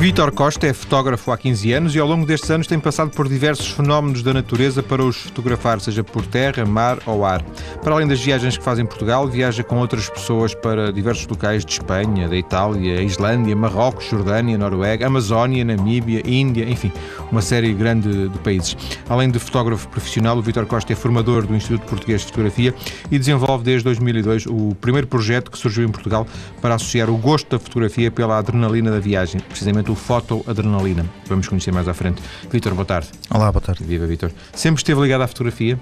Vítor 0.00 0.32
Costa 0.32 0.66
é 0.66 0.72
fotógrafo 0.72 1.30
há 1.30 1.36
15 1.36 1.72
anos 1.74 1.94
e 1.94 1.98
ao 1.98 2.08
longo 2.08 2.24
destes 2.24 2.50
anos 2.50 2.66
tem 2.66 2.80
passado 2.80 3.10
por 3.10 3.28
diversos 3.28 3.68
fenómenos 3.68 4.22
da 4.22 4.32
natureza 4.32 4.82
para 4.82 5.04
os 5.04 5.14
fotografar, 5.24 5.78
seja 5.78 6.02
por 6.02 6.24
terra, 6.24 6.64
mar 6.64 6.98
ou 7.04 7.22
ar. 7.22 7.42
Para 7.82 7.92
além 7.92 8.08
das 8.08 8.18
viagens 8.18 8.56
que 8.56 8.64
faz 8.64 8.78
em 8.78 8.86
Portugal, 8.86 9.28
viaja 9.28 9.62
com 9.62 9.76
outras 9.76 10.08
pessoas 10.08 10.54
para 10.54 10.90
diversos 10.90 11.26
locais 11.26 11.66
de 11.66 11.72
Espanha, 11.72 12.30
da 12.30 12.34
Itália, 12.34 13.02
Islândia, 13.02 13.54
Marrocos, 13.54 14.06
Jordânia, 14.06 14.56
Noruega, 14.56 15.06
Amazónia, 15.06 15.62
Namíbia, 15.66 16.22
Índia, 16.24 16.64
enfim, 16.66 16.90
uma 17.30 17.42
série 17.42 17.74
grande 17.74 18.30
de 18.30 18.38
países. 18.38 18.78
Além 19.06 19.30
de 19.30 19.38
fotógrafo 19.38 19.86
profissional, 19.88 20.38
o 20.38 20.40
Vítor 20.40 20.64
Costa 20.64 20.94
é 20.94 20.96
formador 20.96 21.46
do 21.46 21.54
Instituto 21.54 21.84
Português 21.86 22.22
de 22.22 22.28
Fotografia 22.28 22.74
e 23.10 23.18
desenvolve 23.18 23.64
desde 23.64 23.84
2002 23.84 24.46
o 24.46 24.74
primeiro 24.80 25.06
projeto 25.06 25.50
que 25.50 25.58
surgiu 25.58 25.84
em 25.84 25.90
Portugal 25.90 26.26
para 26.62 26.76
associar 26.76 27.10
o 27.10 27.18
gosto 27.18 27.50
da 27.50 27.58
fotografia 27.58 28.10
pela 28.10 28.38
adrenalina 28.38 28.90
da 28.90 28.98
viagem, 28.98 29.42
precisamente 29.42 29.89
o 29.90 29.94
fotoadrenalina. 29.94 31.04
Vamos 31.26 31.48
conhecer 31.48 31.72
mais 31.72 31.88
à 31.88 31.94
frente. 31.94 32.22
Vitor, 32.50 32.74
boa 32.74 32.84
tarde. 32.84 33.08
Olá, 33.30 33.50
boa 33.50 33.60
tarde. 33.60 33.84
Viva, 33.84 34.06
Vitor. 34.06 34.30
Sempre 34.54 34.80
esteve 34.80 35.00
ligado 35.00 35.22
à 35.22 35.26
fotografia? 35.26 35.78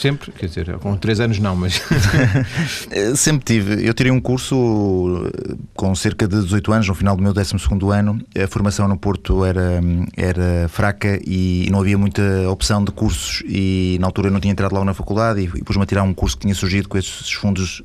Sempre, 0.00 0.32
quer 0.32 0.46
dizer, 0.46 0.78
com 0.78 0.96
3 0.96 1.20
anos 1.20 1.38
não, 1.38 1.54
mas. 1.54 1.80
Sempre 3.16 3.44
tive. 3.44 3.86
Eu 3.86 3.94
tirei 3.94 4.10
um 4.10 4.20
curso 4.20 5.30
com 5.74 5.94
cerca 5.94 6.26
de 6.26 6.40
18 6.42 6.72
anos, 6.72 6.88
no 6.88 6.94
final 6.94 7.16
do 7.16 7.22
meu 7.22 7.32
12 7.32 7.54
ano. 7.92 8.20
A 8.36 8.46
formação 8.46 8.88
no 8.88 8.96
Porto 8.96 9.44
era, 9.44 9.80
era 10.16 10.68
fraca 10.68 11.20
e 11.26 11.68
não 11.70 11.80
havia 11.80 11.96
muita 11.96 12.22
opção 12.50 12.84
de 12.84 12.90
cursos. 12.90 13.42
E 13.46 13.96
na 14.00 14.06
altura 14.06 14.28
eu 14.28 14.32
não 14.32 14.40
tinha 14.40 14.52
entrado 14.52 14.72
logo 14.72 14.84
na 14.84 14.94
faculdade 14.94 15.40
e, 15.40 15.44
e 15.44 15.64
pus-me 15.64 15.82
a 15.82 15.86
tirar 15.86 16.02
um 16.02 16.14
curso 16.14 16.36
que 16.36 16.42
tinha 16.42 16.54
surgido 16.54 16.88
com 16.88 16.98
esses 16.98 17.32
fundos 17.32 17.82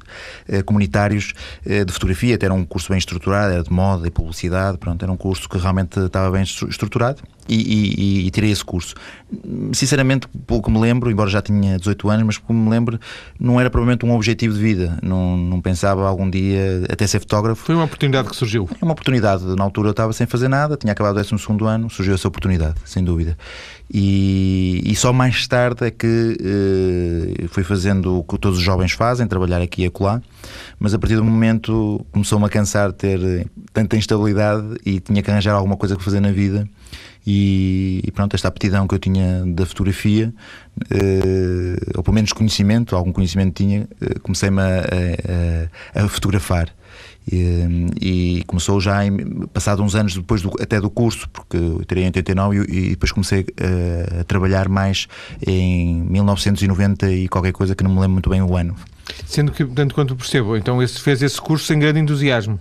eh, 0.48 0.62
comunitários 0.64 1.34
eh, 1.66 1.86
de 1.86 1.94
fotografia. 1.94 2.36
Até 2.36 2.46
era 2.46 2.54
um 2.54 2.66
curso 2.66 2.90
bem 2.90 2.98
estruturado, 2.98 3.54
era 3.54 3.64
de 3.64 3.72
moda 3.72 4.08
e 4.08 4.12
publicidade. 4.12 4.78
Pronto, 4.78 5.02
era 5.02 5.12
um 5.12 5.18
curso 5.18 5.48
que 5.48 5.58
realmente 5.58 6.00
estava 6.00 6.32
bem 6.32 6.44
estruturado 6.44 7.22
e, 7.48 7.56
e, 7.56 8.28
e, 8.28 8.32
tirei 8.32 8.52
esse 8.52 8.64
curso. 8.64 8.94
Sinceramente, 9.74 10.28
pelo 10.46 10.62
que 10.62 10.70
me 10.70 10.80
lembro, 10.80 11.10
embora 11.10 11.30
já 11.30 11.42
tinha 11.42 11.78
18 11.78 12.10
anos, 12.10 12.26
mas 12.26 12.38
pelo 12.38 12.48
que 12.48 12.54
me 12.54 12.70
lembro, 12.70 13.00
não 13.40 13.60
era 13.60 13.70
provavelmente 13.70 14.06
um 14.06 14.14
objetivo 14.14 14.54
de 14.54 14.60
vida. 14.60 14.98
Não, 15.02 15.36
não 15.36 15.62
pensava 15.62 16.08
algum 16.08 16.30
dia 16.30 16.84
até 16.90 17.08
ser 17.08 17.20
fotógrafo. 17.20 17.64
Foi 17.64 17.76
uma 17.76 17.86
oportunidade 17.86 18.30
que 18.30 18.36
surgiu? 18.36 18.70
É 18.80 18.86
uma 18.86 18.94
oportunidade. 18.94 19.44
Na 19.56 19.64
altura 19.64 19.90
eu 19.90 19.92
estava 19.92 20.14
sem 20.14 20.28
fazer 20.28 20.48
nada, 20.48 20.78
tinha 20.78 20.94
acabado 20.94 21.18
o 21.18 21.24
12 21.24 21.36
ano, 21.66 21.90
surgiu 21.90 22.14
essa 22.14 22.28
oportunidade, 22.28 22.76
sem 22.86 23.04
dúvida. 23.04 23.38
E, 23.92 24.84
e 24.86 24.96
só 24.96 25.12
mais 25.12 25.48
tarde 25.48 25.86
é 25.86 25.92
que 25.92 26.38
eh, 26.40 27.48
fui 27.48 27.64
fazendo 27.64 28.20
o 28.20 28.24
que 28.24 28.38
todos 28.38 28.60
os 28.60 28.64
jovens 28.64 28.92
fazem, 28.92 29.26
trabalhar 29.26 29.62
aqui 29.62 29.82
e 29.82 29.86
acolá, 29.88 30.22
mas 30.80 30.94
a 30.94 31.00
partir 31.00 31.16
do 31.16 31.24
momento 31.24 32.06
começou-me 32.12 32.46
a 32.46 32.50
cansar 32.50 32.92
de 32.92 32.98
ter 32.98 33.48
tanta 33.74 33.98
instabilidade 33.98 34.78
e 34.86 35.00
tinha 35.00 35.24
que 35.24 35.32
arranjar 35.32 35.56
alguma 35.56 35.76
coisa 35.76 35.96
para 35.96 36.04
fazer 36.04 36.20
na 36.20 36.32
vida 36.32 36.70
e, 37.26 38.02
e, 38.06 38.12
pronto, 38.12 38.34
esta 38.36 38.48
aptidão 38.48 38.88
que 38.88 38.96
eu 38.96 39.00
tinha 39.00 39.44
da 39.46 39.66
fotografia, 39.66 40.34
eh, 40.90 41.76
ou 41.96 42.04
pelo 42.04 42.16
menos 42.16 42.34
conhecimento, 42.34 42.96
algum 42.96 43.12
conhecimento 43.12 43.54
tinha, 43.54 43.88
eh, 44.02 44.20
comecei-me 44.22 44.62
a, 44.62 46.00
a, 46.00 46.06
a, 46.06 46.08
fotografar. 46.08 46.70
E, 47.32 47.90
e, 48.02 48.44
começou 48.48 48.80
já 48.80 49.06
em, 49.06 49.46
passado 49.48 49.84
uns 49.84 49.94
anos 49.94 50.16
depois 50.16 50.42
do, 50.42 50.52
até 50.60 50.82
do 50.82 50.90
curso, 50.90 51.30
porque 51.30 51.58
eu 51.58 51.86
teria 51.86 52.06
em 52.06 52.08
89 52.08 52.58
e, 52.58 52.62
e 52.62 52.90
depois 52.92 53.12
comecei 53.12 53.46
a, 53.60 54.22
a 54.22 54.24
trabalhar 54.24 54.68
mais 54.68 55.08
em 55.46 56.02
1990 56.04 57.12
e 57.12 57.28
qualquer 57.28 57.52
coisa 57.52 57.76
que 57.76 57.84
não 57.84 57.92
me 57.92 57.98
lembro 58.00 58.14
muito 58.14 58.30
bem 58.30 58.42
o 58.42 58.56
ano. 58.56 58.76
Sendo 59.26 59.52
que, 59.52 59.66
tanto 59.66 59.94
quanto 59.94 60.16
percebo, 60.16 60.56
então 60.56 60.82
esse, 60.82 61.00
fez 61.00 61.22
esse 61.22 61.40
curso 61.40 61.66
sem 61.66 61.78
grande 61.78 62.00
entusiasmo. 62.00 62.60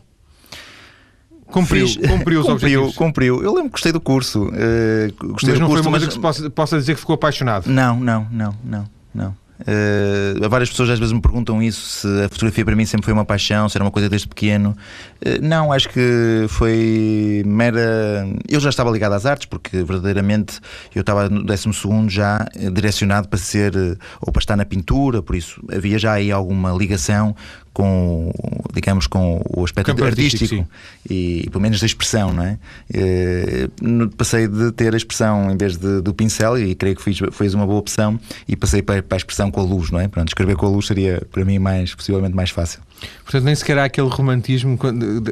Cumpriu, 1.51 1.87
Fiz, 1.87 1.97
cumpriu 1.97 2.41
os 2.41 2.47
cumpriu, 2.47 2.81
objetivos. 2.83 2.95
Cumpriu. 2.95 3.43
Eu 3.43 3.55
lembro 3.55 3.71
que 3.71 3.73
gostei 3.73 3.93
do 3.93 4.01
curso. 4.01 4.45
Uh, 4.45 5.33
gostei 5.33 5.51
mas 5.51 5.61
não 5.61 5.67
curso, 5.67 5.83
foi 5.83 5.91
uma 5.91 5.99
coisa 5.99 6.07
mas... 6.07 6.07
que 6.07 6.13
se 6.13 6.21
possa, 6.21 6.51
possa 6.51 6.79
dizer 6.79 6.95
que 6.95 7.01
ficou 7.01 7.15
apaixonado? 7.15 7.69
Não, 7.69 7.99
não, 7.99 8.27
não, 8.31 8.55
não, 8.65 8.85
não. 9.15 9.37
Uh, 9.61 10.49
várias 10.49 10.71
pessoas 10.71 10.91
às 10.91 10.99
vezes 11.01 11.13
me 11.13 11.21
perguntam 11.21 11.61
isso, 11.61 11.81
se 11.81 12.07
a 12.25 12.29
fotografia 12.29 12.65
para 12.65 12.77
mim 12.77 12.87
sempre 12.87 13.07
foi 13.07 13.13
uma 13.13 13.25
paixão, 13.25 13.69
se 13.69 13.77
era 13.77 13.83
uma 13.83 13.91
coisa 13.91 14.09
desde 14.09 14.29
pequeno. 14.29 14.77
Uh, 15.25 15.43
não, 15.43 15.73
acho 15.73 15.89
que 15.89 16.47
foi 16.49 17.43
mera. 17.45 18.29
Eu 18.49 18.61
já 18.61 18.69
estava 18.69 18.91
ligado 18.91 19.15
às 19.15 19.27
artes, 19.27 19.47
porque 19.47 19.83
verdadeiramente 19.83 20.61
eu 20.95 21.01
estava 21.01 21.29
no 21.29 21.43
12 21.43 21.71
já 22.09 22.47
direcionado 22.73 23.27
para 23.29 23.39
ser 23.39 23.73
ou 24.21 24.33
para 24.33 24.41
estar 24.41 24.55
na 24.55 24.65
pintura, 24.65 25.23
por 25.23 25.35
isso 25.35 25.61
havia 25.73 25.99
já 25.99 26.13
aí 26.13 26.31
alguma 26.31 26.73
ligação 26.73 27.35
com, 27.79 28.33
digamos, 28.75 29.07
com 29.07 29.41
o 29.57 29.65
aspecto 29.65 29.87
Campo 29.87 30.03
artístico, 30.05 30.43
artístico 30.43 30.69
e, 31.09 31.45
e, 31.47 31.51
pelo 31.51 31.63
menos 31.63 31.79
da 31.79 31.87
expressão, 31.87 32.33
não 32.33 32.43
é? 32.43 32.59
Eh, 32.93 33.69
passei 34.17 34.49
de 34.49 34.73
ter 34.73 34.93
a 34.93 34.97
expressão 34.97 35.53
em 35.53 35.57
vez 35.57 35.77
de, 35.77 36.01
do 36.01 36.13
pincel 36.13 36.59
e 36.59 36.75
creio 36.75 36.97
que 36.97 37.03
fiz, 37.03 37.21
fez 37.31 37.55
uma 37.55 37.65
boa 37.65 37.79
opção 37.79 38.19
e 38.49 38.57
passei 38.57 38.83
para, 38.83 39.01
para, 39.01 39.15
a 39.15 39.19
expressão 39.19 39.49
com 39.49 39.61
a 39.61 39.63
luz, 39.63 39.93
não 39.93 40.01
é? 40.01 40.09
Pronto, 40.09 40.27
escrever 40.27 40.57
com 40.57 40.67
a 40.67 40.69
luz 40.71 40.89
seria 40.89 41.23
para 41.31 41.45
mim 41.45 41.61
mais, 41.61 41.95
possivelmente 41.95 42.35
mais 42.35 42.51
fácil. 42.51 42.81
Portanto, 43.23 43.45
nem 43.45 43.55
sequer 43.55 43.79
há 43.79 43.85
aquele 43.85 44.09
romantismo 44.09 44.77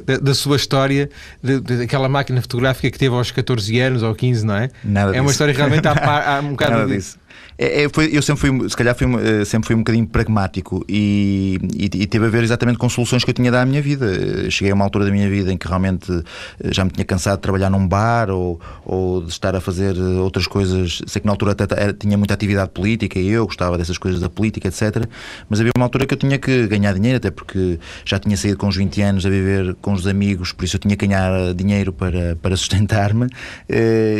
da, 0.05 0.19
da 0.19 0.35
sua 0.35 0.55
história, 0.55 1.11
daquela 1.43 2.09
máquina 2.09 2.41
fotográfica 2.41 2.89
que 2.93 2.99
teve 2.99 3.13
aos 3.13 3.33
14 3.33 3.81
anos 3.81 4.05
ou 4.05 4.15
15, 4.15 4.47
não 4.47 4.55
é? 4.55 4.71
Nada 4.85 5.11
é 5.11 5.13
disso. 5.15 5.23
uma 5.23 5.31
história 5.33 5.53
realmente 5.53 5.89
há, 5.89 6.37
há 6.39 6.41
um 6.41 6.51
bocado 6.51 6.73
Nada 6.73 6.95
disso. 6.95 7.19
É, 7.59 7.85
é, 7.85 7.89
foi, 7.89 8.11
eu 8.13 8.21
sempre 8.21 8.49
fui, 8.49 8.69
se 8.69 8.77
calhar, 8.77 8.95
fui, 8.95 9.07
eh, 9.07 9.45
sempre 9.45 9.67
fui 9.67 9.75
um 9.75 9.79
bocadinho 9.79 10.07
pragmático 10.07 10.85
e, 10.87 11.59
e, 11.75 11.85
e, 11.85 12.07
teve 12.07 12.27
a 12.27 12.29
ver 12.29 12.43
exatamente 12.43 12.77
com 12.77 12.87
soluções 12.89 13.25
que 13.25 13.31
eu 13.31 13.35
tinha 13.35 13.51
dado 13.51 13.63
à 13.63 13.67
minha 13.67 13.81
vida. 13.81 14.07
Eh, 14.07 14.51
cheguei 14.51 14.73
a 14.73 14.75
uma 14.75 14.85
altura 14.85 15.07
da 15.07 15.11
minha 15.11 15.29
vida 15.29 15.51
em 15.51 15.57
que 15.57 15.67
realmente 15.67 16.13
eh, 16.13 16.71
já 16.71 16.85
me 16.85 16.91
tinha 16.91 17.05
cansado 17.05 17.37
de 17.37 17.43
trabalhar 17.43 17.71
num 17.71 17.89
bar 17.89 18.29
ou, 18.29 18.61
ou 18.85 19.23
de 19.23 19.31
estar 19.31 19.57
a 19.57 19.61
fazer 19.61 19.99
outras 19.99 20.47
coisas. 20.47 21.01
Sei 21.07 21.21
que 21.21 21.27
na 21.27 21.33
altura 21.33 21.53
até 21.53 21.93
tinha 21.95 22.19
muita 22.19 22.35
atividade 22.35 22.71
política 22.71 23.19
e 23.19 23.29
eu 23.31 23.47
gostava 23.47 23.79
dessas 23.79 23.97
coisas 23.97 24.21
da 24.21 24.29
política, 24.29 24.69
etc. 24.69 25.09
Mas 25.49 25.59
havia 25.59 25.73
uma 25.75 25.87
altura 25.87 26.05
que 26.07 26.13
eu 26.13 26.19
tinha 26.19 26.39
que 26.39 26.67
ganhar 26.67 26.93
dinheiro, 26.93 27.17
até 27.17 27.31
porque 27.31 27.79
já 28.05 28.19
tinha 28.19 28.37
saído 28.37 28.59
com 28.59 28.69
os 28.69 28.77
20 28.77 29.01
anos 29.01 29.27
a 29.27 29.31
viver 29.31 29.75
com 29.81 29.95
os 29.95 30.07
amigos, 30.07 30.53
por 30.53 30.65
isso 30.65 30.77
eu 30.77 30.81
tinha 30.81 30.95
que 30.95 31.07
ganhar 31.07 31.55
dinheiro 31.55 31.91
para, 31.93 32.37
para 32.37 32.55
sustentar-me. 32.57 33.29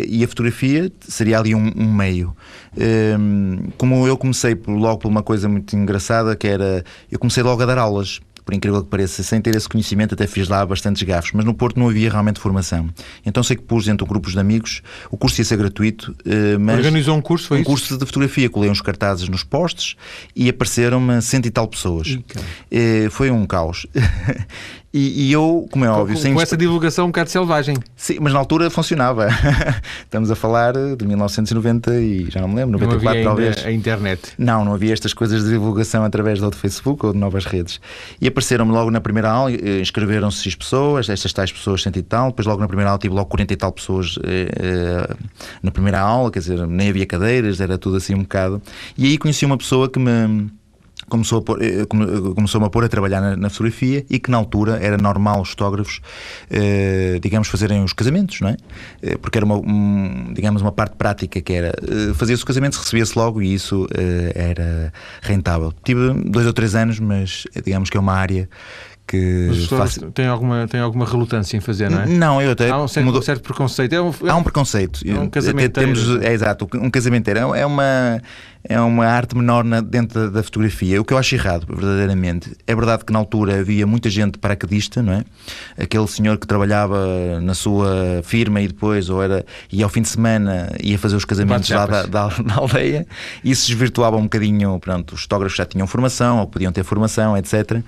E 0.09 0.25
a 0.25 0.29
fotografia 0.29 0.91
seria 1.01 1.39
ali 1.39 1.55
um, 1.55 1.73
um 1.77 1.93
meio. 1.93 2.35
Ehm, 2.77 3.71
como 3.79 4.07
eu 4.07 4.17
comecei 4.17 4.57
logo 4.67 4.99
por 4.99 5.09
uma 5.09 5.23
coisa 5.23 5.49
muito 5.49 5.75
engraçada, 5.77 6.37
que 6.37 6.47
era 6.47 6.85
eu 7.11 7.19
comecei 7.19 7.43
logo 7.43 7.63
a 7.63 7.67
dar 7.67 7.79
aulas 7.79 8.21
por 8.45 8.55
incrível 8.55 8.81
que 8.81 8.89
pareça, 8.89 9.25
sem 9.25 9.41
ter 9.41 9.57
esse 9.57 9.69
conhecimento, 9.69 10.15
até 10.15 10.25
fiz 10.25 10.47
lá 10.49 10.65
bastantes 10.65 11.03
gafos, 11.03 11.33
mas 11.35 11.45
no 11.45 11.53
Porto 11.53 11.81
não 11.81 11.89
havia 11.89 12.09
realmente 12.09 12.39
formação. 12.39 12.89
Então 13.25 13.43
sei 13.43 13.57
que 13.57 13.63
pus 13.65 13.89
entre 13.89 14.07
grupos 14.07 14.35
de 14.35 14.39
amigos, 14.39 14.83
o 15.11 15.17
curso 15.17 15.41
ia 15.41 15.45
ser 15.45 15.57
gratuito, 15.57 16.15
eh, 16.25 16.57
mas. 16.57 16.77
Organizou 16.77 17.17
um 17.17 17.21
curso, 17.21 17.49
foi 17.49 17.59
Um 17.59 17.61
isso? 17.63 17.71
curso 17.71 17.99
de 17.99 18.07
fotografia, 18.07 18.49
colei 18.49 18.71
uns 18.71 18.81
cartazes 18.81 19.29
nos 19.29 19.43
postes 19.43 19.97
e 20.35 20.49
apareceram-me 20.49 21.21
cento 21.23 21.47
e 21.47 21.51
tal 21.51 21.67
pessoas. 21.67 22.17
Eh, 22.71 23.09
foi 23.11 23.33
um 23.33 23.45
caos. 23.47 23.85
E, 24.97 25.27
e, 25.27 25.33
eu, 25.33 25.69
como 25.71 25.85
é 25.85 25.91
óbvio, 25.91 26.17
com, 26.17 26.23
sem 26.23 26.33
com 26.33 26.41
essa 26.41 26.57
divulgação 26.57 27.05
um 27.05 27.09
bocado 27.09 27.29
selvagem. 27.29 27.77
Sim, 27.95 28.17
mas 28.19 28.33
na 28.33 28.39
altura 28.39 28.71
funcionava. 28.71 29.29
Estamos 30.03 30.31
a 30.31 30.35
falar 30.35 30.73
de 30.73 31.07
1990 31.07 32.01
e 32.01 32.31
já 32.31 32.41
não 32.41 32.49
me 32.49 32.55
lembro, 32.55 32.79
94 32.79 33.05
não 33.05 33.11
havia 33.11 33.51
talvez. 33.53 33.67
A 33.67 33.71
internet. 33.71 34.33
Não, 34.39 34.65
não 34.65 34.73
havia 34.73 34.95
estas 34.95 35.13
coisas 35.13 35.45
de 35.45 35.51
divulgação 35.51 36.03
através 36.03 36.41
do 36.41 36.51
Facebook 36.51 37.05
ou 37.05 37.13
de 37.13 37.19
novas 37.19 37.45
redes. 37.45 37.79
E 38.19 38.27
apareceram-me 38.27 38.73
logo 38.73 38.91
na 38.91 38.99
primeira 38.99 39.31
aula, 39.31 39.53
eh, 39.53 39.81
inscreveram-se 39.83 40.43
X 40.43 40.55
pessoas, 40.55 41.11
estas 41.11 41.31
tais 41.31 41.53
pessoas 41.53 41.83
cento 41.83 41.99
e 41.99 42.03
tal, 42.03 42.29
depois 42.29 42.47
logo 42.47 42.63
na 42.63 42.67
primeira 42.67 42.89
aula 42.89 42.99
tive 42.99 43.15
logo 43.15 43.29
40 43.29 43.53
e 43.53 43.57
tal 43.57 43.73
pessoas 43.73 44.19
eh, 44.25 44.49
eh, 44.59 45.15
na 45.63 45.71
primeira 45.71 46.01
aula, 46.01 46.31
quer 46.31 46.39
dizer, 46.39 46.67
nem 46.67 46.89
havia 46.89 47.05
cadeiras, 47.05 47.61
era 47.61 47.77
tudo 47.77 47.99
assim 47.99 48.15
um 48.15 48.23
bocado. 48.23 48.63
E 48.97 49.05
aí 49.05 49.19
conheci 49.19 49.45
uma 49.45 49.59
pessoa 49.59 49.91
que 49.91 49.99
me 49.99 50.51
começou 51.09 51.39
a, 51.39 51.43
pôr, 51.43 51.63
eh, 51.63 51.83
eh, 51.83 51.87
começou 51.87 52.65
a 52.65 52.71
pôr 52.71 52.85
a 52.85 52.89
trabalhar 52.89 53.21
na, 53.21 53.37
na, 53.37 53.51
fotografia 53.51 54.05
e 54.11 54.19
que 54.19 54.31
na 54.31 54.37
altura 54.37 54.79
era 54.81 54.97
normal 54.97 55.43
os 55.43 55.51
fotógrafos, 55.51 56.01
eh, 56.51 57.19
digamos, 57.23 57.49
fazerem 57.49 57.83
os 57.83 57.93
casamentos, 57.93 58.41
não 58.41 58.49
é? 58.49 58.57
Eh, 59.03 59.17
porque 59.17 59.39
era 59.39 59.45
uma, 59.45 59.57
um, 59.57 60.33
digamos, 60.35 60.63
uma 60.63 60.73
parte 60.73 60.97
prática 60.97 61.41
que 61.41 61.53
era 61.53 61.69
eh, 61.69 62.13
fazia-se 62.15 62.41
os 62.41 62.45
casamentos, 62.45 62.79
recebia-se 62.79 63.19
logo 63.19 63.41
e 63.41 63.55
isso 63.55 63.87
eh, 63.95 64.33
era 64.35 64.93
rentável. 65.23 65.73
Tive 65.85 66.13
dois 66.13 66.47
ou 66.47 66.53
três 66.53 66.75
anos, 66.75 66.99
mas 66.99 67.45
digamos 67.65 67.91
que 67.91 67.97
é 67.97 68.01
uma 68.01 68.15
área 68.15 68.49
que 69.07 69.49
Mas 69.71 69.99
tem 70.15 70.27
alguma 70.27 70.67
tem 70.67 70.81
alguma 70.81 71.07
relutância 71.07 71.57
em 71.57 71.61
fazer, 71.61 71.89
não 71.89 72.01
é? 72.01 72.07
Não, 72.07 72.43
eu 72.43 72.51
até 72.51 72.69
há 72.69 72.79
um 72.79 72.89
certo, 72.89 73.07
mudou... 73.07 73.23
certo 73.23 73.43
preconceito. 73.43 73.93
É 73.93 74.03
um, 74.03 74.13
há 74.29 74.35
um 74.35 74.43
preconceito. 74.43 75.01
É 75.07 75.19
um 75.19 75.29
casamento. 75.29 75.81
Temos, 75.81 76.21
é 76.21 76.33
exato, 76.33 76.69
um 76.75 76.91
casamento 76.91 77.29
é 77.29 77.65
uma 77.65 78.21
é 78.69 78.81
uma 78.81 79.07
arte 79.07 79.37
menor 79.37 79.65
na, 79.65 79.81
dentro 79.81 80.31
da, 80.31 80.43
fotografia. 80.43 81.01
O 81.01 81.05
que 81.05 81.13
eu 81.13 81.19
acho 81.19 81.35
errado, 81.35 81.67
verdadeiramente. 81.69 82.57
É 82.67 82.75
verdade 82.75 83.05
que 83.05 83.13
na 83.13 83.19
altura 83.19 83.61
havia 83.61 83.87
muita 83.87 84.11
gente 84.11 84.39
paraquedista, 84.39 85.03
não 85.03 85.13
é? 85.13 85.25
Aquele 85.79 86.07
senhor 86.07 86.37
que 86.39 86.47
trabalhava 86.47 87.41
na 87.41 87.55
sua 87.55 88.21
firma 88.25 88.61
e 88.61 88.69
depois, 88.69 89.09
ou 89.09 89.23
era, 89.23 89.45
e 89.71 89.83
ao 89.83 89.89
fim 89.89 90.03
de 90.03 90.09
semana 90.09 90.73
ia 90.83 90.99
fazer 90.99 91.17
os 91.17 91.25
casamentos 91.25 91.69
lá 91.71 91.87
da, 91.87 92.03
da, 92.07 92.29
da, 92.43 92.55
aldeia. 92.57 93.07
Isso 93.45 93.67
desvirtuava 93.67 94.17
um 94.17 94.25
bocadinho, 94.25 94.79
pronto, 94.81 95.15
os 95.15 95.23
fotógrafos 95.23 95.57
já 95.57 95.65
tinham 95.65 95.87
formação, 95.87 96.41
ou 96.41 96.47
podiam 96.47 96.73
ter 96.73 96.85
formação, 96.85 97.37
etc. 97.37 97.81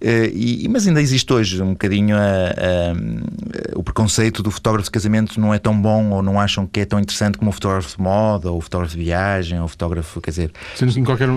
Eh, 0.00 0.30
e, 0.32 0.64
e, 0.64 0.68
mas 0.68 0.86
ainda 0.86 1.00
existe 1.00 1.32
hoje 1.32 1.62
um 1.62 1.70
bocadinho 1.70 2.16
a, 2.16 2.20
a, 2.20 3.78
o 3.78 3.82
preconceito 3.82 4.42
do 4.42 4.50
fotógrafo 4.50 4.84
de 4.84 4.90
casamento 4.90 5.40
não 5.40 5.52
é 5.52 5.58
tão 5.58 5.78
bom 5.80 6.10
ou 6.10 6.22
não 6.22 6.40
acham 6.40 6.66
que 6.66 6.80
é 6.80 6.84
tão 6.84 7.00
interessante 7.00 7.38
como 7.38 7.50
o 7.50 7.52
fotógrafo 7.52 7.96
de 7.96 8.02
moda 8.02 8.50
ou 8.50 8.58
o 8.58 8.60
fotógrafo 8.60 8.96
de 8.96 9.02
viagem 9.02 9.58
ou 9.58 9.64
o 9.64 9.68
fotógrafo, 9.68 10.19
quer 10.20 10.30
dizer... 10.30 10.52
Sendo 10.74 10.92
que 10.92 11.00
em 11.00 11.04
qualquer, 11.04 11.28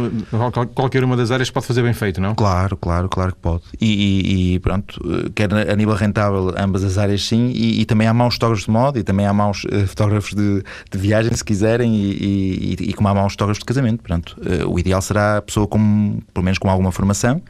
qualquer 0.73 1.03
uma 1.03 1.15
das 1.15 1.31
áreas 1.31 1.49
pode 1.49 1.65
fazer 1.65 1.81
bem 1.81 1.93
feito, 1.93 2.21
não? 2.21 2.35
Claro, 2.35 2.77
claro, 2.77 3.09
claro 3.09 3.33
que 3.33 3.39
pode. 3.39 3.63
E, 3.79 4.53
e 4.53 4.59
pronto, 4.59 4.99
quer 5.35 5.53
a 5.53 5.75
nível 5.75 5.95
rentável 5.95 6.53
ambas 6.57 6.83
as 6.83 6.97
áreas 6.97 7.23
sim 7.23 7.51
e, 7.53 7.81
e, 7.81 7.85
também 7.85 8.07
há 8.07 8.13
maus 8.13 8.35
fotógrafos 8.35 8.65
de 8.65 8.71
moda 8.71 8.99
e 8.99 9.03
também 9.03 9.25
há 9.25 9.33
maus 9.33 9.63
uh, 9.65 9.87
fotógrafos 9.87 10.33
de, 10.33 10.63
de, 10.91 10.97
viagem 10.97 11.33
se 11.33 11.43
quiserem 11.43 11.95
e, 11.95 12.75
e, 12.79 12.93
como 12.93 13.07
há 13.09 13.13
maus 13.13 13.33
fotógrafos 13.33 13.59
de 13.59 13.65
casamento. 13.65 14.01
Portanto, 14.01 14.37
uh, 14.39 14.69
o 14.69 14.79
ideal 14.79 15.01
será 15.01 15.37
a 15.37 15.41
pessoa 15.41 15.67
com, 15.67 16.19
pelo 16.33 16.43
menos 16.43 16.57
com 16.57 16.69
alguma 16.69 16.91
formação 16.91 17.41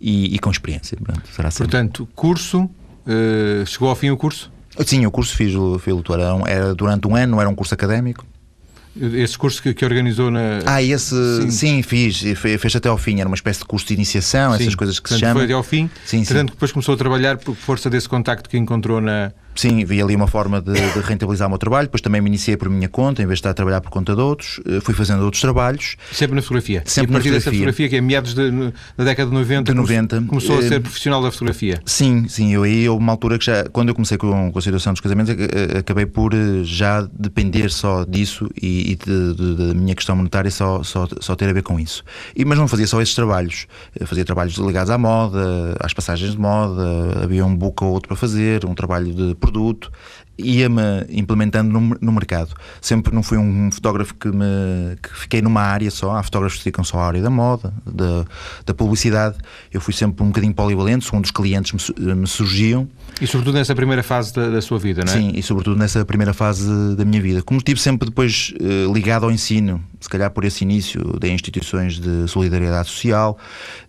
e, 0.00 0.34
e 0.34 0.38
com 0.38 0.50
experiência. 0.50 0.96
Pronto, 1.02 1.22
será 1.30 1.50
Portanto, 1.50 2.08
curso, 2.14 2.68
chegou 3.66 3.88
ao 3.88 3.96
fim 3.96 4.10
o 4.10 4.16
curso? 4.16 4.50
Sim, 4.86 5.04
o 5.06 5.10
curso 5.10 5.36
fiz, 5.36 5.52
fiz 5.80 5.94
era, 6.10 6.50
era 6.50 6.74
durante 6.74 7.06
um 7.06 7.14
ano, 7.14 7.32
não 7.32 7.40
era 7.40 7.48
um 7.48 7.54
curso 7.54 7.74
académico. 7.74 8.24
Esse 8.94 9.38
curso 9.38 9.62
que, 9.62 9.72
que, 9.72 9.84
organizou 9.84 10.30
na. 10.30 10.60
Ah, 10.66 10.82
esse 10.82 11.14
sim, 11.42 11.50
sim 11.50 11.82
fiz, 11.82 12.22
fez 12.36 12.76
até 12.76 12.88
ao 12.88 12.98
fim, 12.98 13.20
era 13.20 13.28
uma 13.28 13.34
espécie 13.34 13.60
de 13.60 13.64
curso 13.64 13.86
de 13.86 13.94
iniciação, 13.94 14.52
sim. 14.52 14.62
essas 14.62 14.74
coisas 14.74 15.00
que 15.00 15.08
Portanto, 15.08 15.18
se 15.18 15.20
chamam. 15.20 15.36
Foi 15.36 15.44
até 15.44 15.54
ao 15.54 15.62
fim, 15.62 15.88
sim, 16.04 16.24
sim. 16.24 16.44
depois 16.44 16.72
começou 16.72 16.94
a 16.94 16.98
trabalhar 16.98 17.38
por 17.38 17.54
força 17.54 17.88
desse 17.88 18.08
contacto 18.08 18.50
que 18.50 18.58
encontrou 18.58 19.00
na, 19.00 19.32
Sim, 19.54 19.84
vi 19.84 20.00
ali 20.00 20.16
uma 20.16 20.26
forma 20.26 20.60
de, 20.60 20.72
de, 20.72 21.00
rentabilizar 21.00 21.46
o 21.46 21.50
meu 21.50 21.58
trabalho. 21.58 21.86
Depois 21.86 22.00
também 22.00 22.20
me 22.20 22.28
iniciei 22.28 22.56
por 22.56 22.68
minha 22.68 22.88
conta, 22.88 23.22
em 23.22 23.26
vez 23.26 23.38
de 23.38 23.40
estar 23.40 23.50
a 23.50 23.54
trabalhar 23.54 23.80
por 23.80 23.90
conta 23.90 24.14
de 24.14 24.20
outros. 24.20 24.60
Eh, 24.66 24.80
fui 24.80 24.94
fazendo 24.94 25.22
outros 25.24 25.40
trabalhos. 25.40 25.96
Sempre 26.10 26.36
na 26.36 26.42
fotografia? 26.42 26.82
Sempre 26.86 27.10
e 27.10 27.12
a 27.12 27.18
partir 27.18 27.30
dessa 27.30 27.50
fotografia, 27.50 27.88
que 27.88 27.96
é 27.96 28.00
meados 28.00 28.34
de, 28.34 28.50
da 28.96 29.04
década 29.04 29.30
de 29.30 29.36
90, 29.36 29.72
de 29.72 29.76
90 29.76 30.22
começou 30.22 30.58
a 30.58 30.62
ser 30.62 30.74
eh, 30.74 30.80
profissional 30.80 31.22
da 31.22 31.30
fotografia? 31.30 31.80
Sim, 31.84 32.26
sim. 32.28 32.52
Eu 32.54 32.62
aí 32.62 32.88
houve 32.88 33.02
uma 33.02 33.12
altura 33.12 33.38
que 33.38 33.44
já, 33.44 33.64
quando 33.64 33.90
eu 33.90 33.94
comecei 33.94 34.16
com, 34.16 34.50
com 34.50 34.58
a 34.58 34.62
situação 34.62 34.92
dos 34.92 35.00
casamentos, 35.00 35.34
eh, 35.34 35.78
acabei 35.78 36.06
por 36.06 36.32
já 36.64 37.06
depender 37.12 37.70
só 37.70 38.04
disso 38.04 38.48
e, 38.60 38.92
e 38.92 38.96
da 38.96 39.74
minha 39.74 39.94
questão 39.94 40.16
monetária 40.16 40.50
só, 40.50 40.82
só, 40.82 41.06
só 41.20 41.36
ter 41.36 41.48
a 41.48 41.52
ver 41.52 41.62
com 41.62 41.78
isso. 41.78 42.02
E, 42.34 42.44
mas 42.44 42.58
não 42.58 42.66
fazia 42.66 42.86
só 42.86 43.00
esses 43.02 43.14
trabalhos. 43.14 43.66
Eu 43.98 44.06
fazia 44.06 44.24
trabalhos 44.24 44.54
ligados 44.56 44.90
à 44.90 44.96
moda, 44.96 45.76
às 45.80 45.92
passagens 45.92 46.32
de 46.32 46.38
moda, 46.38 47.22
havia 47.22 47.44
um 47.44 47.54
book 47.54 47.84
ou 47.84 47.92
outro 47.92 48.08
para 48.08 48.16
fazer, 48.16 48.64
um 48.64 48.74
trabalho 48.74 49.12
de 49.12 49.34
produto 49.42 49.90
ia-me 50.38 51.06
implementando 51.10 51.78
no, 51.78 51.96
no, 52.00 52.12
mercado. 52.12 52.54
Sempre 52.80 53.14
não 53.14 53.22
fui 53.22 53.38
um 53.38 53.70
fotógrafo 53.70 54.14
que, 54.14 54.28
me, 54.28 54.96
que 55.02 55.14
fiquei 55.20 55.42
numa 55.42 55.60
área 55.60 55.90
só. 55.90 56.16
Há 56.16 56.22
fotógrafos 56.22 56.58
que 56.58 56.64
ficam 56.64 56.82
só 56.82 56.98
à 56.98 57.06
área 57.06 57.22
da 57.22 57.30
moda, 57.30 57.72
da, 57.86 58.24
da 58.64 58.74
publicidade. 58.74 59.36
Eu 59.72 59.80
fui 59.80 59.92
sempre 59.92 60.22
um 60.22 60.28
bocadinho 60.28 60.54
polivalente, 60.54 61.04
segundo 61.04 61.24
os 61.24 61.30
clientes 61.30 61.90
me, 61.96 62.14
me 62.14 62.26
surgiam. 62.26 62.88
E 63.20 63.26
sobretudo 63.26 63.54
nessa 63.54 63.74
primeira 63.74 64.02
fase 64.02 64.34
da, 64.34 64.48
da, 64.48 64.62
sua 64.62 64.78
vida, 64.78 65.04
não 65.04 65.12
é? 65.12 65.16
Sim, 65.16 65.32
e 65.34 65.42
sobretudo 65.42 65.78
nessa 65.78 66.04
primeira 66.04 66.32
fase 66.32 66.96
da 66.96 67.04
minha 67.04 67.20
vida. 67.20 67.42
Como 67.42 67.58
estive 67.58 67.78
sempre 67.78 68.08
depois 68.08 68.52
uh, 68.60 68.92
ligado 68.92 69.24
ao 69.24 69.30
ensino, 69.30 69.82
se 70.00 70.08
calhar 70.08 70.30
por 70.30 70.44
esse 70.44 70.64
início, 70.64 71.18
dei 71.20 71.30
instituições 71.30 72.00
de 72.00 72.26
solidariedade 72.26 72.88
social, 72.88 73.38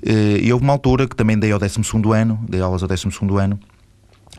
uh, 0.05 0.09
e 0.09 0.51
houve 0.51 0.63
uma 0.63 0.73
altura 0.73 1.07
que 1.07 1.15
também 1.15 1.37
dei 1.37 1.51
ao 1.51 1.59
12 1.59 1.79
ano, 2.13 2.39
dei 2.47 2.61
aulas 2.61 2.83
ao 2.83 2.89
12 2.89 3.07
ano, 3.39 3.59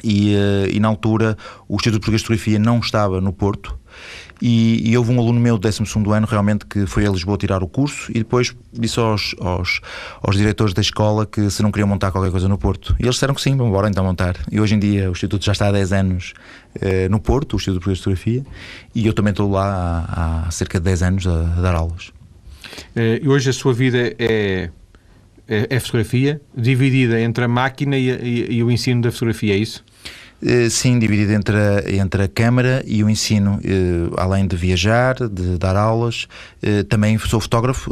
e, 0.04 0.34
eh, 0.34 0.68
e, 0.72 0.80
na 0.80 0.88
altura 0.88 1.36
o 1.68 1.76
Instituto 1.76 2.10
de 2.10 2.18
Fotografia 2.18 2.58
não 2.58 2.78
estava 2.78 3.20
no 3.20 3.32
Porto 3.32 3.78
e, 4.42 4.90
e 4.90 4.96
houve 4.98 5.12
um 5.12 5.18
aluno 5.18 5.40
meu 5.40 5.56
do 5.56 5.62
12 5.62 5.82
ano 6.12 6.26
realmente 6.26 6.66
que 6.66 6.86
foi 6.86 7.06
a 7.06 7.10
Lisboa 7.10 7.38
tirar 7.38 7.62
o 7.62 7.68
curso 7.68 8.10
e 8.10 8.18
depois 8.18 8.54
disse 8.72 9.00
aos, 9.00 9.34
aos, 9.40 9.80
aos, 10.20 10.36
diretores 10.36 10.74
da 10.74 10.82
escola 10.82 11.24
que 11.24 11.48
se 11.48 11.62
não 11.62 11.70
queriam 11.70 11.88
montar 11.88 12.10
qualquer 12.10 12.30
coisa 12.30 12.48
no 12.48 12.58
Porto. 12.58 12.94
E 12.98 13.04
eles 13.04 13.14
disseram 13.14 13.32
que 13.32 13.40
sim, 13.40 13.56
vamos 13.56 13.68
embora 13.68 13.88
então 13.88 14.04
montar. 14.04 14.36
E 14.50 14.60
hoje 14.60 14.74
em 14.74 14.78
dia 14.78 15.08
o 15.08 15.12
Instituto 15.12 15.44
já 15.44 15.52
está 15.52 15.68
há 15.68 15.72
10 15.72 15.92
anos 15.92 16.34
eh, 16.80 17.08
no 17.08 17.20
Porto, 17.20 17.54
o 17.54 17.56
Instituto 17.56 17.88
de 17.90 17.96
Fotografia, 17.96 18.44
e 18.94 19.06
eu 19.06 19.14
também 19.14 19.30
estou 19.30 19.50
lá 19.50 20.04
há, 20.08 20.48
há 20.48 20.50
cerca 20.50 20.78
de 20.78 20.84
10 20.84 21.02
anos 21.02 21.26
a, 21.26 21.40
a 21.56 21.60
dar 21.60 21.74
aulas. 21.74 22.12
Eh, 22.96 23.20
e 23.22 23.28
hoje 23.28 23.48
a 23.48 23.52
sua 23.52 23.72
vida 23.72 24.14
é 24.18 24.68
é, 25.48 25.66
é 25.70 25.80
fotografia, 25.80 26.40
dividida 26.56 27.20
entre 27.20 27.44
a 27.44 27.48
máquina 27.48 27.96
e, 27.96 28.08
e, 28.08 28.56
e, 28.56 28.62
o 28.62 28.70
ensino 28.70 29.02
da 29.02 29.12
fotografia, 29.12 29.54
é 29.54 29.58
isso? 29.58 29.84
Eh, 30.46 30.68
sim, 30.68 30.98
dividido 30.98 31.32
entre 31.32 31.56
a, 31.56 31.90
entre 31.90 32.24
a 32.24 32.28
câmara 32.28 32.82
e 32.86 33.02
o 33.02 33.08
ensino, 33.08 33.58
eh, 33.64 34.10
além 34.18 34.46
de 34.46 34.54
viajar, 34.56 35.14
de 35.28 35.56
dar 35.56 35.74
aulas. 35.74 36.28
Eh, 36.62 36.82
também 36.82 37.16
sou 37.18 37.40
fotógrafo, 37.40 37.90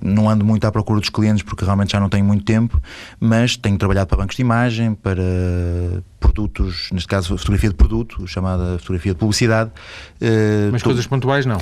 não 0.00 0.28
ando 0.28 0.44
muito 0.44 0.66
à 0.66 0.72
procura 0.72 1.00
dos 1.00 1.10
clientes 1.10 1.42
porque 1.42 1.64
realmente 1.64 1.92
já 1.92 2.00
não 2.00 2.08
tenho 2.08 2.24
muito 2.24 2.44
tempo, 2.44 2.80
mas 3.18 3.56
tenho 3.56 3.76
trabalhado 3.76 4.08
para 4.08 4.18
bancos 4.18 4.36
de 4.36 4.42
imagem, 4.42 4.94
para 4.94 5.22
produtos, 6.20 6.90
neste 6.92 7.08
caso 7.08 7.36
fotografia 7.36 7.70
de 7.70 7.74
produto, 7.74 8.26
chamada 8.26 8.78
fotografia 8.78 9.12
de 9.12 9.18
publicidade. 9.18 9.70
Mas 10.70 10.82
coisas 10.82 11.06
pontuais 11.06 11.46
não? 11.46 11.58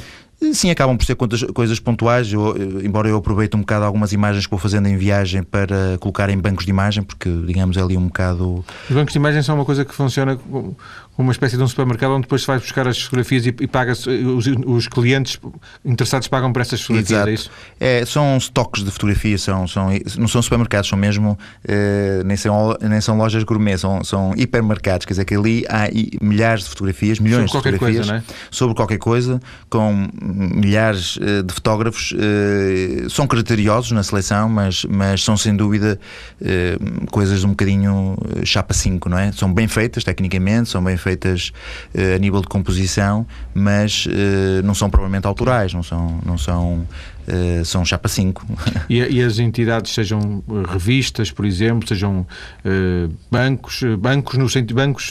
Sim, 0.52 0.70
acabam 0.70 0.96
por 0.96 1.04
ser 1.04 1.16
coisas 1.16 1.80
pontuais, 1.80 2.32
eu, 2.32 2.54
embora 2.84 3.08
eu 3.08 3.16
aproveite 3.16 3.56
um 3.56 3.60
bocado 3.60 3.84
algumas 3.84 4.12
imagens 4.12 4.46
que 4.46 4.50
vou 4.50 4.58
fazendo 4.58 4.86
em 4.86 4.96
viagem 4.96 5.42
para 5.42 5.98
colocar 5.98 6.30
em 6.30 6.38
bancos 6.38 6.64
de 6.64 6.70
imagem, 6.70 7.02
porque, 7.02 7.28
digamos, 7.44 7.76
é 7.76 7.82
ali 7.82 7.96
um 7.96 8.06
bocado... 8.06 8.64
Os 8.88 8.94
bancos 8.94 9.12
de 9.12 9.18
imagem 9.18 9.42
são 9.42 9.56
uma 9.56 9.64
coisa 9.64 9.84
que 9.84 9.92
funciona 9.92 10.38
uma 11.18 11.32
espécie 11.32 11.56
de 11.56 11.62
um 11.64 11.66
supermercado 11.66 12.12
onde 12.12 12.22
depois 12.22 12.42
se 12.42 12.46
vai 12.46 12.60
buscar 12.60 12.86
as 12.86 13.02
fotografias 13.02 13.44
e, 13.44 13.48
e 13.48 13.66
paga 13.66 13.90
os, 13.90 14.06
os, 14.06 14.86
clientes 14.86 15.36
interessados 15.84 16.28
pagam 16.28 16.52
por 16.52 16.62
essas 16.62 16.80
fotografias, 16.80 17.10
Exato. 17.10 17.28
é 17.28 17.34
isso? 17.34 17.50
É, 17.80 18.04
são 18.06 18.36
estoques 18.36 18.84
de 18.84 18.90
fotografias, 18.92 19.42
são, 19.42 19.66
são, 19.66 19.88
não 20.16 20.28
são 20.28 20.40
supermercados, 20.40 20.88
são 20.88 20.96
mesmo, 20.96 21.36
eh, 21.66 22.22
nem, 22.24 22.36
são, 22.36 22.76
nem 22.80 23.00
são 23.00 23.18
lojas 23.18 23.42
gourmet, 23.42 23.76
são, 23.76 24.04
são 24.04 24.32
hipermercados, 24.36 25.06
quer 25.06 25.14
dizer 25.14 25.24
que 25.24 25.34
ali 25.34 25.64
há 25.68 25.88
milhares 26.22 26.62
de 26.62 26.70
fotografias, 26.70 27.18
milhões 27.18 27.50
sobre 27.50 27.72
de 27.72 27.78
fotografias 27.78 28.06
coisa, 28.06 28.24
é? 28.30 28.34
sobre 28.48 28.76
qualquer 28.76 28.98
coisa, 28.98 29.40
com 29.68 30.08
milhares 30.22 31.18
eh, 31.20 31.42
de 31.42 31.52
fotógrafos, 31.52 32.14
eh, 32.16 33.08
são 33.10 33.26
criteriosos 33.26 33.90
na 33.90 34.04
seleção, 34.04 34.48
mas, 34.48 34.84
mas 34.84 35.24
são 35.24 35.36
sem 35.36 35.56
dúvida 35.56 35.98
coisas 37.10 37.42
um 37.42 37.50
bocadinho 37.50 38.16
chapa 38.44 38.72
5, 38.72 39.08
não 39.08 39.18
é? 39.18 39.32
São 39.32 39.52
bem 39.52 39.66
feitas 39.66 40.04
tecnicamente, 40.04 40.68
são 40.68 40.82
bem 40.82 40.96
feitas 40.96 41.07
feitas 41.08 41.52
uh, 41.94 42.16
a 42.16 42.18
nível 42.18 42.40
de 42.40 42.48
composição, 42.48 43.26
mas 43.54 44.06
uh, 44.06 44.62
não 44.62 44.74
são 44.74 44.90
provavelmente 44.90 45.26
autorais, 45.26 45.72
não 45.72 45.82
são, 45.82 46.20
não 46.24 46.36
são 46.36 46.86
Uh, 47.28 47.64
são 47.64 47.84
chapa 47.84 48.08
5. 48.08 48.46
E, 48.88 49.00
e, 49.00 49.22
as 49.22 49.38
entidades, 49.38 49.92
sejam 49.92 50.42
revistas, 50.66 51.30
por 51.30 51.44
exemplo, 51.44 51.86
sejam 51.86 52.26
uh, 52.64 53.12
bancos, 53.30 53.82
bancos 53.98 54.38
no 54.38 54.48
sentido 54.48 54.74
bancos, 54.74 55.10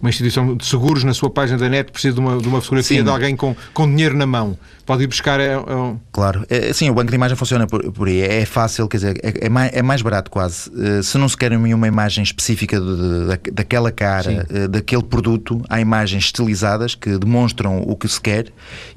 uma 0.00 0.10
instituição 0.10 0.54
de 0.54 0.66
seguros 0.66 1.04
na 1.04 1.14
sua 1.14 1.30
página 1.30 1.58
da 1.58 1.68
net 1.68 1.90
precisa 1.90 2.14
de 2.14 2.20
uma, 2.20 2.36
de 2.36 2.46
uma 2.46 2.60
fotografia 2.60 2.98
Sim. 2.98 3.04
de 3.04 3.10
alguém 3.10 3.34
com, 3.34 3.56
com 3.72 3.86
dinheiro 3.88 4.16
na 4.16 4.26
mão 4.26 4.58
pode 4.88 5.02
ir 5.02 5.06
buscar. 5.06 5.38
É, 5.38 5.52
é... 5.52 5.96
Claro, 6.10 6.46
é, 6.48 6.72
sim, 6.72 6.88
o 6.88 6.94
banco 6.94 7.10
de 7.10 7.14
imagem 7.14 7.36
funciona 7.36 7.66
por, 7.66 7.92
por 7.92 8.08
aí. 8.08 8.22
É 8.22 8.46
fácil, 8.46 8.88
quer 8.88 8.96
dizer, 8.96 9.20
é, 9.22 9.46
é, 9.46 9.48
mais, 9.50 9.70
é 9.74 9.82
mais 9.82 10.00
barato 10.00 10.30
quase. 10.30 10.70
Uh, 10.70 11.02
se 11.02 11.18
não 11.18 11.28
se 11.28 11.36
quer 11.36 11.52
uma 11.52 11.86
imagem 11.86 12.24
específica 12.24 12.80
de, 12.80 12.96
de, 12.96 13.50
daquela 13.52 13.92
cara, 13.92 14.46
daquele 14.70 15.02
produto, 15.02 15.62
há 15.68 15.78
imagens 15.78 16.24
estilizadas 16.24 16.94
que 16.94 17.18
demonstram 17.18 17.82
o 17.82 17.94
que 17.94 18.08
se 18.08 18.20
quer 18.20 18.46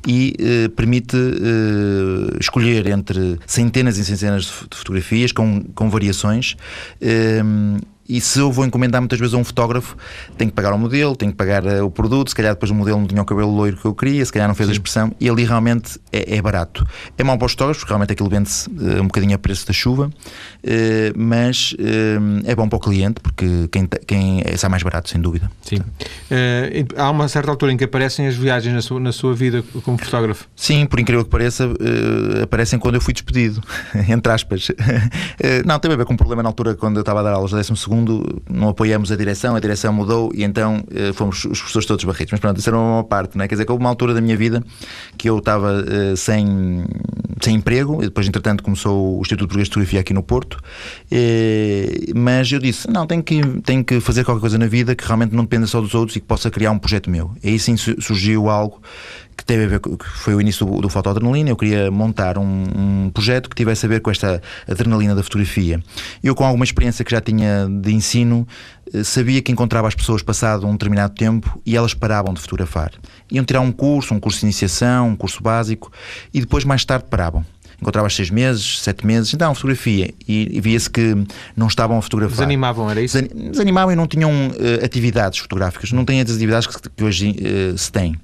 e 0.07 0.33
permite 0.75 1.17
escolher 2.39 2.87
entre 2.87 3.39
centenas 3.45 3.97
e 3.97 4.05
centenas 4.05 4.43
de 4.43 4.77
fotografias 4.77 5.31
com, 5.31 5.63
com 5.75 5.89
variações 5.89 6.55
e 8.11 8.19
se 8.19 8.39
eu 8.39 8.51
vou 8.51 8.65
encomendar 8.65 8.99
muitas 8.99 9.17
vezes 9.17 9.33
a 9.33 9.37
um 9.37 9.43
fotógrafo, 9.43 9.95
tenho 10.37 10.51
que 10.51 10.55
pagar 10.55 10.73
o 10.73 10.77
modelo, 10.77 11.15
tenho 11.15 11.31
que 11.31 11.37
pagar 11.37 11.65
uh, 11.65 11.85
o 11.85 11.89
produto, 11.89 12.27
se 12.27 12.35
calhar 12.35 12.53
depois 12.53 12.69
o 12.69 12.75
modelo 12.75 12.99
não 12.99 13.07
tinha 13.07 13.21
o 13.21 13.25
cabelo 13.25 13.49
loiro 13.55 13.77
que 13.77 13.85
eu 13.85 13.95
queria, 13.95 14.25
se 14.25 14.33
calhar 14.33 14.49
não 14.49 14.55
fez 14.55 14.67
Sim. 14.67 14.71
a 14.71 14.73
expressão, 14.73 15.15
e 15.17 15.29
ali 15.29 15.45
realmente 15.45 15.97
é, 16.11 16.35
é, 16.35 16.41
barato. 16.41 16.85
É 17.17 17.23
mau 17.23 17.37
para 17.37 17.45
os 17.45 17.53
fotógrafos, 17.53 17.83
porque 17.83 17.93
realmente 17.93 18.11
aquilo 18.11 18.27
vende-se 18.27 18.69
uh, 18.69 19.01
um 19.01 19.05
bocadinho 19.05 19.33
a 19.33 19.37
preço 19.37 19.65
da 19.65 19.71
chuva, 19.71 20.07
uh, 20.07 20.11
mas 21.15 21.73
é 22.45 22.55
bom 22.55 22.67
para 22.67 22.77
o 22.77 22.79
cliente, 22.79 23.21
porque 23.21 23.69
quem, 23.71 23.87
quem 24.05 24.41
é, 24.43 24.57
sai 24.57 24.69
mais 24.69 24.83
barato, 24.83 25.09
sem 25.09 25.21
dúvida. 25.21 25.49
Sim. 25.61 25.77
há 26.97 27.09
uma 27.09 27.27
certa 27.27 27.49
altura 27.49 27.71
em 27.71 27.77
que 27.77 27.83
aparecem 27.83 28.27
as 28.27 28.35
viagens 28.35 28.73
na 28.73 28.81
sua, 28.81 28.99
na 28.99 29.11
sua 29.11 29.33
vida 29.33 29.63
como 29.83 29.97
fotógrafo. 29.97 30.47
Sim, 30.55 30.85
por 30.85 30.99
incrível 30.99 31.23
que 31.23 31.29
pareça, 31.29 31.69
aparecem 32.43 32.77
quando 32.79 32.95
eu 32.95 33.01
fui 33.01 33.13
despedido, 33.13 33.61
entre 34.09 34.31
aspas. 34.33 34.67
não, 35.65 35.79
tem 35.79 35.91
a 35.91 35.95
ver 35.95 36.05
com 36.05 36.13
um 36.13 36.17
problema 36.17 36.43
na 36.43 36.49
altura 36.49 36.75
quando 36.75 36.97
eu 36.97 37.01
estava 37.01 37.21
a 37.21 37.23
dar 37.23 37.33
aulas, 37.33 37.51
12 37.51 37.75
segundo 38.01 38.41
não 38.49 38.69
apoiamos 38.69 39.11
a 39.11 39.15
direção, 39.15 39.55
a 39.55 39.59
direção 39.59 39.93
mudou 39.93 40.31
e 40.33 40.43
então 40.43 40.83
eh, 40.93 41.13
fomos 41.13 41.45
os 41.45 41.59
professores 41.59 41.85
todos 41.85 42.03
barritos. 42.03 42.31
Mas 42.31 42.39
pronto, 42.39 42.57
isso 42.59 42.69
era 42.69 42.77
uma 42.77 43.03
parte, 43.03 43.37
não 43.37 43.45
é? 43.45 43.47
Quer 43.47 43.55
dizer, 43.55 43.65
que 43.65 43.71
houve 43.71 43.83
uma 43.83 43.89
altura 43.89 44.13
da 44.13 44.21
minha 44.21 44.35
vida 44.35 44.63
que 45.17 45.29
eu 45.29 45.37
estava 45.37 45.81
uh, 45.81 46.17
sem, 46.17 46.85
sem 47.41 47.55
emprego, 47.55 48.01
e 48.01 48.05
depois, 48.05 48.27
entretanto, 48.27 48.63
começou 48.63 49.17
o 49.17 49.21
Instituto 49.21 49.47
Português 49.47 49.67
de 49.67 49.73
Fotografia 49.73 49.99
aqui 49.99 50.13
no 50.13 50.23
Porto. 50.23 50.59
E, 51.11 52.11
mas 52.15 52.51
eu 52.51 52.59
disse: 52.59 52.89
não, 52.89 53.05
tenho 53.05 53.23
que, 53.23 53.41
tenho 53.61 53.83
que 53.83 53.99
fazer 53.99 54.23
qualquer 54.23 54.41
coisa 54.41 54.57
na 54.57 54.67
vida 54.67 54.95
que 54.95 55.05
realmente 55.05 55.35
não 55.35 55.43
dependa 55.43 55.67
só 55.67 55.79
dos 55.79 55.93
outros 55.93 56.15
e 56.15 56.19
que 56.19 56.25
possa 56.25 56.49
criar 56.49 56.71
um 56.71 56.79
projeto 56.79 57.09
meu. 57.09 57.31
E 57.43 57.49
aí 57.49 57.59
sim 57.59 57.75
surgiu 57.77 58.49
algo 58.49 58.81
que 59.35 59.45
teve 59.45 59.65
a 59.65 59.67
ver 59.67 59.79
que 59.79 60.05
foi 60.05 60.35
o 60.35 60.41
início 60.41 60.65
do, 60.65 60.81
do 60.81 60.89
fotoadrenalina. 60.89 61.49
Eu 61.49 61.55
queria 61.55 61.89
montar 61.89 62.37
um, 62.37 62.43
um, 62.43 63.09
projeto 63.09 63.49
que 63.49 63.55
tivesse 63.55 63.85
a 63.85 63.89
ver 63.89 64.01
com 64.01 64.11
esta 64.11 64.41
adrenalina 64.67 65.15
da 65.15 65.23
fotografia. 65.23 65.81
Eu, 66.23 66.35
com 66.35 66.45
alguma 66.45 66.63
experiência 66.63 67.03
que 67.03 67.11
já 67.11 67.21
tinha 67.21 67.67
de 67.69 67.91
ensino, 67.91 68.47
eh, 68.93 69.03
sabia 69.03 69.41
que 69.41 69.51
encontrava 69.51 69.87
as 69.87 69.95
pessoas 69.95 70.21
passado 70.21 70.67
um 70.67 70.73
determinado 70.73 71.13
tempo 71.13 71.59
e 71.65 71.75
elas 71.75 71.93
paravam 71.93 72.33
de 72.33 72.41
fotografar. 72.41 72.91
Iam 73.31 73.45
tirar 73.45 73.61
um 73.61 73.71
curso, 73.71 74.13
um 74.13 74.19
curso 74.19 74.39
de 74.39 74.45
iniciação, 74.45 75.09
um 75.09 75.15
curso 75.15 75.41
básico 75.41 75.91
e 76.33 76.39
depois 76.39 76.63
mais 76.63 76.85
tarde 76.85 77.05
paravam 77.09 77.45
encontrava 77.81 78.07
seis 78.09 78.29
meses, 78.29 78.79
sete 78.79 79.05
meses, 79.05 79.33
então 79.33 79.55
fotografia 79.55 80.13
e, 80.27 80.55
e 80.57 80.61
via-se 80.61 80.89
que 80.89 81.15
não 81.55 81.67
estavam 81.67 81.97
a 81.97 82.01
fotografar. 82.01 82.35
Desanimavam, 82.35 82.89
era 82.89 83.01
isso? 83.01 83.19
Desanimavam 83.21 83.91
e 83.91 83.95
não 83.95 84.05
tinham 84.05 84.31
uh, 84.31 84.85
atividades 84.85 85.39
fotográficas, 85.39 85.91
não 85.91 86.05
têm 86.05 86.21
as 86.21 86.29
atividades 86.29 86.67
que, 86.67 86.89
que 86.89 87.03
hoje 87.03 87.31
uh, 87.31 87.77
se 87.77 87.91
têm. 87.91 88.15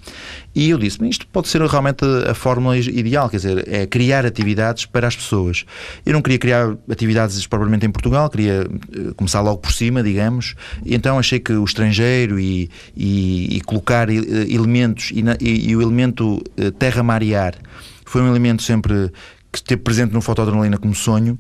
E 0.54 0.70
eu 0.70 0.78
disse, 0.78 1.04
isto 1.08 1.28
pode 1.28 1.48
ser 1.48 1.62
realmente 1.62 2.06
a, 2.06 2.32
a 2.32 2.34
fórmula 2.36 2.78
ideal, 2.78 3.30
quer 3.30 3.38
dizer, 3.38 3.68
é 3.68 3.88
criar 3.88 4.26
atividades 4.26 4.86
para 4.86 5.08
as 5.08 5.16
pessoas. 5.16 5.66
Eu 6.06 6.14
não 6.14 6.22
queria 6.22 6.38
criar 6.38 6.76
atividades 6.90 7.46
propriamente 7.48 7.86
em 7.86 7.92
Portugal, 7.92 8.30
queria 8.30 8.64
uh, 8.64 9.16
começar 9.16 9.42
logo 9.42 9.58
por 9.58 9.72
cima, 9.72 10.04
digamos, 10.04 10.54
e 10.86 10.94
então 10.94 11.18
achei 11.18 11.40
que 11.40 11.54
o 11.54 11.66
estrangeiro 11.66 12.40
e, 12.40 12.70
e, 12.96 13.58
e 13.58 13.62
colocar 13.62 14.08
elementos 14.10 15.12
e, 15.14 15.24
na, 15.24 15.36
e, 15.40 15.76
o 15.76 15.82
elemento 15.82 16.44
terra, 16.78 17.02
mar 17.02 17.24
e 17.24 17.34
ar 17.34 17.56
foi 18.08 18.22
um 18.22 18.28
elemento 18.28 18.64
sempre 18.64 19.12
esteve 19.58 19.82
presente 19.82 20.14
no 20.14 20.22
Fotodrenalina 20.22 20.78
como 20.78 20.96
sonho 20.96 21.38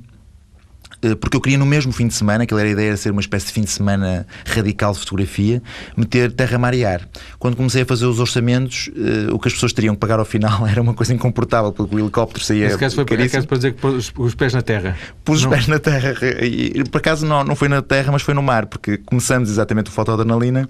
porque 1.20 1.38
eu 1.38 1.42
queria 1.42 1.58
no 1.58 1.66
mesmo 1.66 1.92
fim 1.92 2.08
de 2.08 2.14
semana, 2.14 2.44
aquela 2.44 2.62
era 2.62 2.70
a 2.70 2.74
ideia 2.74 2.94
de 2.94 3.00
ser 3.00 3.12
uma 3.12 3.22
espécie 3.22 3.48
de 3.48 3.54
fim 3.54 3.62
de 3.62 3.70
semana 3.70 4.26
radical 4.46 4.94
de 4.94 5.00
fotografia, 5.00 5.62
meter 5.96 6.32
terra, 6.32 6.58
mar 6.58 6.74
e 6.74 6.86
ar. 6.86 7.08
Quando 7.40 7.56
comecei 7.56 7.84
a 7.84 7.86
fazer 7.86 8.06
os 8.06 8.20
orçamentos, 8.20 8.90
uh, 8.90 9.34
o 9.34 9.40
que 9.40 9.48
as 9.48 9.54
pessoas 9.54 9.74
teriam 9.74 9.94
que 9.94 10.00
pagar 10.00 10.20
ao 10.20 10.26
final 10.26 10.66
era 10.68 10.82
uma 10.82 10.94
coisa 10.94 11.14
incomportável, 11.14 11.72
porque 11.72 11.96
o 11.96 12.00
helicóptero 12.00 12.44
saía. 12.44 12.68
Esse 12.68 12.78
caso 12.78 12.96
foi 12.96 13.06
caso 13.06 13.48
para 13.48 13.58
dizer 13.58 13.74
que 13.74 13.82
pôs 13.82 14.12
os 14.18 14.36
pés 14.36 14.54
na 14.54 14.62
terra. 14.62 14.98
Pus 15.24 15.40
os 15.40 15.44
não. 15.44 15.52
pés 15.52 15.68
na 15.68 15.80
terra. 15.80 16.16
E, 16.42 16.84
por 16.90 17.00
acaso 17.00 17.26
não, 17.26 17.44
não 17.44 17.56
foi 17.56 17.68
na 17.68 17.82
terra, 17.82 18.12
mas 18.12 18.22
foi 18.22 18.34
no 18.34 18.42
mar, 18.42 18.66
porque 18.66 18.98
começamos 18.98 19.50
exatamente 19.50 19.90
o 19.90 19.94
fotodrenalina 19.94 20.68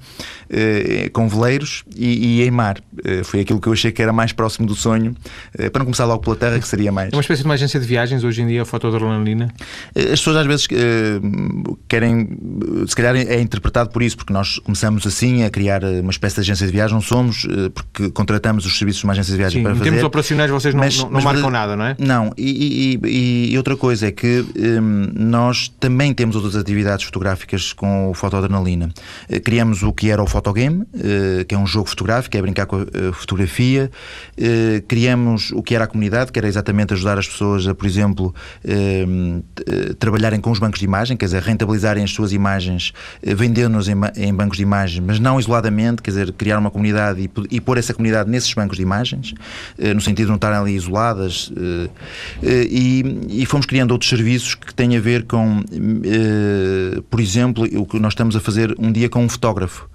uh, 0.49 1.11
com 1.11 1.27
veleiros 1.27 1.83
e, 1.95 2.39
e 2.39 2.43
em 2.43 2.51
mar. 2.51 2.77
Uh, 2.93 3.23
foi 3.23 3.41
aquilo 3.41 3.59
que 3.59 3.67
eu 3.67 3.73
achei 3.73 3.91
que 3.91 4.01
era 4.01 4.13
mais 4.13 4.31
próximo 4.31 4.67
do 4.67 4.75
sonho, 4.75 5.15
para 5.71 5.79
não 5.79 5.85
começar 5.85 6.05
logo 6.05 6.23
pela 6.23 6.35
terra, 6.35 6.59
que 6.59 6.67
seria 6.67 6.91
mais. 6.91 7.11
É 7.13 7.15
uma 7.15 7.21
espécie 7.21 7.41
de 7.41 7.47
uma 7.47 7.53
agência 7.53 7.79
de 7.79 7.85
viagens 7.85 8.23
hoje 8.23 8.41
em 8.41 8.47
dia, 8.47 8.61
a 8.61 8.65
fotodrenalina? 8.65 9.53
As 10.17 10.21
pessoas 10.21 10.37
às 10.37 10.47
vezes 10.47 10.65
uh, 10.65 11.77
querem, 11.87 12.27
se 12.87 12.95
calhar 12.95 13.15
é 13.15 13.39
interpretado 13.39 13.89
por 13.91 14.01
isso, 14.01 14.17
porque 14.17 14.33
nós 14.33 14.59
começamos 14.59 15.05
assim 15.05 15.43
a 15.43 15.49
criar 15.49 15.83
uma 15.83 16.11
espécie 16.11 16.35
de 16.35 16.41
agência 16.41 16.65
de 16.65 16.73
viagem, 16.73 16.93
não 16.93 17.01
somos, 17.01 17.43
uh, 17.45 17.69
porque 17.71 18.09
contratamos 18.09 18.65
os 18.65 18.77
serviços 18.77 19.01
de 19.01 19.05
uma 19.05 19.13
agência 19.13 19.31
de 19.31 19.37
viagem 19.37 19.59
Sim, 19.59 19.63
para 19.63 19.71
em 19.73 19.75
fazer. 19.75 19.89
Em 19.89 19.91
termos 19.91 20.07
operacionais 20.07 20.51
vocês 20.51 20.73
não, 20.73 20.81
mas, 20.81 20.97
não, 20.97 21.05
não 21.05 21.11
mas, 21.11 21.23
marcam 21.23 21.49
nada, 21.49 21.75
não 21.75 21.85
é? 21.85 21.95
Não, 21.99 22.33
e, 22.37 22.99
e, 23.03 23.51
e 23.51 23.57
outra 23.57 23.77
coisa 23.77 24.07
é 24.07 24.11
que 24.11 24.43
um, 24.57 25.11
nós 25.15 25.67
também 25.79 26.13
temos 26.13 26.35
outras 26.35 26.55
atividades 26.55 27.05
fotográficas 27.05 27.73
com 27.73 28.09
o 28.09 28.13
Fotoadrenalina. 28.13 28.89
Uh, 29.29 29.39
criamos 29.41 29.83
o 29.83 29.93
que 29.93 30.09
era 30.09 30.21
o 30.21 30.27
Fotogame, 30.27 30.85
que 31.47 31.53
é 31.53 31.57
um 31.57 31.65
jogo 31.65 31.89
fotográfico, 31.89 32.35
é 32.35 32.41
brincar 32.41 32.65
com 32.65 32.77
a 32.77 33.13
fotografia. 33.13 33.89
criamos 34.87 35.51
o 35.51 35.61
que 35.61 35.75
era 35.75 35.85
a 35.85 35.87
comunidade, 35.87 36.31
que 36.31 36.39
era 36.39 36.47
exatamente 36.47 36.93
ajudar 36.93 37.17
as 37.17 37.27
pessoas 37.27 37.67
a, 37.67 37.75
por 37.75 37.85
exemplo, 37.85 38.33
trabalharem 40.07 40.39
com 40.39 40.51
os 40.51 40.57
bancos 40.57 40.79
de 40.79 40.85
imagem, 40.85 41.17
quer 41.17 41.25
dizer, 41.25 41.41
rentabilizarem 41.41 42.01
as 42.01 42.11
suas 42.11 42.31
imagens, 42.31 42.93
eh, 43.21 43.35
vendendo-nos 43.35 43.89
em, 43.89 43.95
em, 44.15 44.33
bancos 44.33 44.55
de 44.55 44.63
imagem, 44.63 45.03
mas 45.05 45.19
não 45.19 45.37
isoladamente, 45.37 46.01
quer 46.01 46.11
dizer, 46.11 46.31
criar 46.31 46.57
uma 46.57 46.71
comunidade 46.71 47.21
e, 47.21 47.29
e 47.51 47.59
pôr 47.59 47.77
essa 47.77 47.93
comunidade 47.93 48.29
nesses 48.29 48.53
bancos 48.53 48.77
de 48.77 48.83
imagens, 48.83 49.33
eh, 49.77 49.93
no 49.93 49.99
sentido 49.99 50.27
de 50.27 50.29
não 50.29 50.35
estarem 50.35 50.57
ali 50.59 50.75
isoladas. 50.75 51.51
Eh, 52.41 52.67
e, 52.69 53.41
e 53.41 53.45
fomos 53.45 53.65
criando 53.65 53.91
outros 53.91 54.09
serviços 54.09 54.55
que 54.55 54.73
têm 54.73 54.95
a 54.95 54.99
ver 55.01 55.23
com, 55.23 55.63
por 57.09 57.19
exemplo, 57.19 57.65
o 57.79 57.85
que 57.85 57.99
nós 57.99 58.13
estamos 58.13 58.35
a 58.35 58.39
fazer 58.39 58.73
um 58.79 58.91
dia 58.91 59.09
com 59.09 59.23
um 59.23 59.29
fotógrafo, 59.29 59.89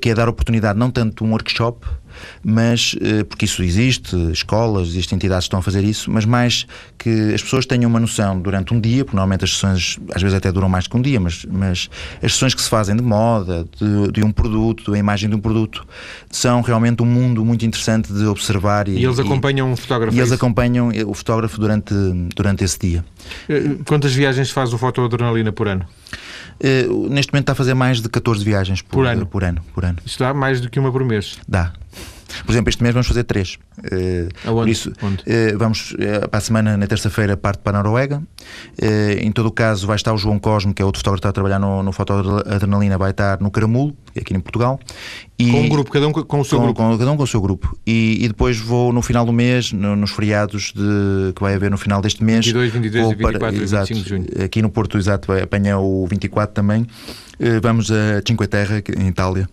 que 0.00 0.08
é 0.08 0.14
dar 0.14 0.28
oportunidade 0.28 0.78
não 0.78 0.90
tanto 0.90 1.24
um 1.24 1.32
workshop, 1.32 1.86
mas 2.42 2.94
eh, 3.00 3.24
porque 3.24 3.44
isso 3.44 3.62
existe, 3.62 4.16
escolas, 4.32 4.88
existem 4.88 5.16
entidades 5.16 5.44
que 5.44 5.48
estão 5.48 5.60
a 5.60 5.62
fazer 5.62 5.84
isso, 5.84 6.10
mas 6.10 6.24
mais 6.24 6.66
que 6.96 7.34
as 7.34 7.42
pessoas 7.42 7.66
tenham 7.66 7.88
uma 7.88 8.00
noção 8.00 8.40
durante 8.40 8.74
um 8.74 8.80
dia, 8.80 9.04
porque 9.04 9.16
normalmente 9.16 9.44
as 9.44 9.50
sessões 9.52 9.98
às 10.14 10.22
vezes 10.22 10.36
até 10.36 10.50
duram 10.50 10.68
mais 10.68 10.86
que 10.86 10.96
um 10.96 11.02
dia, 11.02 11.20
mas, 11.20 11.44
mas 11.44 11.88
as 12.22 12.32
sessões 12.32 12.54
que 12.54 12.62
se 12.62 12.68
fazem 12.68 12.96
de 12.96 13.02
moda, 13.02 13.66
de, 13.78 14.12
de 14.12 14.24
um 14.24 14.32
produto, 14.32 14.90
da 14.90 14.98
imagem 14.98 15.28
de 15.28 15.36
um 15.36 15.40
produto, 15.40 15.86
são 16.30 16.60
realmente 16.60 17.02
um 17.02 17.06
mundo 17.06 17.44
muito 17.44 17.64
interessante 17.64 18.12
de 18.12 18.24
observar. 18.26 18.88
E, 18.88 18.92
e 18.92 19.04
eles 19.04 19.18
acompanham 19.18 19.72
o 19.72 19.76
fotógrafo? 19.76 20.16
E 20.16 20.20
eles 20.20 20.32
é 20.32 20.34
acompanham 20.34 20.90
o 21.06 21.14
fotógrafo 21.14 21.60
durante, 21.60 21.94
durante 22.34 22.64
esse 22.64 22.78
dia. 22.78 23.04
Eh, 23.48 23.76
quantas 23.86 24.14
viagens 24.14 24.50
faz 24.50 24.72
o 24.72 24.78
Fotoadrenalina 24.78 25.52
por 25.52 25.68
ano? 25.68 25.84
Uh, 26.60 27.08
neste 27.08 27.32
momento 27.32 27.44
está 27.44 27.52
a 27.52 27.54
fazer 27.54 27.74
mais 27.74 28.00
de 28.00 28.08
14 28.08 28.44
viagens 28.44 28.82
por, 28.82 28.90
por 28.90 29.06
ano. 29.06 29.26
Por 29.26 29.44
ano, 29.44 29.62
por 29.74 29.84
ano. 29.84 29.98
Isto 30.04 30.18
dá 30.18 30.34
mais 30.34 30.60
do 30.60 30.68
que 30.68 30.78
uma 30.78 30.90
por 30.90 31.04
mês? 31.04 31.38
Dá. 31.48 31.72
Por 32.44 32.52
exemplo, 32.52 32.68
este 32.68 32.82
mês 32.82 32.94
vamos 32.94 33.06
fazer 33.06 33.24
três. 33.24 33.58
Uh, 33.78 34.28
Aonde? 34.44 34.70
Isso? 34.70 34.90
Uh, 34.90 35.58
vamos 35.58 35.92
uh, 35.92 36.28
para 36.28 36.38
a 36.38 36.40
semana, 36.40 36.76
na 36.76 36.86
terça-feira, 36.86 37.36
parte 37.36 37.60
para 37.60 37.78
a 37.78 37.82
Noruega. 37.82 38.22
em 39.20 39.32
todo 39.32 39.46
o 39.46 39.52
caso, 39.52 39.86
vai 39.86 39.96
estar 39.96 40.12
o 40.12 40.18
João 40.18 40.38
Cosme, 40.38 40.74
que 40.74 40.82
é 40.82 40.84
outro 40.84 40.98
fotógrafo 41.00 41.20
que 41.20 41.20
está 41.20 41.28
a 41.30 41.32
trabalhar 41.32 41.58
no, 41.58 41.82
no 41.82 41.92
Fotoadrenalina, 41.92 42.98
vai 42.98 43.10
estar 43.10 43.40
no 43.40 43.50
Caramulo, 43.50 43.96
é 44.14 44.20
aqui 44.20 44.34
em 44.34 44.40
Portugal. 44.40 44.78
E 45.38 45.50
com 45.50 45.60
um 45.60 45.68
grupo, 45.68 45.90
cada 45.90 46.06
um 46.08 46.12
com 46.12 46.40
o 46.40 46.44
seu 46.44 46.58
com, 46.58 46.64
grupo. 46.64 46.82
Com, 46.82 46.98
cada 46.98 47.12
um 47.12 47.16
com 47.16 47.22
o 47.22 47.26
seu 47.26 47.40
grupo. 47.40 47.78
E, 47.86 48.24
e 48.24 48.28
depois 48.28 48.58
vou 48.58 48.92
no 48.92 49.02
final 49.02 49.24
do 49.24 49.32
mês, 49.32 49.72
no, 49.72 49.94
nos 49.94 50.10
feriados 50.10 50.72
de, 50.74 51.32
que 51.34 51.40
vai 51.40 51.54
haver 51.54 51.70
no 51.70 51.78
final 51.78 52.02
deste 52.02 52.22
mês. 52.24 52.44
22, 52.44 52.72
23 52.72 53.04
e 53.04 53.08
24 53.10 53.40
para, 53.40 53.54
exato, 53.54 53.94
25 53.94 54.02
de 54.02 54.08
junho. 54.08 54.44
Aqui 54.44 54.60
no 54.62 54.70
Porto, 54.70 54.98
exato, 54.98 55.32
apanha 55.32 55.78
o 55.78 56.06
24 56.06 56.54
também. 56.54 56.86
vamos 57.62 57.90
a 57.90 58.20
Cinque 58.26 58.46
Terre, 58.46 58.82
em 58.96 59.08
Itália 59.08 59.48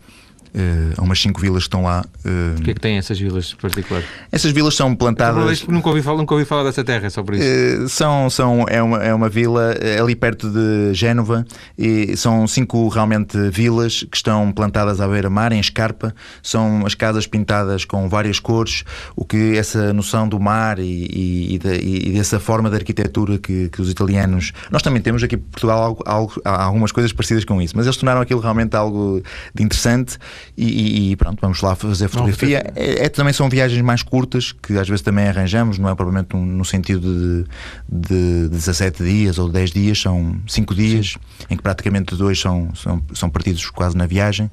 uh, 0.56 0.94
a 0.98 1.04
umas 1.04 1.20
cinco 1.20 1.40
vilas 1.42 1.64
que 1.64 1.68
estão 1.68 1.84
lá. 1.84 2.04
Uh, 2.26 2.60
o 2.60 2.64
que 2.64 2.72
é 2.72 2.74
que 2.74 2.80
têm 2.80 2.98
essas 2.98 3.20
vilas 3.20 3.54
em 3.54 3.62
particular? 3.62 4.04
Essas 4.32 4.52
vilas 4.52 4.76
são 4.76 4.96
plantadas. 4.96 5.62
Então, 5.62 5.74
nunca 5.74 5.90
ouvi, 5.90 6.02
falar, 6.02 6.18
nunca 6.18 6.34
ouvi 6.34 6.46
falar 6.46 6.64
dessa 6.64 6.84
terra, 6.84 7.08
é 7.08 7.10
só 7.10 7.22
por 7.22 7.36
isso. 7.36 7.44
Uh, 7.46 7.90
são, 7.90 8.30
são, 8.30 8.66
é, 8.68 8.82
uma, 8.82 9.04
é 9.04 9.14
uma 9.14 9.30
vila 9.30 9.76
ali 10.00 10.16
perto 10.16 10.50
de 10.50 10.94
Génova 10.94 11.46
e 11.78 12.16
são 12.16 12.48
cinco 12.48 12.88
realmente 12.88 13.38
vilas 13.50 14.06
que 14.10 14.18
estão 14.18 14.52
plantadas 14.52 15.02
à 15.02 15.08
beira-mar, 15.08 15.52
em 15.52 15.60
escarpa. 15.60 16.14
São 16.42 16.86
as 16.86 16.96
casas 16.96 17.28
pintadas 17.28 17.86
com 17.86 18.08
várias 18.08 18.40
cores, 18.40 18.84
o 19.16 19.26
que 19.26 19.58
essa 19.58 19.94
noção 19.94 20.28
do 20.28 20.40
mar 20.40 20.80
e, 20.80 20.84
e, 20.84 21.60
e, 21.64 22.10
e 22.10 22.12
dessa 22.14 22.40
forma 22.40 22.70
de 22.70 22.76
arquitetura 22.76 23.38
que, 23.38 23.70
que, 23.70 23.82
os 23.82 23.90
italianos. 23.90 24.54
Nós 24.72 24.82
também 24.82 25.02
temos 25.02 25.24
aqui 25.24 25.36
em 25.36 25.40
Portugal 25.40 25.82
algo, 25.82 26.04
algo, 26.06 26.34
algumas 26.44 26.92
coisas 26.92 27.12
parecidas 27.12 27.44
com 27.46 27.62
isso, 27.62 27.76
mas 27.76 27.86
eles 27.86 27.98
tornaram 27.98 28.22
aquilo 28.22 28.40
realmente 28.40 28.76
algo 28.76 29.22
de 29.54 29.64
interessante 29.64 30.18
e, 30.58 31.12
e, 31.12 31.16
pronto, 31.16 31.40
vamos 31.42 31.62
lá 31.62 31.76
fazer 31.76 32.08
fotografia. 32.08 32.72
É, 32.76 33.06
é, 33.06 33.10
também 33.10 33.34
são 33.34 33.50
viagens 33.50 33.82
mais 33.82 34.02
curtas 34.04 34.52
que 34.52 34.78
às 34.78 34.88
vezes 34.88 35.02
também 35.02 35.28
arranjamos, 35.28 35.78
não 35.78 35.90
é 35.90 35.96
propriamente 35.96 36.36
um, 36.36 36.46
no 36.46 36.66
sentido 36.66 37.46
de, 37.90 38.48
de 38.48 38.50
17 38.50 39.04
dias 39.04 39.38
ou 39.38 39.50
10 39.50 39.72
dias, 39.72 40.02
são 40.02 40.38
5 40.48 40.76
dias, 40.76 41.08
Sim. 41.08 41.46
em 41.50 41.58
que 41.58 41.64
praticamente 41.64 42.16
dois 42.16 42.40
são, 42.40 42.74
são, 42.76 43.02
são 43.14 43.30
partidos 43.30 43.70
quase 43.70 43.98
na 43.98 44.06
viagem. 44.06 44.50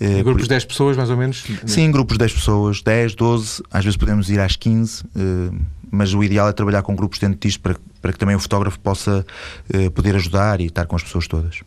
Em 0.00 0.22
grupos 0.22 0.44
de 0.44 0.48
10 0.48 0.64
pessoas, 0.64 0.96
mais 0.96 1.08
ou 1.08 1.16
menos? 1.16 1.44
Sim, 1.66 1.90
grupos 1.90 2.14
de 2.14 2.20
10 2.20 2.32
pessoas, 2.32 2.82
10, 2.82 3.14
12, 3.14 3.62
às 3.70 3.84
vezes 3.84 3.96
podemos 3.96 4.28
ir 4.28 4.40
às 4.40 4.56
15, 4.56 5.04
eh, 5.14 5.56
mas 5.90 6.12
o 6.12 6.24
ideal 6.24 6.48
é 6.48 6.52
trabalhar 6.52 6.82
com 6.82 6.96
grupos 6.96 7.20
dentro 7.20 7.38
disto 7.38 7.60
para, 7.60 7.76
para 8.04 8.12
que 8.12 8.18
também 8.18 8.36
o 8.36 8.38
fotógrafo 8.38 8.78
possa 8.80 9.24
eh, 9.72 9.88
poder 9.88 10.14
ajudar 10.14 10.60
e 10.60 10.66
estar 10.66 10.84
com 10.84 10.94
as 10.94 11.02
pessoas 11.02 11.26
todas. 11.26 11.60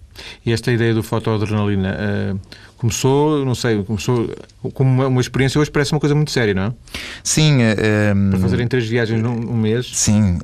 E 0.45 0.53
esta 0.53 0.71
ideia 0.71 0.93
do 0.93 1.01
fotoadrenalina 1.01 1.97
uh, 1.97 2.39
começou, 2.77 3.43
não 3.43 3.55
sei, 3.55 3.83
começou 3.83 4.29
como 4.75 4.87
uma, 4.87 5.07
uma, 5.07 5.19
experiência, 5.19 5.59
hoje 5.59 5.71
parece 5.71 5.93
uma 5.93 5.99
coisa 5.99 6.13
muito 6.13 6.29
séria, 6.29 6.53
não 6.53 6.63
é? 6.65 6.73
Sim. 7.23 7.55
Uh, 7.55 8.29
Para 8.29 8.39
fazerem 8.39 8.67
três 8.67 8.87
viagens 8.87 9.19
num, 9.19 9.35
num 9.35 9.57
mês? 9.57 9.89
Sim. 9.91 10.37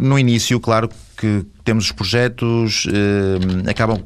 No 0.00 0.18
início, 0.18 0.58
claro 0.58 0.90
que 1.20 1.44
temos 1.62 1.84
os 1.84 1.92
projetos, 1.92 2.86
eh, 2.90 3.70
acabam. 3.70 4.02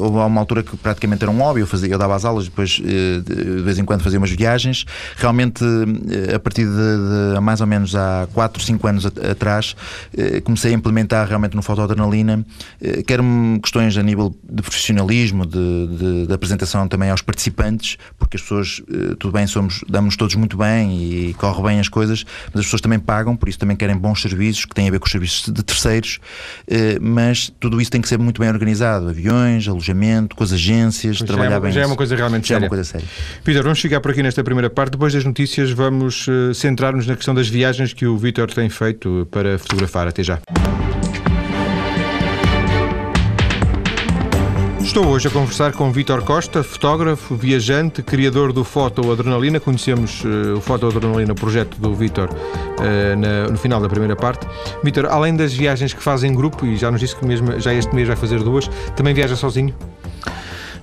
Houve 0.00 0.18
uma 0.18 0.40
altura 0.40 0.62
que 0.62 0.76
praticamente 0.76 1.24
era 1.24 1.30
um 1.30 1.38
hobby, 1.38 1.60
eu, 1.60 1.66
fazia, 1.66 1.88
eu 1.88 1.98
dava 1.98 2.14
as 2.14 2.26
aulas, 2.26 2.44
depois 2.44 2.80
eh, 2.84 3.20
de 3.24 3.62
vez 3.62 3.78
em 3.78 3.84
quando 3.84 4.02
fazia 4.02 4.18
umas 4.18 4.30
viagens. 4.30 4.84
Realmente, 5.16 5.64
eh, 5.64 6.34
a 6.34 6.38
partir 6.38 6.66
de, 6.66 7.34
de 7.34 7.40
mais 7.40 7.62
ou 7.62 7.66
menos 7.66 7.96
há 7.96 8.28
4, 8.34 8.62
5 8.62 8.86
anos 8.86 9.06
atrás, 9.06 9.74
eh, 10.16 10.27
comecei 10.44 10.72
a 10.72 10.74
implementar 10.74 11.26
realmente 11.26 11.54
no 11.54 11.62
Fotoadrenalina, 11.62 12.44
eh, 12.80 13.02
quer 13.02 13.20
questões 13.62 13.96
a 13.96 14.02
nível 14.02 14.34
de 14.48 14.62
profissionalismo, 14.62 15.46
de, 15.46 15.86
de, 15.86 16.26
de, 16.26 16.32
apresentação 16.32 16.86
também 16.88 17.10
aos 17.10 17.22
participantes, 17.22 17.96
porque 18.18 18.36
as 18.36 18.42
pessoas, 18.42 18.82
eh, 18.90 19.14
tudo 19.18 19.32
bem, 19.32 19.46
somos, 19.46 19.84
damos 19.88 20.16
todos 20.16 20.34
muito 20.34 20.56
bem 20.56 21.00
e 21.00 21.34
corre 21.34 21.62
bem 21.62 21.80
as 21.80 21.88
coisas, 21.88 22.24
mas 22.52 22.60
as 22.60 22.66
pessoas 22.66 22.80
também 22.80 22.98
pagam, 22.98 23.36
por 23.36 23.48
isso 23.48 23.58
também 23.58 23.76
querem 23.76 23.96
bons 23.96 24.22
serviços, 24.22 24.64
que 24.64 24.74
têm 24.74 24.88
a 24.88 24.90
ver 24.90 24.98
com 24.98 25.06
os 25.06 25.12
serviços 25.12 25.52
de 25.52 25.62
terceiros, 25.62 26.18
mas 27.00 27.52
tudo 27.60 27.80
isso 27.80 27.90
tem 27.90 28.00
que 28.00 28.08
ser 28.08 28.18
muito 28.18 28.40
bem 28.40 28.48
organizado, 28.50 29.08
aviões, 29.08 29.66
alojamento, 29.68 30.36
com 30.36 30.44
as 30.44 30.52
agências, 30.52 31.18
pois 31.18 31.28
trabalhar 31.28 31.50
já 31.50 31.56
é, 31.56 31.60
bem. 31.60 31.72
Já 31.72 31.80
é 31.82 31.86
uma 31.86 31.96
coisa 31.96 32.16
realmente 32.16 32.48
já 32.48 32.54
séria. 32.54 32.64
É 32.64 32.66
uma 32.66 32.68
coisa 32.68 32.84
séria. 32.84 33.06
Peter, 33.44 33.62
vamos 33.62 33.78
chegar 33.78 34.00
por 34.00 34.10
aqui 34.10 34.22
nesta 34.22 34.42
primeira 34.44 34.70
parte, 34.70 34.92
depois 34.92 35.12
das 35.12 35.24
notícias 35.24 35.70
vamos 35.70 36.26
centrar-nos 36.54 37.06
na 37.06 37.16
questão 37.16 37.34
das 37.34 37.48
viagens 37.48 37.92
que 37.92 38.06
o 38.06 38.16
Vítor 38.16 38.52
tem 38.52 38.68
feito 38.68 39.26
para 39.30 39.58
fotografar. 39.58 40.08
Até 40.08 40.17
já. 40.22 40.38
Estou 44.88 45.06
hoje 45.06 45.28
a 45.28 45.30
conversar 45.30 45.72
com 45.72 45.92
Vítor 45.92 46.22
Costa, 46.22 46.62
fotógrafo, 46.62 47.36
viajante, 47.36 48.02
criador 48.02 48.54
do 48.54 48.64
Foto 48.64 49.12
Adrenalina. 49.12 49.60
Conhecemos 49.60 50.24
uh, 50.24 50.56
o 50.56 50.60
Foto 50.62 50.86
Adrenalina, 50.86 51.34
projeto 51.34 51.78
do 51.78 51.94
Vítor, 51.94 52.30
uh, 52.30 53.50
no 53.52 53.58
final 53.58 53.82
da 53.82 53.88
primeira 53.88 54.16
parte. 54.16 54.46
Vítor, 54.82 55.04
além 55.06 55.36
das 55.36 55.52
viagens 55.52 55.92
que 55.92 56.02
faz 56.02 56.24
em 56.24 56.34
grupo, 56.34 56.64
e 56.64 56.74
já 56.74 56.90
nos 56.90 57.00
disse 57.00 57.14
que 57.14 57.26
mesmo, 57.26 57.60
já 57.60 57.74
este 57.74 57.94
mês 57.94 58.08
vai 58.08 58.16
fazer 58.16 58.42
duas, 58.42 58.66
também 58.96 59.12
viaja 59.12 59.36
sozinho? 59.36 59.74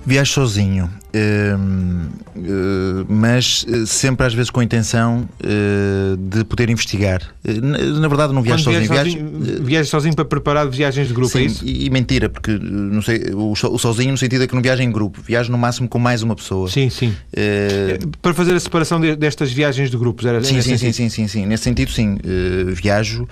Viajo 0.06 0.32
sozinho, 0.32 0.88
hum, 1.12 2.06
hum, 2.36 3.06
mas 3.08 3.66
eh, 3.68 3.84
sempre 3.86 4.24
às 4.24 4.32
vezes 4.32 4.50
com 4.50 4.60
a 4.60 4.64
intenção 4.64 5.28
eh, 5.42 6.16
de 6.16 6.44
poder 6.44 6.70
investigar. 6.70 7.22
Eh, 7.44 7.54
na 7.60 8.06
verdade, 8.06 8.32
não 8.32 8.40
viajo 8.40 8.62
sozinho. 8.62 8.88
Viajo, 8.88 9.18
viajo 9.64 9.90
sozinho 9.90 10.14
para 10.14 10.24
preparar 10.24 10.68
viagens 10.68 11.08
de 11.08 11.12
grupo, 11.12 11.32
sim, 11.32 11.40
é 11.40 11.42
isso? 11.46 11.66
E, 11.66 11.90
mentira, 11.90 12.28
porque 12.28 12.56
não 12.56 13.02
sei, 13.02 13.32
o 13.34 13.56
sozinho 13.56 14.12
no 14.12 14.16
sentido 14.16 14.44
é 14.44 14.46
que 14.46 14.54
não 14.54 14.62
viajo 14.62 14.80
em 14.80 14.92
grupo, 14.92 15.20
viajo 15.20 15.50
no 15.50 15.58
máximo 15.58 15.88
com 15.88 15.98
mais 15.98 16.22
uma 16.22 16.36
pessoa. 16.36 16.68
Sim, 16.68 16.88
sim. 16.88 17.12
Para 18.22 18.32
fazer 18.32 18.54
a 18.54 18.60
separação 18.60 19.00
destas 19.00 19.50
viagens 19.50 19.90
de 19.90 19.96
grupos, 19.96 20.24
era 20.24 20.40
sim, 20.40 20.62
sim, 20.62 20.76
sim, 20.76 20.92
sim, 20.92 21.08
sim, 21.08 21.26
sim. 21.26 21.46
Nesse 21.46 21.64
sentido, 21.64 21.90
sim. 21.90 22.16
viajo, 22.76 23.26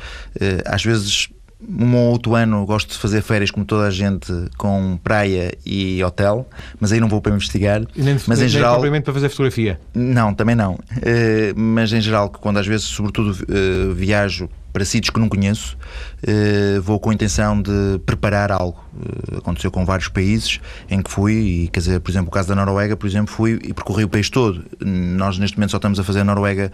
às 0.67 0.85
vezes 0.85 1.29
um 1.61 1.97
ou 1.97 2.13
outro 2.13 2.35
ano 2.35 2.65
gosto 2.67 2.91
de 2.91 2.99
fazer 2.99 3.23
férias 3.23 3.51
como 3.51 3.65
toda 3.65 3.87
a 3.87 3.91
gente 3.91 4.33
com 4.57 4.99
praia 5.03 5.57
e 5.65 6.03
hotel, 6.03 6.49
mas 6.81 6.93
aí 6.93 7.01
não 7.01 7.09
vou 7.09 7.21
para 7.21 7.35
investigar. 7.35 7.83
E 7.95 8.03
nem, 8.03 8.17
mas 8.27 8.39
nem, 8.39 8.47
em 8.47 8.51
geral 8.51 8.83
nem 8.83 9.01
para 9.01 9.13
fazer 9.13 9.29
fotografia. 9.29 9.81
Não, 9.95 10.35
também 10.35 10.55
não. 10.55 10.75
Uh, 10.75 11.55
mas 11.57 11.93
em 11.93 12.01
geral, 12.01 12.29
quando 12.29 12.59
às 12.59 12.67
vezes, 12.67 12.87
sobretudo, 12.87 13.31
uh, 13.31 13.95
viajo 13.95 14.49
para 14.75 14.85
sítios 14.85 15.11
que 15.11 15.21
não 15.21 15.29
conheço, 15.29 15.79
uh, 16.25 16.83
vou 16.83 16.99
com 16.99 17.11
a 17.11 17.15
intenção 17.15 17.63
de 17.63 18.01
preparar 18.05 18.51
algo. 18.51 18.85
Uh, 18.93 19.39
aconteceu 19.39 19.71
com 19.71 19.85
vários 19.85 20.09
países 20.09 20.61
em 20.91 21.01
que 21.01 21.09
fui, 21.09 21.33
e 21.33 21.69
quer 21.69 21.79
dizer, 21.79 22.01
por 22.01 22.11
exemplo, 22.11 22.29
o 22.29 22.31
caso 22.33 22.49
da 22.49 22.57
Noruega, 22.57 22.97
por 22.97 23.07
exemplo, 23.07 23.33
fui 23.33 23.53
e 23.63 23.73
percorri 23.73 24.03
o 24.03 24.09
país 24.09 24.29
todo. 24.29 24.65
Nós 24.85 25.39
neste 25.39 25.57
momento 25.57 25.71
só 25.71 25.77
estamos 25.77 26.01
a 26.01 26.03
fazer 26.03 26.21
a 26.21 26.25
Noruega 26.25 26.73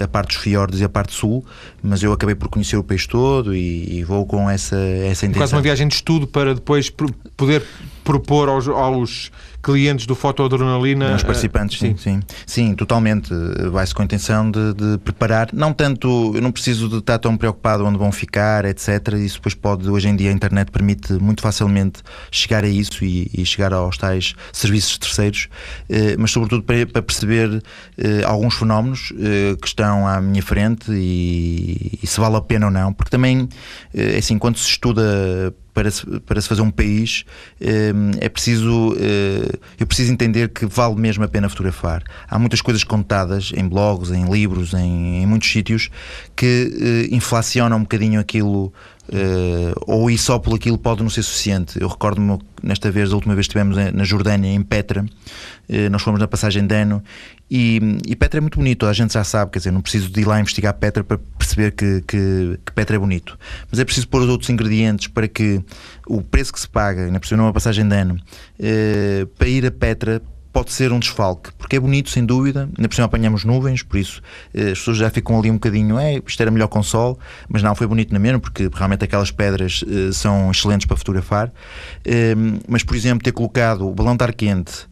a 0.00 0.08
parte 0.08 0.28
dos 0.28 0.36
fiordes 0.38 0.80
e 0.80 0.84
a 0.84 0.88
parte 0.88 1.12
sul, 1.12 1.44
mas 1.82 2.02
eu 2.02 2.10
acabei 2.10 2.34
por 2.34 2.48
conhecer 2.48 2.78
o 2.78 2.82
país 2.82 3.06
todo 3.06 3.54
e, 3.54 3.98
e 3.98 4.02
vou 4.02 4.24
com 4.24 4.48
essa, 4.48 4.76
essa 4.76 5.26
intenção. 5.26 5.42
Quase 5.42 5.54
uma 5.54 5.60
viagem 5.60 5.86
de 5.86 5.94
estudo 5.94 6.26
para 6.26 6.54
depois 6.54 6.90
poder 7.36 7.62
propor 8.02 8.48
aos, 8.48 8.66
aos 8.66 9.30
clientes 9.62 10.06
do 10.06 10.14
Fotoadrenalina. 10.14 11.14
Os 11.14 11.22
participantes, 11.22 11.78
sim, 11.78 11.96
sim. 11.96 12.20
Sim, 12.20 12.22
sim 12.46 12.74
totalmente. 12.74 13.32
Vai-se 13.70 13.94
com 13.94 14.02
a 14.02 14.04
intenção 14.04 14.50
de, 14.50 14.74
de, 14.74 14.98
preparar. 14.98 15.48
Não 15.52 15.72
tanto, 15.72 16.32
eu 16.34 16.42
não 16.42 16.50
preciso 16.50 16.88
de 16.88 16.98
estar 16.98 17.18
tão 17.18 17.36
preocupado 17.36 17.84
onde 17.84 17.96
vão 17.96 18.10
ficar, 18.10 18.64
etc. 18.64 18.88
Isso 19.18 19.36
depois 19.36 19.54
pode, 19.54 19.88
hoje 19.88 20.08
em 20.08 20.16
dia 20.16 20.30
a 20.30 20.32
internet 20.32 20.70
permite 20.70 21.12
muito 21.14 21.42
facilmente 21.42 22.02
chegar 22.30 22.64
a 22.64 22.68
isso 22.68 23.04
e, 23.04 23.30
e 23.32 23.46
chegar 23.46 23.72
aos 23.72 23.96
tais 23.96 24.34
serviços 24.52 24.98
terceiros, 24.98 25.48
eh, 25.88 26.16
mas 26.18 26.30
sobretudo 26.30 26.62
para, 26.62 26.86
para 26.86 27.02
perceber 27.02 27.62
eh, 27.98 28.24
alguns 28.24 28.54
fenómenos 28.54 29.12
eh, 29.18 29.56
que 29.60 29.66
estão 29.66 30.06
à 30.06 30.20
minha 30.20 30.42
frente 30.42 30.90
e, 30.90 31.98
e, 32.02 32.06
se 32.06 32.18
vale 32.20 32.36
a 32.36 32.40
pena 32.40 32.66
ou 32.66 32.72
não, 32.72 32.92
porque 32.92 33.10
também, 33.10 33.48
é 33.94 34.18
assim, 34.18 34.38
quando 34.38 34.58
se 34.58 34.68
estuda 34.68 35.54
para 35.74 35.90
se, 35.90 36.04
para 36.20 36.40
se 36.40 36.48
fazer 36.48 36.62
um 36.62 36.70
país, 36.70 37.24
ehm, 37.60 38.12
é 38.20 38.28
preciso. 38.28 38.94
Eh, 38.98 39.58
eu 39.78 39.86
preciso 39.86 40.12
entender 40.12 40.48
que 40.48 40.66
vale 40.66 40.94
mesmo 40.96 41.24
a 41.24 41.28
pena 41.28 41.48
fotografar. 41.48 42.02
Há 42.28 42.38
muitas 42.38 42.60
coisas 42.60 42.84
contadas 42.84 43.52
em 43.56 43.66
blogs, 43.66 44.10
em 44.10 44.30
livros, 44.30 44.74
em, 44.74 45.22
em 45.22 45.26
muitos 45.26 45.50
sítios 45.50 45.90
que 46.36 47.08
eh, 47.10 47.14
inflacionam 47.14 47.78
um 47.78 47.82
bocadinho 47.82 48.20
aquilo. 48.20 48.72
Uh, 49.12 49.74
ou 49.86 50.10
isso 50.10 50.24
só 50.24 50.38
por 50.38 50.54
aquilo 50.54 50.78
pode 50.78 51.02
não 51.02 51.10
ser 51.10 51.22
suficiente. 51.22 51.78
Eu 51.78 51.86
recordo-me 51.86 52.38
nesta 52.62 52.90
vez, 52.90 53.12
a 53.12 53.14
última 53.14 53.34
vez 53.34 53.46
que 53.46 53.50
estivemos 53.58 53.76
na 53.92 54.04
Jordânia, 54.04 54.48
em 54.48 54.62
Petra, 54.62 55.04
uh, 55.04 55.90
nós 55.90 56.00
fomos 56.00 56.18
na 56.18 56.26
passagem 56.26 56.66
de 56.66 56.74
ano 56.74 57.02
e, 57.50 57.98
e, 58.06 58.16
Petra 58.16 58.38
é 58.38 58.40
muito 58.40 58.58
bonito, 58.58 58.86
a 58.86 58.92
gente 58.94 59.12
já 59.12 59.22
sabe, 59.22 59.50
quer 59.50 59.58
dizer, 59.58 59.70
não 59.70 59.82
preciso 59.82 60.08
de 60.08 60.22
ir 60.22 60.24
lá 60.24 60.40
investigar 60.40 60.72
Petra 60.72 61.04
para 61.04 61.18
perceber 61.36 61.72
que, 61.72 62.02
que, 62.06 62.58
que 62.64 62.72
Petra 62.72 62.96
é 62.96 62.98
bonito, 62.98 63.38
mas 63.70 63.78
é 63.78 63.84
preciso 63.84 64.08
pôr 64.08 64.22
os 64.22 64.28
outros 64.30 64.48
ingredientes 64.48 65.08
para 65.08 65.28
que 65.28 65.62
o 66.06 66.22
preço 66.22 66.50
que 66.50 66.58
se 66.58 66.68
paga, 66.68 67.10
na 67.10 67.20
por 67.20 67.36
numa 67.36 67.52
passagem 67.52 67.86
de 67.86 67.94
ano, 67.94 68.14
uh, 68.14 69.26
para 69.36 69.48
ir 69.48 69.66
a 69.66 69.70
Petra 69.70 70.22
pode 70.52 70.70
ser 70.72 70.92
um 70.92 70.98
desfalque, 70.98 71.50
porque 71.56 71.76
é 71.76 71.80
bonito, 71.80 72.10
sem 72.10 72.24
dúvida, 72.24 72.68
ainda 72.76 72.88
por 72.88 72.94
cima 72.94 73.06
apanhamos 73.06 73.44
nuvens, 73.44 73.82
por 73.82 73.96
isso 73.96 74.20
eh, 74.52 74.72
as 74.72 74.78
pessoas 74.78 74.98
já 74.98 75.10
ficam 75.10 75.38
ali 75.38 75.50
um 75.50 75.54
bocadinho, 75.54 75.98
é, 75.98 76.20
isto 76.26 76.40
era 76.40 76.50
melhor 76.50 76.68
com 76.68 76.82
sol, 76.82 77.18
mas 77.48 77.62
não, 77.62 77.74
foi 77.74 77.86
bonito 77.86 78.12
na 78.12 78.18
mesma, 78.18 78.38
porque 78.38 78.68
realmente 78.72 79.04
aquelas 79.04 79.30
pedras 79.30 79.82
eh, 79.88 80.12
são 80.12 80.50
excelentes 80.50 80.86
para 80.86 80.96
fotografar. 80.96 81.50
Eh, 82.04 82.34
mas, 82.68 82.82
por 82.82 82.94
exemplo, 82.94 83.24
ter 83.24 83.32
colocado 83.32 83.88
o 83.88 83.94
balão 83.94 84.16
de 84.16 84.24
ar 84.24 84.32
quente 84.32 84.91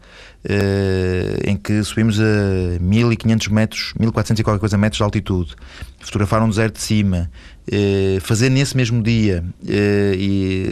em 1.44 1.57
que 1.57 1.83
subimos 1.85 2.18
a 2.18 2.79
1500 2.81 3.48
metros, 3.48 3.92
1400 3.98 4.40
e 4.40 4.44
qualquer 4.44 4.61
coisa 4.61 4.79
metros 4.79 4.98
de 4.98 5.03
altitude, 5.03 5.55
fotografar 6.00 6.42
um 6.42 6.48
deserto 6.48 6.76
de 6.76 6.83
cima, 6.83 7.31
uh, 7.68 8.20
fazer 8.20 8.48
nesse 8.48 8.76
mesmo 8.76 9.03
dia 9.03 9.44
uh, 9.62 10.14
e 10.14 10.66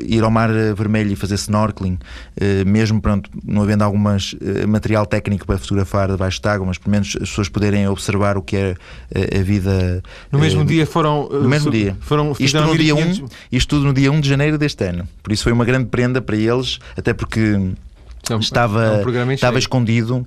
ir 0.00 0.22
ao 0.22 0.30
mar 0.30 0.50
vermelho 0.74 1.12
e 1.12 1.16
fazer 1.16 1.34
snorkeling, 1.34 1.98
mesmo 2.66 3.02
pronto, 3.02 3.30
não 3.44 3.62
havendo 3.62 3.84
algumas 3.84 4.34
material 4.66 5.04
técnico 5.04 5.46
para 5.46 5.58
fotografar 5.58 6.08
debaixo 6.10 6.40
de 6.40 6.48
água, 6.48 6.66
mas 6.66 6.78
pelo 6.78 6.92
menos 6.92 7.08
as 7.20 7.28
pessoas 7.28 7.50
poderem 7.50 7.86
observar 7.86 8.38
o 8.38 8.42
que 8.42 8.56
é 8.56 8.74
a 9.38 9.42
vida. 9.42 10.02
No 10.32 10.38
mesmo 10.38 10.64
dia 10.64 10.86
foram. 10.86 11.28
No 11.28 11.48
mesmo 11.48 11.70
dia. 11.70 11.94
Foram, 12.00 12.34
isto, 12.40 12.58
no 12.60 12.76
dia 12.78 12.94
1, 12.94 13.26
isto 13.52 13.68
tudo 13.68 13.84
no 13.84 13.92
dia 13.92 14.10
1 14.10 14.20
de 14.20 14.28
janeiro 14.28 14.56
deste 14.56 14.82
ano. 14.84 15.06
Por 15.22 15.32
isso 15.32 15.44
foi 15.44 15.52
uma 15.52 15.66
grande 15.66 15.86
prenda 15.90 16.22
para 16.22 16.36
eles, 16.36 16.78
até 16.96 17.12
porque 17.12 17.58
é 18.28 18.36
estava, 18.38 18.84
é 18.84 19.04
um 19.04 19.32
estava 19.32 19.58
escondido 19.58 20.18
uh, 20.18 20.26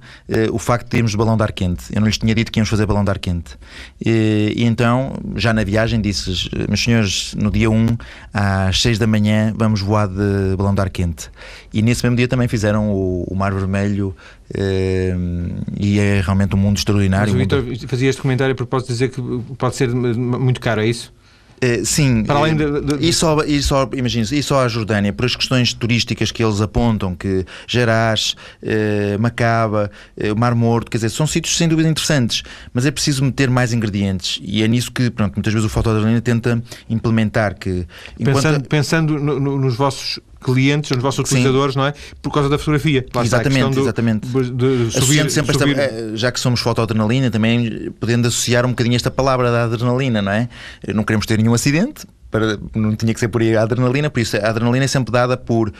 o 0.52 0.60
facto 0.60 0.90
de 0.90 0.98
irmos 0.98 1.12
de 1.12 1.18
balão 1.18 1.38
de 1.38 1.44
ar 1.44 1.52
quente. 1.52 1.86
Eu 1.94 2.02
não 2.02 2.08
lhes 2.08 2.18
tinha 2.18 2.34
dito 2.34 2.52
que 2.52 2.60
íamos 2.60 2.70
fazer 2.70 2.86
balão 2.86 3.04
de 3.04 3.12
ar 3.12 3.20
quente. 3.20 3.56
E, 4.04 4.54
e 4.56 4.64
então, 4.64 5.16
já 5.36 5.54
na 5.54 5.64
viagem, 5.64 6.02
disse 6.02 6.50
meus 6.68 6.84
senhores, 6.84 7.34
no 7.36 7.52
dia 7.52 7.70
1, 7.70 7.98
às 8.34 8.82
6 8.82 9.00
da 9.00 9.08
manhã, 9.08 9.54
vamos 9.56 9.82
voar 9.82 10.08
de 10.08 10.56
balão 10.58 10.74
de 10.74 10.82
ar 10.82 10.90
quente. 10.90 11.30
E 11.74 11.82
nesse 11.82 12.04
mesmo 12.04 12.18
dia 12.18 12.28
também 12.28 12.48
fizeram 12.48 12.92
o, 12.92 13.24
o 13.24 13.36
Mar 13.36 13.54
Vermelho 13.54 14.16
uh, 14.52 15.64
e 15.80 16.00
é 16.00 16.22
realmente 16.22 16.56
um 16.56 16.60
mundo 16.60 16.78
extraordinário. 16.78 17.34
Mas 17.34 17.36
o 17.36 17.62
Vitor 17.62 17.88
fazia 17.88 18.10
este 18.10 18.22
comentário 18.22 18.54
a 18.54 18.56
propósito 18.56 18.88
de 18.88 18.94
dizer 18.94 19.10
que 19.10 19.22
pode 19.58 19.76
ser 19.76 19.90
muito 19.90 20.60
caro, 20.60 20.82
é 20.82 20.88
isso? 20.88 21.14
Uh, 21.64 21.86
sim, 21.86 22.24
para 22.26 22.40
além 22.40 22.56
de, 22.56 22.82
de, 22.82 23.08
e 23.08 23.14
só, 23.14 23.42
e 23.44 23.62
só 23.62 23.90
e 23.94 24.44
só 24.44 24.66
a 24.66 24.68
Jordânia, 24.68 25.14
por 25.14 25.26
as 25.26 25.36
questões 25.36 25.74
turísticas 25.74 26.32
que 26.32 26.44
eles 26.44 26.60
apontam, 26.60 27.16
que 27.16 27.46
Gerás, 27.66 28.36
uh, 28.62 29.20
Macaba, 29.20 29.90
uh, 30.18 30.38
Mar 30.38 30.56
Morto, 30.56 30.92
quer 30.92 30.98
dizer, 30.98 31.10
são 31.10 31.26
sítios 31.26 31.56
sem 31.58 31.68
dúvida 31.68 31.88
interessantes, 31.88 32.44
mas 32.74 32.86
é 32.86 32.92
preciso 32.92 33.24
meter 33.24 33.50
mais 33.50 33.72
ingredientes 33.72 34.42
e 34.44 34.62
é 34.62 34.68
nisso 34.68 34.92
que, 34.92 35.10
pronto, 35.10 35.36
muitas 35.36 35.54
vezes 35.54 35.66
o 35.66 35.70
Fotoadrenalina 35.70 36.22
tenta 36.22 36.62
implementar 36.90 37.58
que... 37.58 37.88
Enquanto... 38.20 38.36
Pensando, 38.36 38.68
pensando 38.68 39.20
no, 39.20 39.40
no, 39.40 39.58
nos 39.58 39.76
vossos 39.76 40.20
clientes, 40.44 40.92
nos 40.92 41.02
vossos 41.02 41.20
utilizadores, 41.20 41.74
Sim. 41.74 41.80
não 41.80 41.88
é? 41.88 41.94
Por 42.22 42.32
causa 42.32 42.50
da 42.50 42.58
fotografia. 42.58 43.06
Lá 43.14 43.24
exatamente, 43.24 43.80
exatamente. 43.80 44.28
De, 44.28 44.92
subir, 44.92 45.30
sempre 45.32 45.58
subir... 45.58 45.80
Esta, 45.80 45.96
eh, 45.96 46.12
já 46.16 46.32
que 46.32 46.40
somos 46.40 46.60
fotoadrenalina, 46.60 47.32
também 47.32 47.92
podendo 48.00 48.28
associar 48.28 48.66
um 48.66 48.70
bocadinho 48.70 48.96
esta 48.96 49.10
palavra 49.10 49.52
da 49.52 49.64
adrenalina, 49.64 50.22
não 50.22 50.32
é? 50.32 50.50
Não 50.94 51.04
queremos 51.04 51.26
ter 51.26 51.38
nenhum 51.38 51.54
acidente, 51.54 52.06
para, 52.34 52.58
não 52.74 52.96
tinha 52.96 53.14
que 53.14 53.20
ser 53.20 53.28
por 53.28 53.42
aí 53.42 53.56
a 53.56 53.62
adrenalina, 53.62 54.10
por 54.10 54.20
isso 54.20 54.36
a 54.36 54.50
adrenalina 54.50 54.86
é 54.86 54.88
sempre 54.88 55.12
dada 55.12 55.38
por 55.38 55.72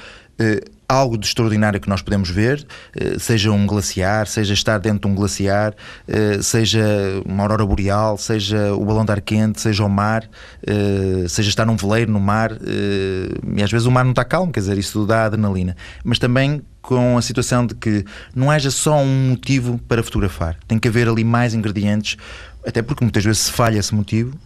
algo 0.94 1.18
de 1.18 1.26
extraordinário 1.26 1.80
que 1.80 1.90
nós 1.90 2.02
podemos 2.02 2.30
ver, 2.30 2.66
eh, 2.96 3.18
seja 3.18 3.52
um 3.52 3.66
glaciar, 3.66 4.28
seja 4.28 4.54
estar 4.54 4.78
dentro 4.78 5.02
de 5.02 5.08
um 5.08 5.16
glaciar, 5.16 5.74
eh, 6.08 6.40
seja 6.42 6.84
uma 7.26 7.44
aurora 7.44 7.66
boreal, 7.66 8.18
seja 8.18 8.74
o 8.74 8.86
balão 8.86 9.04
de 9.04 9.12
ar 9.12 9.22
quente, 9.22 9.60
seja 9.60 9.84
o 9.84 9.90
mar, 9.90 10.30
eh, 10.66 11.26
seja 11.28 11.50
estar 11.50 11.66
num 11.66 11.76
veleiro 11.76 12.12
no 12.12 12.20
mar, 12.20 12.52
e 13.56 13.64
às 13.64 13.72
vezes 13.72 13.88
o 13.88 13.92
mar 13.92 14.04
não 14.04 14.12
está 14.12 14.24
calmo, 14.24 14.52
quer 14.52 14.60
dizer, 14.60 14.78
isso 14.78 15.06
dá 15.06 15.26
adrenalina, 15.26 15.76
mas 16.04 16.20
também 16.20 16.62
com 16.82 17.18
a 17.18 17.22
situação 17.22 17.66
de 17.66 17.76
que 17.76 18.06
não 18.36 18.52
haja 18.52 18.70
só 18.70 18.98
um 18.98 19.30
motivo 19.30 19.80
para 19.88 20.04
fotografar, 20.04 20.58
tem 20.68 20.78
que 20.78 20.88
haver 20.88 21.08
ali 21.08 21.24
mais 21.24 21.54
ingredientes, 21.54 22.18
até 22.66 22.82
porque 22.82 23.04
muitas 23.04 23.24
vezes 23.24 23.44
se 23.44 23.52
falha 23.52 23.80
esse 23.80 23.96
motivo 23.96 24.38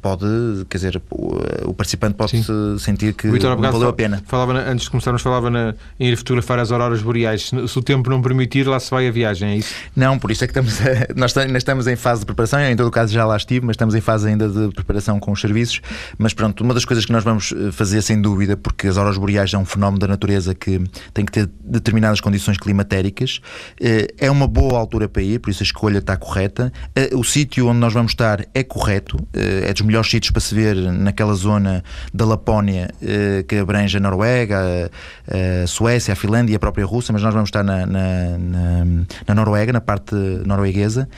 pode, 0.00 0.26
quer 0.68 0.78
dizer, 0.78 1.02
o, 1.10 1.74
participante 1.74 2.14
pode 2.14 2.42
Sim. 2.42 2.78
sentir 2.78 3.14
que 3.14 3.30
Vitor, 3.30 3.56
valeu 3.56 3.88
a 3.88 3.92
pena. 3.92 4.22
Falava, 4.26 4.52
antes 4.52 4.84
de 4.84 4.90
começarmos, 4.90 5.22
falava 5.22 5.50
na, 5.50 5.74
em 5.98 6.08
ir 6.08 6.16
fotografar 6.16 6.58
as 6.58 6.72
auroras 6.72 7.02
boreais. 7.02 7.50
Se 7.66 7.78
o 7.78 7.82
tempo 7.82 8.08
não 8.10 8.22
permitir, 8.22 8.66
lá 8.66 8.78
se 8.80 8.90
vai 8.90 9.08
a 9.08 9.10
viagem, 9.10 9.50
é 9.50 9.56
isso? 9.56 9.74
Não, 9.94 10.18
por 10.18 10.30
isso 10.30 10.44
é 10.44 10.46
que 10.46 10.52
estamos 10.52 10.80
a, 10.80 11.12
nós 11.16 11.36
ainda 11.36 11.58
estamos 11.58 11.86
em 11.86 11.96
fase 11.96 12.20
de 12.20 12.26
preparação. 12.26 12.60
Eu, 12.60 12.70
em 12.70 12.76
todo 12.76 12.86
o 12.86 12.90
caso, 12.90 13.12
já 13.12 13.24
lá 13.24 13.36
estive, 13.36 13.66
mas 13.66 13.74
estamos 13.74 13.94
em 13.94 14.00
fase 14.00 14.28
ainda 14.28 14.48
de 14.48 14.68
preparação 14.74 15.18
com 15.18 15.32
os 15.32 15.40
serviços. 15.40 15.80
Mas 16.18 16.32
pronto, 16.34 16.62
uma 16.62 16.74
das 16.74 16.84
coisas 16.84 17.04
que 17.04 17.12
nós 17.12 17.24
vamos 17.24 17.52
eh, 17.52 17.72
fazer, 17.72 18.02
sem 18.02 18.20
dúvida, 18.20 18.56
porque 18.56 18.88
as 18.88 18.96
auroras 18.96 19.18
boreais 19.18 19.52
é 19.52 19.58
um 19.58 19.64
fenómeno 19.64 19.98
da 19.98 20.06
natureza 20.06 20.54
que 20.54 20.80
tem 21.12 21.24
que 21.24 21.32
ter 21.32 21.50
determinadas 21.62 22.20
condições 22.20 22.58
climatéricas, 22.58 23.40
eh, 23.80 24.08
é 24.18 24.30
uma 24.30 24.46
boa 24.46 24.78
altura 24.78 25.08
para 25.08 25.22
ir, 25.22 25.38
por 25.40 25.50
isso 25.50 25.62
a 25.62 25.66
escolha 25.66 25.98
está 25.98 26.16
correta. 26.16 26.72
Eh, 26.94 27.10
o 27.14 27.24
sítio 27.24 27.66
onde 27.66 27.78
nós 27.78 27.92
vamos 27.92 28.12
estar 28.12 28.46
é 28.54 28.62
correto, 28.62 29.01
é 29.32 29.72
dos 29.72 29.82
melhores 29.82 30.10
sítios 30.10 30.30
para 30.30 30.40
se 30.40 30.54
ver 30.54 30.76
naquela 30.76 31.34
zona 31.34 31.82
da 32.12 32.24
Lapónia 32.24 32.90
que 33.48 33.56
abrange 33.56 33.96
a 33.96 34.00
Noruega, 34.00 34.90
a 35.28 35.66
Suécia, 35.66 36.12
a 36.12 36.16
Finlândia 36.16 36.52
e 36.52 36.56
a 36.56 36.58
própria 36.58 36.84
Rússia, 36.84 37.12
mas 37.12 37.22
nós 37.22 37.32
vamos 37.32 37.48
estar 37.48 37.62
na, 37.62 37.86
na, 37.86 38.38
na, 38.38 38.84
na 39.26 39.34
Noruega, 39.34 39.72
na 39.72 39.80
parte 39.80 40.14
norueguesa. 40.14 41.08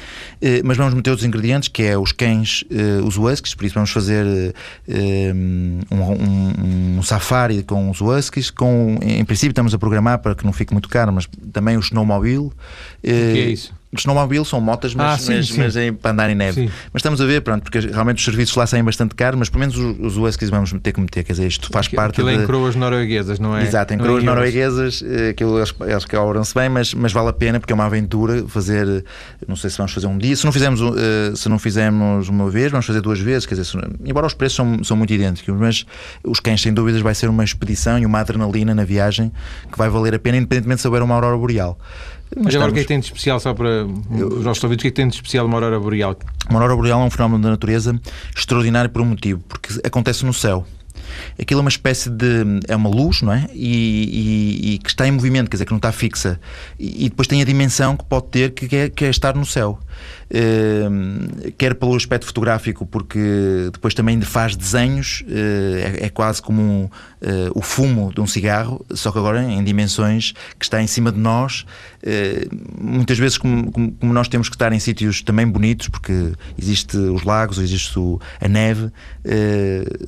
Mas 0.65 0.77
vamos 0.77 0.95
meter 0.95 1.11
outros 1.11 1.27
ingredientes, 1.27 1.69
que 1.69 1.83
é 1.83 1.99
os 1.99 2.13
cães, 2.13 2.65
os 3.05 3.17
huskies, 3.17 3.55
por 3.55 3.65
isso 3.65 3.75
vamos 3.75 3.91
fazer 3.91 4.25
um, 4.89 5.81
um, 5.91 6.99
um 6.99 7.03
safari 7.03 7.63
com 7.63 7.91
os 7.91 8.01
huskies, 8.01 8.51
com, 8.51 8.99
em 9.03 9.25
princípio 9.25 9.51
estamos 9.51 9.75
a 9.75 9.79
programar 9.79 10.19
para 10.19 10.35
que 10.35 10.45
não 10.45 10.53
fique 10.53 10.73
muito 10.73 10.89
caro, 10.89 11.13
mas 11.13 11.29
também 11.53 11.77
o 11.77 11.81
snowmobile. 11.81 12.39
O 12.39 12.53
que 13.03 13.11
é 13.11 13.51
isso? 13.51 13.73
Snowmobile 14.01 14.45
são 14.45 14.61
motas, 14.61 14.95
mas, 14.95 15.13
ah, 15.13 15.19
sim, 15.19 15.35
mas, 15.35 15.49
sim. 15.49 15.59
mas 15.59 15.77
é 15.77 15.93
para 15.93 16.11
andar 16.11 16.31
em 16.31 16.35
neve. 16.35 16.63
Sim. 16.63 16.73
Mas 16.93 17.01
estamos 17.01 17.21
a 17.21 17.27
ver, 17.27 17.41
pronto, 17.41 17.63
porque 17.63 17.81
realmente 17.81 18.19
os 18.19 18.25
serviços 18.25 18.55
lá 18.57 18.67
saem 18.67 18.85
bastante 18.85 19.15
caros, 19.15 19.39
mas 19.39 19.49
pelo 19.49 19.61
menos 19.61 19.77
os, 19.77 20.17
os 20.17 20.17
Huskies 20.17 20.51
vamos 20.51 20.73
ter 20.83 20.93
que 20.93 21.01
meter, 21.01 21.25
quer 21.25 21.33
dizer, 21.33 21.47
isto 21.47 21.69
faz 21.73 21.87
aquilo, 21.87 22.03
parte. 22.03 22.15
Aquilo 22.21 22.29
de... 22.31 22.37
é 22.37 22.43
em 22.43 22.47
coroas 22.47 22.77
norueguesas, 22.77 23.39
não 23.39 23.57
é? 23.57 23.63
Exato, 23.63 23.95
em 23.95 23.99
coroas 23.99 24.23
é 24.23 24.27
norueguesas, 24.27 25.03
eh, 25.07 25.31
aquilo 25.31 25.59
eles, 25.59 25.75
eles 25.87 26.05
cobram-se 26.05 26.55
bem, 26.55 26.69
mas, 26.69 26.95
mas 26.95 27.13
vale 27.13 27.29
a 27.29 27.33
pena 27.33 27.61
porque 27.61 27.73
é 27.73 27.77
uma 27.77 27.87
aventura 27.87 28.45
fazer, 28.49 29.05
não 29.47 29.57
sei 29.57 29.71
se 29.71 29.77
vamos 29.77 29.93
fazer 29.93 30.07
um 30.07 30.19
dia, 30.19 30.37
se 30.37 30.45
não 30.45 30.53
fizemos, 30.53 30.81
uh, 30.81 30.95
se 31.37 31.49
não 31.49 31.59
fizemos 31.59 32.29
uma 32.29 32.51
vez, 32.51 32.71
vamos 32.71 32.87
fazer 32.87 33.01
duas 33.01 33.19
vezes, 33.19 33.47
quer 33.47 33.55
dizer, 33.55 33.65
se, 33.65 33.79
embora 34.05 34.27
os 34.27 34.35
preços 34.35 34.57
são, 34.57 34.85
são 34.85 34.97
muito 34.97 35.13
idênticos, 35.13 35.55
mas 35.59 35.87
os 36.23 36.41
cães, 36.41 36.61
sem 36.61 36.73
dúvidas, 36.73 37.01
vai 37.01 37.15
ser 37.15 37.29
uma 37.29 37.45
expedição 37.45 37.99
e 37.99 38.07
uma 38.07 38.21
adrenalina 38.21 38.75
na 38.75 38.85
viagem 38.85 39.33
que 39.71 39.79
vai 39.79 39.89
valer 39.89 40.15
a 40.15 40.19
pena, 40.19 40.39
independentemente 40.39 40.81
se 40.81 40.87
houver 40.87 41.03
uma 41.03 41.15
aurora 41.15 41.37
boreal. 41.37 41.79
Mas, 42.37 42.55
agora 42.55 42.71
o 42.71 42.75
que 42.75 42.81
é 42.81 42.83
que 42.83 42.89
tem 42.89 42.99
de 42.99 43.07
especial, 43.07 43.39
só 43.39 43.55
para 43.55 43.87
os 43.87 44.45
nossos 44.45 44.63
ouvintes, 44.65 44.83
o 44.83 44.85
que 44.85 44.89
é 44.89 44.91
que 44.91 44.97
tem 44.97 45.09
de 45.09 45.15
especial 45.15 45.47
uma 45.47 45.57
aurora 45.57 45.79
boreal? 45.79 46.17
Uma 46.49 46.59
aurora 46.59 46.77
boreal 46.77 47.03
é 47.03 47.05
um 47.05 47.11
fenómeno 47.11 47.43
da 47.43 47.51
natureza 47.51 47.99
extraordinário 48.37 48.91
por 48.91 49.03
um 49.03 49.07
motivo, 49.07 49.43
porque 49.49 49.81
acontece 49.85 50.25
no 50.25 50.35
céu. 50.35 50.67
Aquilo 51.41 51.61
é 51.61 51.63
uma 51.63 51.71
espécie 51.71 52.11
de. 52.11 52.45
é 52.69 52.75
uma 52.75 52.89
luz, 52.89 53.23
não 53.23 53.33
é? 53.33 53.47
E, 53.53 54.65
e, 54.65 54.75
e 54.75 54.79
que 54.79 54.89
está 54.89 55.07
em 55.07 55.11
movimento, 55.11 55.49
quer 55.49 55.57
dizer, 55.57 55.65
que 55.65 55.73
não 55.73 55.79
está 55.79 55.93
fixa. 55.93 56.41
E, 56.79 57.07
e 57.07 57.09
depois 57.09 57.29
tem 57.29 57.41
a 57.41 57.45
dimensão 57.45 57.97
que 57.97 58.05
pode 58.05 58.27
ter, 58.29 58.51
que 58.51 58.75
é, 58.75 58.89
que 58.89 59.05
é 59.05 59.11
estar 59.11 59.35
no 59.35 59.45
céu. 59.45 59.79
Uh, 60.31 61.53
quer 61.59 61.75
pelo 61.75 61.95
aspecto 61.95 62.27
fotográfico, 62.27 62.87
porque 62.87 63.69
depois 63.73 63.95
também 63.95 64.21
faz 64.23 64.57
desenhos, 64.57 65.23
uh, 65.29 66.01
é, 66.01 66.07
é, 66.07 66.09
quase 66.09 66.41
como 66.41 66.63
um, 66.63 66.85
uh, 66.85 66.91
o 67.55 67.61
fumo 67.61 68.13
de 68.13 68.21
um 68.21 68.27
cigarro, 68.27 68.85
só 68.93 69.13
que 69.13 69.19
agora 69.19 69.43
em 69.43 69.63
dimensões 69.63 70.33
que 70.59 70.65
está 70.65 70.83
em 70.83 70.87
cima 70.87 71.13
de 71.13 71.19
nós. 71.19 71.67
muitas 72.81 73.19
vezes, 73.19 73.39
como, 73.39 73.71
como, 73.71 74.13
nós 74.13 74.29
temos 74.29 74.49
que 74.49 74.55
estar 74.55 74.73
em 74.73 74.79
sítios 74.79 75.23
também 75.23 75.47
bonitos, 75.47 75.89
porque 75.89 76.33
existe 76.59 76.97
os 76.97 77.23
lagos, 77.23 77.59
existe 77.59 77.95
a 78.41 78.49
neve, 78.49 78.91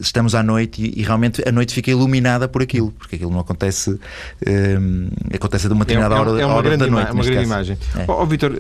estamos 0.00 0.34
à 0.34 0.42
noite 0.42 0.82
e, 0.82 1.00
e, 1.00 1.02
realmente 1.02 1.42
a 1.46 1.52
noite 1.52 1.72
fica 1.72 1.90
iluminada 1.90 2.48
por 2.48 2.62
aquilo, 2.62 2.90
porque 2.92 3.16
aquilo 3.16 3.30
não 3.30 3.40
acontece, 3.40 3.98
acontece 5.34 5.68
de 5.68 5.74
uma 5.74 5.84
determinada 5.84 6.14
é, 6.14 6.18
é, 6.18 6.20
hora, 6.20 6.42
é 6.42 6.46
uma 6.46 6.54
hora 6.54 6.68
grande 6.68 6.84
da 6.84 6.90
noite. 6.90 7.08
É 7.08 7.12
uma 7.12 7.22
grande 7.22 7.38
caso. 7.38 7.46
imagem. 7.46 7.78
É. 7.96 8.04
Oh, 8.08 8.26
Vitor, 8.26 8.52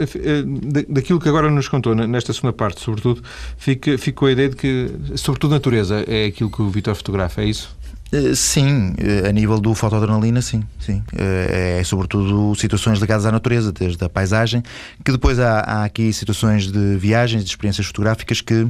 daquilo 0.88 1.20
que 1.20 1.28
agora 1.28 1.45
nos 1.50 1.68
contou 1.68 1.94
nesta 1.94 2.32
segunda 2.32 2.52
parte, 2.52 2.80
sobretudo, 2.80 3.22
fica, 3.56 3.96
ficou 3.98 4.28
a 4.28 4.32
ideia 4.32 4.48
de 4.48 4.56
que, 4.56 4.90
sobretudo, 5.16 5.52
natureza 5.52 6.04
é 6.06 6.26
aquilo 6.26 6.50
que 6.50 6.62
o 6.62 6.70
Vitor 6.70 6.94
fotografa, 6.94 7.42
é 7.42 7.46
isso? 7.46 7.76
Eh, 8.12 8.34
sim, 8.34 8.94
eh, 8.98 9.28
a 9.28 9.32
nível 9.32 9.58
do 9.58 9.74
fotoadrenalina, 9.74 10.40
sim, 10.40 10.62
sim. 10.78 11.02
Eh, 11.16 11.78
é 11.80 11.84
sobretudo 11.84 12.54
situações 12.54 13.00
ligadas 13.00 13.26
à 13.26 13.32
natureza, 13.32 13.72
desde 13.72 14.02
a 14.04 14.08
paisagem, 14.08 14.62
que 15.04 15.10
depois 15.10 15.38
há, 15.40 15.60
há 15.60 15.84
aqui 15.84 16.12
situações 16.12 16.70
de 16.70 16.96
viagens, 16.96 17.42
de 17.44 17.50
experiências 17.50 17.86
fotográficas 17.86 18.40
que 18.40 18.66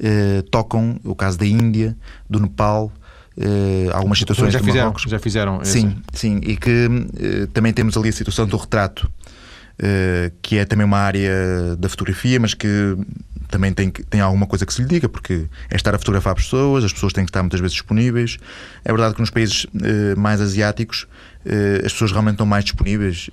eh, 0.00 0.42
tocam 0.50 0.98
o 1.04 1.14
caso 1.14 1.38
da 1.38 1.46
Índia, 1.46 1.96
do 2.28 2.40
Nepal, 2.40 2.90
eh, 3.40 3.88
algumas 3.92 4.18
situações 4.18 4.52
já 4.52 4.58
fizeram, 4.58 4.86
Marrocos. 4.86 5.02
Já 5.02 5.18
fizeram. 5.18 5.64
Sim, 5.64 5.96
sim, 6.12 6.40
e 6.42 6.56
que 6.56 6.88
eh, 7.20 7.46
também 7.52 7.72
temos 7.72 7.96
ali 7.96 8.08
a 8.08 8.12
situação 8.12 8.46
do 8.46 8.56
retrato 8.56 9.08
que 10.42 10.58
é 10.58 10.64
também 10.64 10.84
uma 10.84 10.98
área 10.98 11.76
da 11.76 11.88
fotografia, 11.88 12.40
mas 12.40 12.52
que 12.54 12.96
também 13.48 13.72
tem, 13.72 13.90
tem 13.90 14.20
alguma 14.20 14.46
coisa 14.46 14.64
que 14.64 14.72
se 14.72 14.82
lhe 14.82 14.88
diga, 14.88 15.08
porque 15.08 15.46
é 15.70 15.76
estar 15.76 15.94
a 15.94 15.98
fotografar 15.98 16.34
pessoas, 16.34 16.84
as 16.84 16.92
pessoas 16.92 17.12
têm 17.12 17.24
que 17.24 17.30
estar 17.30 17.42
muitas 17.42 17.60
vezes 17.60 17.74
disponíveis. 17.74 18.38
É 18.84 18.92
verdade 18.92 19.14
que 19.14 19.20
nos 19.20 19.30
países 19.30 19.64
uh, 19.64 20.18
mais 20.18 20.40
asiáticos 20.40 21.06
uh, 21.46 21.86
as 21.86 21.92
pessoas 21.92 22.12
realmente 22.12 22.34
estão 22.34 22.46
mais 22.46 22.64
disponíveis. 22.64 23.30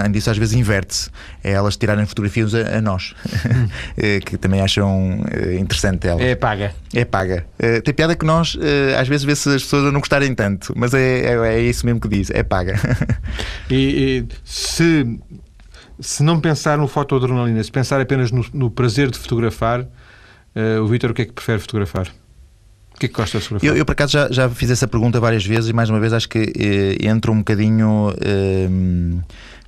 Além 0.00 0.12
disso, 0.12 0.30
às 0.30 0.38
vezes 0.38 0.54
inverte-se. 0.54 1.10
É 1.44 1.52
elas 1.52 1.76
tirarem 1.76 2.06
fotografias 2.06 2.54
a, 2.54 2.78
a 2.78 2.80
nós, 2.80 3.14
que 4.24 4.36
também 4.38 4.60
acham 4.60 5.22
interessante 5.60 6.08
ela. 6.08 6.22
É 6.22 6.34
paga. 6.34 6.74
É 6.94 7.04
paga. 7.04 7.46
tem 7.84 7.94
piada 7.94 8.16
que 8.16 8.24
nós, 8.24 8.56
às 8.98 9.06
vezes, 9.06 9.24
vê-se 9.24 9.48
as 9.50 9.62
pessoas 9.62 9.84
a 9.84 9.92
não 9.92 10.00
gostarem 10.00 10.34
tanto, 10.34 10.72
mas 10.76 10.92
é, 10.94 11.20
é, 11.20 11.54
é 11.54 11.60
isso 11.60 11.84
mesmo 11.86 12.00
que 12.00 12.08
diz: 12.08 12.30
é 12.30 12.42
paga. 12.42 12.74
e, 13.70 14.26
e 14.26 14.28
se 14.44 15.06
se 15.98 16.22
não 16.22 16.40
pensar 16.40 16.78
no 16.78 16.88
fotoadrenalina, 16.88 17.62
se 17.62 17.70
pensar 17.70 18.00
apenas 18.00 18.30
no, 18.30 18.44
no 18.52 18.70
prazer 18.70 19.10
de 19.10 19.18
fotografar, 19.18 19.80
uh, 19.80 20.82
o 20.82 20.86
Vítor 20.86 21.10
o 21.10 21.14
que 21.14 21.22
é 21.22 21.24
que 21.24 21.32
prefere 21.32 21.58
fotografar? 21.58 22.08
O 22.94 22.98
que 22.98 23.06
é 23.06 23.08
que 23.08 23.14
gosta 23.14 23.38
de 23.38 23.44
fotografar? 23.44 23.68
Eu, 23.68 23.76
eu 23.76 23.84
por 23.84 23.92
acaso, 23.92 24.12
já, 24.12 24.30
já 24.30 24.48
fiz 24.48 24.70
essa 24.70 24.88
pergunta 24.88 25.20
várias 25.20 25.44
vezes 25.44 25.68
e, 25.68 25.72
mais 25.72 25.90
uma 25.90 26.00
vez, 26.00 26.12
acho 26.12 26.28
que 26.28 26.52
eh, 26.58 27.06
entra 27.06 27.30
um 27.30 27.38
bocadinho. 27.38 28.14
Eh, 28.20 28.68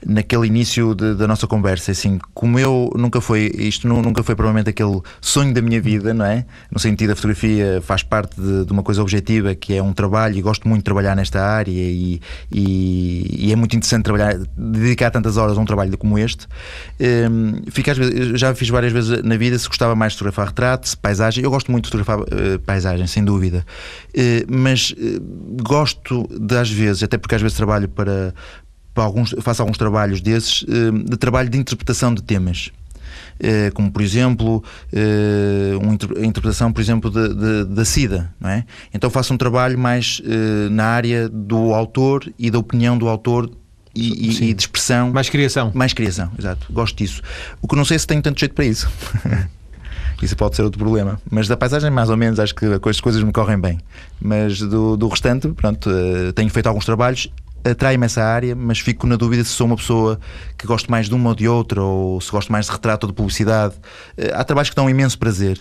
naquele 0.06 0.46
início 0.46 0.94
de, 0.94 1.14
da 1.14 1.26
nossa 1.26 1.46
conversa, 1.46 1.90
assim, 1.90 2.18
como 2.34 2.58
eu 2.58 2.90
nunca 2.96 3.20
foi, 3.20 3.50
isto 3.54 3.88
nunca 3.88 4.22
foi 4.22 4.34
provavelmente 4.34 4.70
aquele 4.70 5.00
sonho 5.20 5.52
da 5.52 5.61
minha 5.61 5.80
vida, 5.80 6.14
não 6.14 6.24
é? 6.24 6.44
No 6.70 6.78
sentido, 6.78 7.12
a 7.12 7.16
fotografia 7.16 7.80
faz 7.82 8.02
parte 8.02 8.40
de, 8.40 8.64
de 8.64 8.72
uma 8.72 8.82
coisa 8.82 9.02
objetiva 9.02 9.54
que 9.54 9.74
é 9.74 9.82
um 9.82 9.92
trabalho 9.92 10.37
e 10.37 10.42
gosto 10.42 10.68
muito 10.68 10.80
de 10.80 10.84
trabalhar 10.84 11.16
nesta 11.16 11.42
área 11.42 11.70
e, 11.70 12.20
e, 12.50 13.46
e 13.46 13.52
é 13.52 13.56
muito 13.56 13.76
interessante 13.76 14.04
trabalhar, 14.04 14.38
dedicar 14.56 15.11
tantas 15.11 15.37
horas 15.37 15.56
a 15.56 15.61
um 15.61 15.64
trabalho 15.64 15.96
como 15.98 16.18
este. 16.18 16.46
Um, 17.00 17.62
fica 17.70 17.92
às 17.92 17.98
vezes, 17.98 18.38
já 18.40 18.54
fiz 18.54 18.68
várias 18.68 18.92
vezes 18.92 19.22
na 19.22 19.37
vida 19.37 19.58
se 19.58 19.68
gostava 19.68 19.94
mais 19.94 20.12
de 20.12 20.18
fotografar 20.18 20.48
retrato, 20.48 20.96
paisagem. 20.98 21.44
Eu 21.44 21.50
gosto 21.50 21.70
muito 21.70 21.84
de 21.84 21.90
fotografar 21.90 22.20
uh, 22.20 22.58
paisagem, 22.61 23.06
sem 23.06 23.24
dúvida, 23.24 23.64
uh, 24.11 24.20
mas 24.48 24.90
uh, 24.90 25.62
gosto 25.62 26.28
de 26.38 26.56
às 26.56 26.70
vezes, 26.70 27.02
até 27.02 27.18
porque 27.18 27.34
às 27.34 27.42
vezes 27.42 27.56
trabalho 27.56 27.88
para 27.88 28.34
alguns, 28.94 29.35
faço 29.40 29.62
alguns 29.62 29.79
trabalhos 29.79 30.20
desses, 30.20 30.64
eh, 30.68 30.90
de 31.11 31.16
trabalho 31.16 31.48
de 31.48 31.59
interpretação 31.59 32.14
de 32.14 32.22
temas. 32.22 32.70
Eh, 33.40 33.70
como 33.72 33.90
por 33.90 34.03
exemplo 34.03 34.62
eh, 34.92 35.72
uma 35.81 35.94
interpretação 36.24 36.72
por 36.72 36.81
exemplo 36.81 37.11
da 37.11 37.85
SIDA 37.85 38.33
não 38.40 38.51
é? 38.51 38.64
então 38.92 39.09
faço 39.09 39.33
um 39.33 39.37
trabalho 39.37 39.79
mais 39.79 40.20
na 40.70 40.87
área 40.87 41.29
do 41.29 41.72
autor 41.72 42.31
e 42.38 42.51
da 42.51 42.59
opinião 42.59 42.98
do 42.98 43.09
autor 43.09 43.51
e, 43.94 44.51
e, 44.51 44.55
de 44.55 44.62
expressão 44.62 45.11
mais 45.11 45.31
criação 45.31 45.70
mais 45.74 45.92
criação 45.92 46.31
exato 46.38 46.66
gosto 46.72 46.96
disso 46.96 47.22
o 47.62 47.68
que 47.68 47.77
não 47.77 47.85
sei 47.85 47.98
se 47.98 48.07
tenho 48.07 48.20
tanto 48.20 48.38
jeito 48.40 48.55
para 48.55 48.64
isso 48.64 48.88
Isso 50.20 50.37
pode 50.37 50.57
ser 50.57 50.62
outro 50.62 50.81
problema. 50.81 51.20
Mas 51.31 51.46
da 51.46 51.57
paisagem, 51.57 51.90
mais 51.90 52.11
ou 52.11 52.16
menos, 52.16 52.40
acho 52.40 52.53
que 52.53 52.66
as 52.66 53.01
coisas 53.01 53.22
me 53.22 53.33
correm 53.33 53.57
bem. 53.57 53.79
Mas 54.20 54.59
do, 54.59 54.96
do 54.96 55.07
restante, 55.07 55.46
pronto, 55.51 55.88
tenho 56.35 56.51
feito 56.51 56.66
alguns 56.66 56.85
trabalhos 56.85 57.31
atrai-me 57.70 58.07
essa 58.07 58.22
área, 58.22 58.54
mas 58.54 58.78
fico 58.78 59.07
na 59.07 59.16
dúvida 59.16 59.44
se 59.44 59.50
sou 59.50 59.66
uma 59.66 59.76
pessoa 59.76 60.18
que 60.57 60.66
gosto 60.66 60.90
mais 60.90 61.09
de 61.09 61.14
uma 61.14 61.31
ou 61.31 61.35
de 61.35 61.48
outra, 61.48 61.83
ou 61.83 62.20
se 62.20 62.31
gosto 62.31 62.50
mais 62.50 62.66
de 62.66 62.72
retrato 62.72 63.04
ou 63.04 63.11
de 63.11 63.16
publicidade. 63.16 63.74
Eh, 64.16 64.33
há 64.35 64.44
trabalhos 64.44 64.70
que 64.70 64.76
dão 64.76 64.88
imenso 64.88 65.18
prazer. 65.18 65.61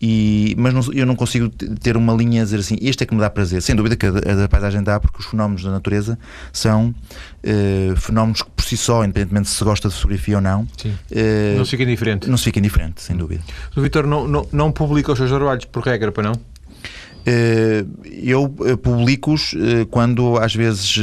E, 0.00 0.54
mas 0.56 0.72
não, 0.72 0.92
eu 0.92 1.04
não 1.04 1.16
consigo 1.16 1.48
ter 1.48 1.96
uma 1.96 2.12
linha 2.12 2.42
a 2.42 2.44
dizer 2.44 2.60
assim, 2.60 2.78
este 2.80 3.02
é 3.02 3.06
que 3.06 3.14
me 3.14 3.20
dá 3.20 3.28
prazer. 3.28 3.60
Sem 3.62 3.74
dúvida 3.74 3.96
que 3.96 4.06
a, 4.06 4.10
a 4.10 4.34
da 4.34 4.48
paisagem 4.48 4.82
dá, 4.82 5.00
porque 5.00 5.18
os 5.18 5.26
fenómenos 5.26 5.64
da 5.64 5.70
natureza 5.70 6.16
são 6.52 6.94
uh, 7.44 7.96
fenómenos 7.96 8.42
que 8.42 8.50
por 8.50 8.64
si 8.64 8.76
só, 8.76 9.04
independentemente 9.04 9.48
se 9.48 9.56
se 9.56 9.64
gosta 9.64 9.88
de 9.88 9.94
fotografia 9.94 10.36
ou 10.36 10.40
não, 10.40 10.62
uh, 10.62 11.56
não 11.56 11.64
se 11.64 11.72
fica 11.72 11.82
indiferente. 11.82 12.30
Não 12.30 12.36
se 12.36 12.44
fica 12.44 12.60
indiferente, 12.60 13.02
sem 13.02 13.16
dúvida. 13.16 13.42
O 13.76 13.80
Vitor 13.80 14.06
não, 14.06 14.28
não, 14.28 14.48
não 14.52 14.70
publica 14.70 15.10
os 15.10 15.18
seus 15.18 15.30
trabalhos 15.30 15.64
por 15.64 15.82
regra, 15.82 16.12
para 16.12 16.22
não? 16.22 16.40
Eu 18.22 18.48
publico-os 18.82 19.54
quando 19.90 20.36
às 20.38 20.54
vezes 20.54 20.98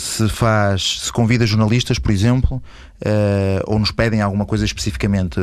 se 0.00 0.28
faz, 0.28 1.00
se 1.04 1.12
convida 1.12 1.46
jornalistas, 1.46 1.98
por 1.98 2.10
exemplo, 2.10 2.62
uh, 3.00 3.62
ou 3.66 3.78
nos 3.78 3.90
pedem 3.90 4.20
alguma 4.20 4.44
coisa 4.44 4.64
especificamente. 4.64 5.40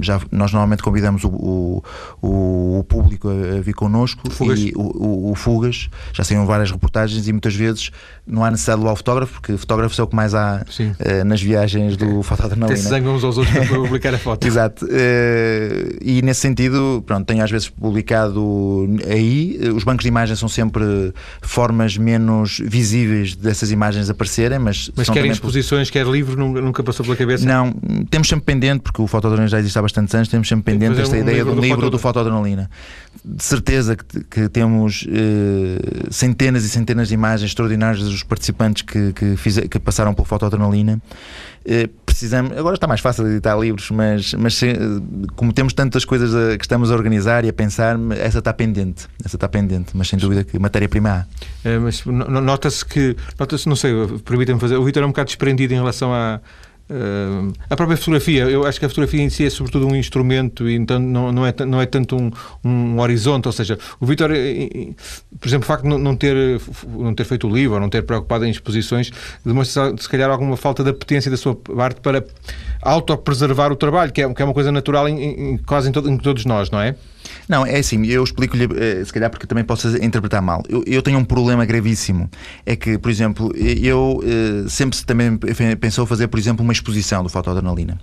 Já, 0.00 0.20
nós 0.30 0.52
normalmente 0.52 0.82
convidamos 0.82 1.24
o, 1.24 1.82
o, 2.22 2.78
o 2.78 2.84
público 2.84 3.28
a, 3.28 3.58
a, 3.58 3.60
vir 3.60 3.74
connosco 3.74 4.30
Fugas. 4.30 4.58
e 4.58 4.72
o, 4.74 5.34
Fugas, 5.34 5.88
já 6.12 6.24
saíram 6.24 6.46
várias 6.46 6.70
reportagens 6.70 7.28
e 7.28 7.32
muitas 7.32 7.54
vezes 7.54 7.90
não 8.26 8.44
há 8.44 8.50
necessidade 8.50 8.78
de 8.78 8.84
levar 8.84 8.94
o 8.94 8.96
fotógrafo, 8.96 9.32
porque 9.34 9.56
fotógrafo 9.56 10.00
é 10.00 10.04
o 10.04 10.06
que 10.06 10.16
mais 10.16 10.34
há 10.34 10.62
uh, 10.64 11.24
nas 11.24 11.40
viagens 11.40 11.96
do 11.96 12.22
Fotodrenalina. 12.22 12.76
Se 12.76 12.88
zangam 12.88 13.14
uns 13.14 13.24
aos 13.24 13.38
outros 13.38 13.56
para 13.56 13.66
publicar 13.76 14.14
a 14.14 14.18
foto. 14.18 14.46
Exato. 14.46 14.84
Uh, 14.84 15.98
e 16.00 16.22
nesse 16.22 16.40
sentido, 16.40 17.02
pronto, 17.06 17.26
tenho 17.26 17.42
às 17.42 17.50
vezes 17.50 17.68
publicado 17.68 18.86
aí. 19.08 19.58
Os 19.74 19.84
bancos 19.84 20.02
de 20.02 20.08
imagens 20.08 20.38
são 20.38 20.48
sempre 20.48 21.12
formas 21.40 21.96
menos 21.96 22.60
visíveis 22.64 23.34
dessas 23.34 23.70
imagens 23.70 24.10
aparecerem, 24.10 24.58
mas. 24.58 24.90
Mas 24.96 25.08
quer 25.08 25.26
exposições, 25.26 25.90
quer 25.90 26.06
livro, 26.06 26.36
nunca 26.36 26.82
passou 26.86 27.04
pela 27.04 27.16
cabeça? 27.16 27.44
Não, 27.44 27.72
temos 28.08 28.28
sempre 28.28 28.46
pendente, 28.46 28.80
porque 28.82 29.02
o 29.02 29.06
Fotodrenalina 29.06 29.48
já 29.48 29.58
existe 29.58 29.78
há 29.78 29.82
bastantes 29.82 30.14
anos, 30.14 30.28
temos 30.28 30.48
sempre 30.48 30.72
pendente 30.72 31.00
esta 31.00 31.16
um 31.16 31.20
ideia 31.20 31.44
do, 31.44 31.60
livro 31.60 31.90
do 31.90 31.98
Fotodrenalina. 31.98 32.70
De 33.24 33.42
certeza 33.42 33.96
que, 33.96 34.24
que 34.24 34.48
temos 34.48 35.02
uh, 35.02 36.12
centenas 36.12 36.64
e 36.64 36.68
centenas 36.68 37.08
de 37.08 37.14
imagens 37.14 37.50
extraordinárias 37.50 38.04
dos 38.04 38.22
participantes 38.22 38.82
que, 38.82 39.12
que, 39.12 39.36
fiz, 39.36 39.58
que 39.58 39.78
passaram 39.78 40.14
pelo 40.14 40.24
Fotodrenalina. 40.24 41.00
Uh, 41.64 41.88
precisamos, 42.16 42.56
agora 42.56 42.76
está 42.76 42.86
mais 42.86 43.00
fácil 43.00 43.26
editar 43.26 43.58
livros, 43.58 43.90
mas, 43.90 44.32
mas 44.34 44.54
se, 44.54 44.72
como 45.34 45.52
temos 45.52 45.74
tantas 45.74 46.04
coisas 46.04 46.34
a, 46.34 46.56
que 46.56 46.64
estamos 46.64 46.90
a 46.90 46.94
organizar 46.94 47.44
e 47.44 47.48
a 47.48 47.52
pensar, 47.52 47.98
essa 48.18 48.38
está 48.38 48.54
pendente. 48.54 49.06
Essa 49.24 49.36
está 49.36 49.48
pendente, 49.48 49.90
mas 49.94 50.08
sem 50.08 50.18
dúvida 50.18 50.42
que 50.42 50.58
matéria-prima 50.58 51.10
há. 51.10 51.68
É, 51.68 51.78
mas 51.78 52.04
nota-se 52.06 52.84
que, 52.84 53.16
nota-se, 53.38 53.68
não 53.68 53.76
sei, 53.76 53.92
permitam-me 54.24 54.60
fazer, 54.60 54.76
o 54.76 54.84
Vitor 54.84 55.02
é 55.02 55.06
um 55.06 55.10
bocado 55.10 55.26
desprendido 55.26 55.74
em 55.74 55.76
relação 55.76 56.14
a 56.14 56.40
Uh, 56.88 57.52
a 57.68 57.74
própria 57.74 57.96
fotografia, 57.96 58.44
eu 58.44 58.64
acho 58.64 58.78
que 58.78 58.86
a 58.86 58.88
fotografia 58.88 59.20
em 59.20 59.28
si 59.28 59.44
é 59.44 59.50
sobretudo 59.50 59.88
um 59.88 59.96
instrumento 59.96 60.68
e 60.68 60.76
então 60.76 61.00
não, 61.00 61.32
não, 61.32 61.44
é, 61.44 61.52
não 61.66 61.80
é 61.80 61.86
tanto 61.86 62.16
um, 62.16 62.30
um 62.64 63.00
horizonte, 63.00 63.46
ou 63.46 63.52
seja, 63.52 63.76
o 63.98 64.06
Vitor, 64.06 64.30
por 65.40 65.48
exemplo, 65.48 65.64
o 65.64 65.66
facto 65.66 65.82
de 65.82 65.88
não 65.88 66.16
ter, 66.16 66.60
não 66.86 67.12
ter 67.12 67.24
feito 67.24 67.48
o 67.48 67.52
livro 67.52 67.80
não 67.80 67.88
ter 67.88 68.02
preocupado 68.02 68.44
em 68.44 68.50
exposições 68.50 69.10
demonstra 69.44 69.96
se 69.98 70.08
calhar 70.08 70.30
alguma 70.30 70.56
falta 70.56 70.84
de 70.84 70.90
apetência 70.90 71.28
da 71.28 71.36
sua 71.36 71.56
parte 71.56 72.00
para 72.00 72.24
autopreservar 72.82 73.72
o 73.72 73.76
trabalho, 73.76 74.12
que 74.12 74.22
é, 74.22 74.32
que 74.32 74.40
é 74.40 74.44
uma 74.44 74.54
coisa 74.54 74.70
natural 74.70 75.08
em, 75.08 75.54
em 75.54 75.58
quase 75.58 75.88
em, 75.88 75.92
todo, 75.92 76.08
em 76.08 76.16
todos 76.16 76.44
nós, 76.44 76.70
não 76.70 76.80
é? 76.80 76.94
Não, 77.48 77.64
é 77.64 77.78
assim, 77.78 78.04
eu 78.06 78.22
explico-lhe, 78.22 78.68
eh, 78.76 79.04
se 79.04 79.12
calhar 79.12 79.30
porque 79.30 79.46
também 79.46 79.64
posso 79.64 79.88
interpretar 80.02 80.42
mal. 80.42 80.62
Eu, 80.68 80.82
eu, 80.86 81.02
tenho 81.02 81.18
um 81.18 81.24
problema 81.24 81.64
gravíssimo. 81.64 82.30
É 82.64 82.74
que, 82.76 82.98
por 82.98 83.10
exemplo, 83.10 83.52
eu 83.56 84.22
eh, 84.24 84.68
sempre 84.68 84.98
também 85.04 85.36
pensou 85.78 86.06
fazer, 86.06 86.28
por 86.28 86.38
exemplo, 86.38 86.62
uma 86.62 86.72
exposição 86.72 87.22
do 87.22 87.28
fotoadrenalina. 87.28 87.98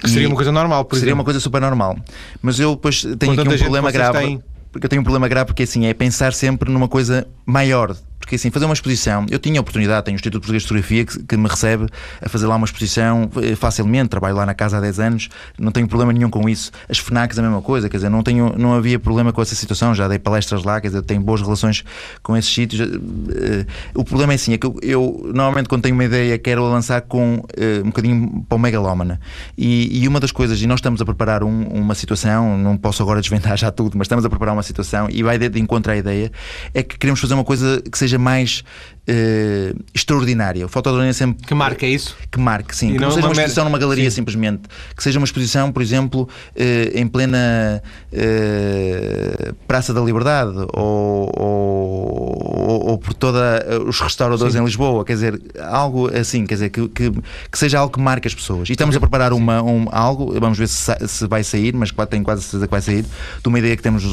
Que 0.00 0.08
seria 0.08 0.28
uma 0.28 0.36
coisa 0.36 0.52
normal, 0.52 0.84
por 0.84 0.96
Seria 0.96 1.10
exemplo. 1.10 1.18
uma 1.18 1.24
coisa 1.24 1.40
super 1.40 1.60
normal. 1.60 1.98
Mas 2.40 2.58
eu 2.58 2.74
depois 2.74 3.02
tenho 3.18 3.32
aqui 3.32 3.48
um 3.48 3.58
problema 3.58 3.90
grave. 3.90 4.18
Têm... 4.18 4.42
Porque 4.72 4.86
eu 4.86 4.90
tenho 4.90 5.00
um 5.00 5.04
problema 5.04 5.26
grave 5.26 5.46
porque 5.46 5.62
assim 5.62 5.86
é 5.86 5.94
pensar 5.94 6.34
sempre 6.34 6.70
numa 6.70 6.88
coisa 6.88 7.26
maior 7.46 7.96
porque 8.26 8.34
assim, 8.34 8.50
fazer 8.50 8.64
uma 8.64 8.74
exposição, 8.74 9.24
eu 9.30 9.38
tinha 9.38 9.60
a 9.60 9.62
oportunidade, 9.62 10.04
tenho 10.04 10.16
o 10.16 10.18
Instituto 10.18 10.40
Português 10.40 10.64
de 10.64 10.68
Fotografia 10.68 11.06
que, 11.06 11.22
que, 11.22 11.36
me 11.36 11.48
recebe 11.48 11.86
a 12.20 12.28
fazer 12.28 12.48
lá 12.48 12.56
uma 12.56 12.64
exposição 12.64 13.30
eh, 13.40 13.54
facilmente, 13.54 14.08
trabalho 14.08 14.34
lá 14.34 14.44
na 14.44 14.52
casa 14.52 14.78
há 14.78 14.80
10 14.80 14.98
anos, 14.98 15.28
não 15.56 15.70
tenho 15.70 15.86
problema 15.86 16.12
nenhum 16.12 16.28
com 16.28 16.48
isso. 16.48 16.72
As 16.88 16.98
FNACs 16.98 17.38
a 17.38 17.42
mesma 17.42 17.62
coisa, 17.62 17.88
quer 17.88 17.98
dizer, 17.98 18.08
não, 18.08 18.24
tenho, 18.24 18.52
não 18.58 18.74
havia 18.74 18.98
problema 18.98 19.32
com 19.32 19.40
essa 19.40 19.54
situação, 19.54 19.94
já 19.94 20.08
dei 20.08 20.18
palestras 20.18 20.64
lá, 20.64 20.80
quer 20.80 20.88
dizer, 20.88 21.02
tenho 21.02 21.20
boas 21.20 21.40
relações 21.40 21.84
com 22.20 22.36
esses 22.36 22.52
sítios. 22.52 22.80
Eh, 22.80 23.64
o 23.94 24.02
problema 24.02 24.32
é 24.32 24.34
assim, 24.34 24.54
é 24.54 24.58
que 24.58 24.66
eu, 24.66 24.76
eu 24.82 25.30
normalmente 25.32 25.68
quando 25.68 25.82
tenho 25.82 25.94
uma 25.94 26.04
ideia 26.04 26.36
quero 26.36 26.68
lançar 26.68 27.02
com 27.02 27.44
um 27.84 27.86
bocadinho 27.86 28.44
para 28.48 28.56
o 28.56 28.58
megalómana. 28.58 29.20
E, 29.56 30.02
e 30.02 30.08
uma 30.08 30.18
das 30.18 30.32
coisas, 30.32 30.60
e 30.60 30.66
nós 30.66 30.80
estamos 30.80 31.00
a 31.00 31.04
preparar 31.04 31.44
um, 31.44 31.62
uma 31.68 31.94
situação, 31.94 32.58
não 32.58 32.76
posso 32.76 33.04
agora 33.04 33.20
desvendar 33.20 33.56
já 33.56 33.70
tudo, 33.70 33.96
mas 33.96 34.06
estamos 34.06 34.24
a 34.24 34.28
preparar 34.28 34.52
uma 34.52 34.64
situação 34.64 35.06
e 35.08 35.22
vai 35.22 35.38
de 35.38 35.60
encontro 35.60 35.92
à 35.92 35.96
ideia, 35.96 36.32
é 36.74 36.82
que 36.82 36.98
queremos 36.98 37.20
fazer 37.20 37.34
uma 37.34 37.44
coisa 37.44 37.80
que 37.80 37.96
seja 37.96 38.15
seja 38.16 38.18
mais 38.18 38.64
uh, 39.08 39.84
extraordinária. 39.94 40.64
O 40.66 40.68
fotodrone 40.68 41.08
é 41.08 41.12
sempre. 41.12 41.46
Que 41.46 41.54
marque, 41.54 41.86
é 41.86 41.90
isso? 41.90 42.16
Que 42.30 42.38
marque, 42.38 42.76
sim. 42.76 42.90
E 42.90 42.92
que 42.92 42.98
não, 42.98 43.08
não 43.08 43.14
seja 43.14 43.26
uma, 43.26 43.32
uma 43.32 43.40
exposição 43.40 43.64
numa 43.64 43.78
galeria 43.78 44.10
sim. 44.10 44.16
simplesmente. 44.16 44.62
Que 44.96 45.02
seja 45.02 45.18
uma 45.18 45.24
exposição, 45.24 45.72
por 45.72 45.82
exemplo, 45.82 46.22
uh, 46.22 46.98
em 46.98 47.06
plena 47.06 47.82
uh, 48.12 49.54
Praça 49.66 49.92
da 49.94 50.00
Liberdade 50.00 50.56
ou, 50.72 51.32
ou, 51.36 52.86
ou 52.90 52.98
por 52.98 53.14
todos 53.14 53.40
os 53.86 54.00
restauradores 54.00 54.54
sim. 54.54 54.60
em 54.60 54.64
Lisboa. 54.64 55.04
Quer 55.04 55.14
dizer, 55.14 55.40
algo 55.60 56.14
assim, 56.16 56.46
quer 56.46 56.54
dizer, 56.54 56.70
que, 56.70 56.88
que, 56.88 57.10
que, 57.10 57.58
seja 57.58 57.78
algo 57.78 57.92
que 57.92 58.00
marque 58.00 58.26
as 58.26 58.34
pessoas. 58.34 58.68
E 58.68 58.72
estamos 58.72 58.96
a 58.96 59.00
preparar 59.00 59.32
uma, 59.32 59.62
um, 59.62 59.86
algo, 59.90 60.38
vamos 60.40 60.58
ver 60.58 60.68
se, 60.68 60.92
se 61.06 61.26
vai 61.26 61.44
sair, 61.44 61.74
mas 61.74 61.92
tenho 62.10 62.24
quase 62.24 62.42
certeza 62.42 62.66
que 62.66 62.70
vai 62.70 62.82
sair, 62.82 63.02
de 63.02 63.48
uma 63.48 63.58
ideia 63.58 63.76
que 63.76 63.82
temos 63.82 64.04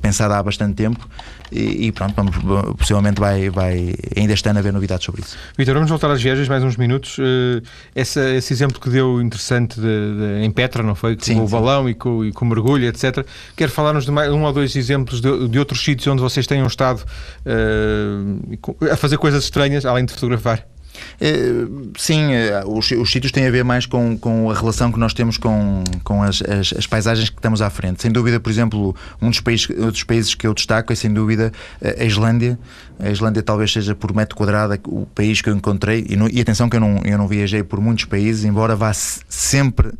pensado 0.00 0.34
há 0.34 0.42
bastante 0.42 0.74
tempo. 0.74 1.08
E, 1.50 1.88
e 1.88 1.92
pronto, 1.92 2.14
vamos, 2.16 2.36
possivelmente 2.78 3.20
vai, 3.20 3.50
vai 3.50 3.94
ainda 4.16 4.32
este 4.32 4.48
ano 4.48 4.58
haver 4.58 4.72
novidades 4.72 5.04
sobre 5.04 5.22
isso. 5.22 5.36
Vitor, 5.56 5.74
vamos 5.74 5.90
voltar 5.90 6.10
às 6.10 6.22
viagens 6.22 6.48
mais 6.48 6.62
uns 6.62 6.76
minutos. 6.76 7.18
Uh, 7.18 7.62
essa, 7.94 8.30
esse 8.30 8.52
exemplo 8.52 8.80
que 8.80 8.90
deu 8.90 9.20
interessante 9.20 9.80
de, 9.80 9.82
de, 9.82 10.44
em 10.44 10.50
Petra, 10.50 10.82
não 10.82 10.94
foi? 10.94 11.16
Com 11.16 11.22
sim, 11.22 11.40
o 11.40 11.48
balão 11.48 11.88
e 11.88 11.94
com, 11.94 12.24
e 12.24 12.32
com 12.32 12.44
o 12.44 12.48
mergulho, 12.48 12.86
etc. 12.86 13.26
Quer 13.56 13.68
falar-nos 13.68 14.04
de 14.04 14.10
mais, 14.10 14.30
um 14.30 14.42
ou 14.42 14.52
dois 14.52 14.74
exemplos 14.76 15.20
de, 15.20 15.48
de, 15.48 15.58
outros 15.58 15.82
sítios 15.82 16.06
onde 16.06 16.20
vocês 16.20 16.46
tenham 16.46 16.66
estado 16.66 17.02
uh, 17.46 18.90
a 18.90 18.96
fazer 18.96 19.18
coisas 19.18 19.44
estranhas, 19.44 19.84
além 19.84 20.04
de 20.04 20.12
fotografar? 20.12 20.71
Eh, 21.20 21.66
sim, 21.96 22.32
eh, 22.32 22.62
os, 22.66 22.90
os 22.90 23.10
sítios 23.10 23.32
têm 23.32 23.46
a 23.46 23.50
ver 23.50 23.64
mais 23.64 23.86
com, 23.86 24.16
com 24.16 24.50
a 24.50 24.54
relação 24.54 24.90
que 24.90 24.98
nós 24.98 25.14
temos 25.14 25.36
com, 25.36 25.84
com 26.04 26.22
as, 26.22 26.42
as, 26.42 26.72
as, 26.76 26.86
paisagens 26.86 27.30
que 27.30 27.36
estamos 27.36 27.62
à 27.62 27.70
frente. 27.70 28.02
Sem 28.02 28.10
dúvida, 28.10 28.40
por 28.40 28.50
exemplo, 28.50 28.94
um 29.20 29.30
dos 29.30 29.40
países, 29.40 29.66
dos 29.66 30.04
países 30.04 30.34
que 30.34 30.46
eu 30.46 30.54
destaco 30.54 30.92
é 30.92 30.96
sem 30.96 31.12
dúvida 31.12 31.52
a 31.80 32.04
Islândia. 32.04 32.58
A 32.98 33.10
Islândia 33.10 33.42
talvez 33.42 33.72
seja 33.72 33.94
por 33.94 34.14
metro 34.14 34.36
quadrado 34.36 34.78
o 34.86 35.06
país 35.06 35.40
que 35.40 35.48
eu 35.48 35.54
encontrei. 35.54 36.06
E, 36.08 36.16
no, 36.16 36.28
e 36.28 36.40
atenção 36.40 36.68
que 36.68 36.76
eu 36.76 36.80
não, 36.80 37.00
eu 37.04 37.18
não 37.18 37.26
viajei 37.26 37.62
por 37.62 37.80
muitos 37.80 38.04
países, 38.04 38.44
embora 38.44 38.76
vá 38.76 38.92
sempre 38.92 39.92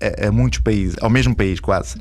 a, 0.00 0.28
a, 0.28 0.32
muitos 0.32 0.60
países, 0.60 0.96
ao 1.00 1.10
mesmo 1.10 1.34
país 1.34 1.60
quase. 1.60 1.96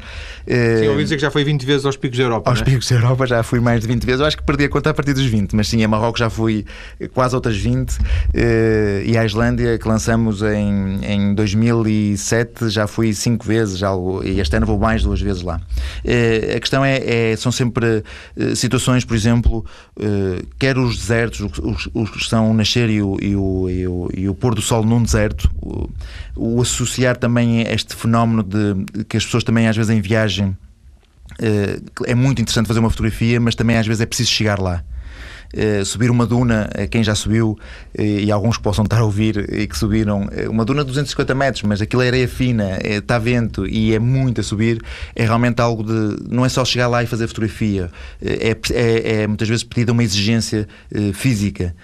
Sim, 0.48 0.88
ouvi 0.90 1.04
dizer 1.04 1.16
que 1.16 1.22
já 1.22 1.32
foi 1.32 1.44
20 1.44 1.66
vezes 1.66 1.86
aos 1.86 1.98
picos 1.98 2.18
da 2.18 2.24
Europa. 2.24 2.50
Aos 2.50 2.62
é? 2.62 2.64
picos 2.64 2.90
da 2.90 2.96
Europa 2.96 3.26
já 3.26 3.44
fui 3.44 3.60
mais 3.60 3.82
de 3.82 3.88
20 3.88 4.06
vezes. 4.06 4.22
Eu 4.22 4.28
acho 4.28 4.38
que 4.38 4.44
perdi 4.44 4.66
a 4.66 4.70
conta 4.70 4.90
a 4.90 4.94
partir 4.94 5.14
dos 5.14 5.26
20, 5.26 5.56
mas 5.56 5.68
sim, 5.68 5.84
a 5.84 5.88
Marrocos 5.88 6.20
já 6.20 6.30
fui 6.30 6.66
quase 7.14 7.36
outras 7.36 7.58
20. 7.58 7.98
Eh, 8.34 9.04
e 9.06 9.18
a 9.18 9.26
Islândia, 9.26 9.78
que 9.78 9.88
lançamos 9.88 10.42
em, 10.42 11.00
em 11.04 11.34
2007, 11.34 12.70
já 12.70 12.88
fui 12.88 13.14
5 13.14 13.46
vezes. 13.46 13.78
Já, 13.78 13.92
e 14.24 14.40
este 14.40 14.56
ano 14.56 14.66
vou 14.66 14.78
mais 14.78 15.04
duas 15.04 15.22
vezes 15.22 15.42
lá. 15.42 15.60
Eh, 16.04 16.56
a 16.58 16.60
questão 16.60 16.84
é, 16.84 17.32
é, 17.32 17.36
são 17.38 17.52
sempre 17.52 18.04
eh, 18.38 18.56
situações, 18.56 19.06
por 19.06 19.16
exemplo, 19.16 19.66
quer 20.60 20.78
os 20.78 20.98
desertos, 20.98 21.40
os, 21.62 21.90
os 21.94 22.10
que 22.10 22.30
são 22.30 22.52
o 22.52 22.54
nascer 22.54 22.90
e 22.90 23.02
o, 23.02 23.18
e 23.22 23.36
o, 23.36 23.70
e 23.70 23.88
o, 23.88 24.10
e 24.14 24.30
o 24.30 24.36
pôr 24.36 24.54
do 24.54 24.62
sol 24.62 24.84
num 24.84 25.02
deserto, 25.02 25.50
o, 25.62 25.90
o 26.36 26.62
associar 26.62 27.16
também 27.18 27.62
este 27.62 27.85
este 27.86 27.95
fenómeno 27.95 28.43
de 28.43 29.04
que 29.06 29.15
as 29.15 29.24
pessoas 29.24 29.43
também 29.43 29.67
às 29.67 29.76
vezes 29.76 29.91
em 29.91 30.02
viagem 30.02 30.58
eh, 31.39 31.80
é 32.06 32.15
muito 32.15 32.41
interessante 32.41 32.67
fazer 32.67 32.80
uma 32.80 32.89
fotografia, 32.89 33.39
mas 33.39 33.56
também 33.56 33.78
às 33.78 33.86
vezes 33.86 34.02
é 34.02 34.06
preciso 34.06 34.32
chegar 34.32 34.60
lá. 34.60 34.84
Uh, 35.54 35.86
subir 35.86 36.12
uma 36.12 36.26
duna, 36.26 36.70
uh, 36.74 36.88
quem 36.90 37.02
já 37.02 37.16
subiu, 37.16 37.58
uh, 37.98 38.02
e 38.02 38.30
alguns 38.30 38.58
possam 38.58 38.84
estar 38.84 39.00
a 39.00 39.06
ouvir 39.06 39.38
e 39.54 39.66
que 39.68 39.78
subiram, 39.78 40.28
uma 40.50 40.66
duna 40.66 40.82
de 40.82 40.88
250 40.88 41.34
metros, 41.34 41.64
mas 41.64 41.82
aquilo 41.82 42.02
é 42.02 42.08
areia 42.08 42.28
fina, 42.28 42.78
está 42.84 43.18
vento 43.18 43.66
e 43.66 43.94
é 43.94 44.00
muito 44.00 44.42
a 44.42 44.44
subir, 44.44 44.82
é 45.16 45.24
realmente 45.24 45.62
algo 45.62 45.84
de. 45.84 46.24
Não 46.30 46.46
é 46.46 46.50
só 46.50 46.66
chegar 46.66 46.88
lá 46.88 47.04
e 47.04 47.08
fazer 47.08 47.28
fotografia, 47.28 47.90
é, 48.22 48.58
é, 48.74 49.22
é 49.22 49.28
muitas 49.28 49.48
vezes 49.48 49.64
pedida 49.64 49.92
uma 49.92 50.04
exigência 50.04 50.68
física. 51.14 51.76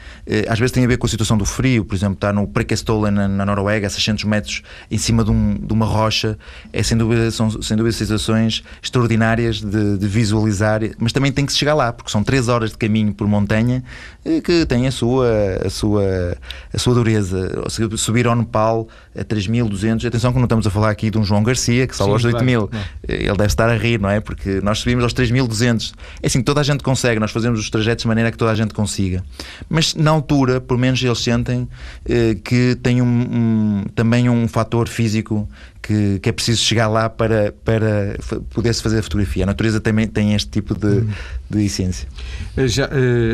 às 0.49 0.59
vezes 0.59 0.71
tem 0.71 0.83
a 0.83 0.87
ver 0.87 0.97
com 0.97 1.05
a 1.05 1.09
situação 1.09 1.37
do 1.37 1.45
frio, 1.45 1.85
por 1.85 1.95
exemplo, 1.95 2.15
está 2.15 2.33
no 2.33 2.47
Prekestolen, 2.47 3.11
na, 3.11 3.27
na 3.27 3.45
Noruega, 3.45 3.87
a 3.87 3.89
600 3.89 4.23
metros 4.25 4.61
em 4.89 4.97
cima 4.97 5.23
de, 5.23 5.31
um, 5.31 5.55
de, 5.55 5.73
uma 5.73 5.85
rocha, 5.85 6.37
é 6.73 6.83
sem 6.83 6.97
dúvida, 6.97 7.31
são 7.31 7.49
sem 7.61 7.77
dúvida 7.77 7.95
situações 7.95 8.63
extraordinárias 8.81 9.61
de, 9.61 9.97
de 9.97 10.07
visualizar, 10.07 10.81
mas 10.97 11.13
também 11.13 11.31
tem 11.31 11.45
que 11.45 11.51
se 11.51 11.57
chegar 11.57 11.73
lá, 11.73 11.93
porque 11.93 12.11
são 12.11 12.23
3 12.23 12.47
horas 12.47 12.71
de 12.71 12.77
caminho 12.77 13.13
por 13.13 13.27
montanha 13.27 13.50
montanha 13.51 13.83
eh, 14.23 14.41
que 14.41 14.65
tem 14.65 14.87
a 14.87 14.91
sua, 14.91 15.27
a 15.65 15.69
sua, 15.69 16.37
a 16.73 16.77
sua 16.77 16.93
dureza. 16.93 17.63
Subir 17.97 18.27
ao 18.27 18.35
Nepal 18.35 18.87
a 19.17 19.23
3.200, 19.23 20.07
atenção 20.07 20.31
que 20.31 20.37
não 20.37 20.45
estamos 20.45 20.65
a 20.65 20.69
falar 20.69 20.89
aqui 20.89 21.09
de 21.09 21.17
um 21.17 21.23
João 21.23 21.43
Garcia 21.43 21.85
que 21.85 21.95
sobe 21.95 22.11
aos 22.11 22.23
8.000. 22.23 22.69
Ele 23.07 23.27
deve 23.27 23.45
estar 23.45 23.69
a 23.69 23.75
rir, 23.75 23.99
não 23.99 24.09
é? 24.09 24.19
Porque 24.19 24.61
nós 24.61 24.79
subimos 24.79 25.03
aos 25.03 25.13
3.200. 25.13 25.93
É 26.21 26.27
assim, 26.27 26.41
toda 26.41 26.61
a 26.61 26.63
gente 26.63 26.83
consegue, 26.83 27.19
nós 27.19 27.31
fazemos 27.31 27.59
os 27.59 27.69
trajetos 27.69 28.03
de 28.03 28.07
maneira 28.07 28.31
que 28.31 28.37
toda 28.37 28.51
a 28.51 28.55
gente 28.55 28.73
consiga. 28.73 29.23
Mas 29.69 29.95
na 29.95 30.11
altura, 30.11 30.61
pelo 30.61 30.79
menos 30.79 31.01
eles 31.03 31.19
sentem 31.19 31.67
eh, 32.05 32.35
que 32.43 32.75
tem 32.81 33.01
um, 33.01 33.05
um, 33.05 33.85
também 33.93 34.29
um 34.29 34.47
fator 34.47 34.87
físico 34.87 35.47
que, 35.81 36.19
que 36.19 36.29
é 36.29 36.31
preciso 36.31 36.61
chegar 36.61 36.87
lá 36.87 37.09
para, 37.09 37.53
para 37.65 38.15
poder-se 38.51 38.81
fazer 38.81 38.99
a 38.99 39.03
fotografia. 39.03 39.43
A 39.43 39.47
natureza 39.47 39.79
também 39.79 40.07
tem 40.07 40.33
este 40.33 40.49
tipo 40.49 40.75
de, 40.75 41.07
de 41.49 41.65
essência. 41.65 42.07
Já, 42.57 42.89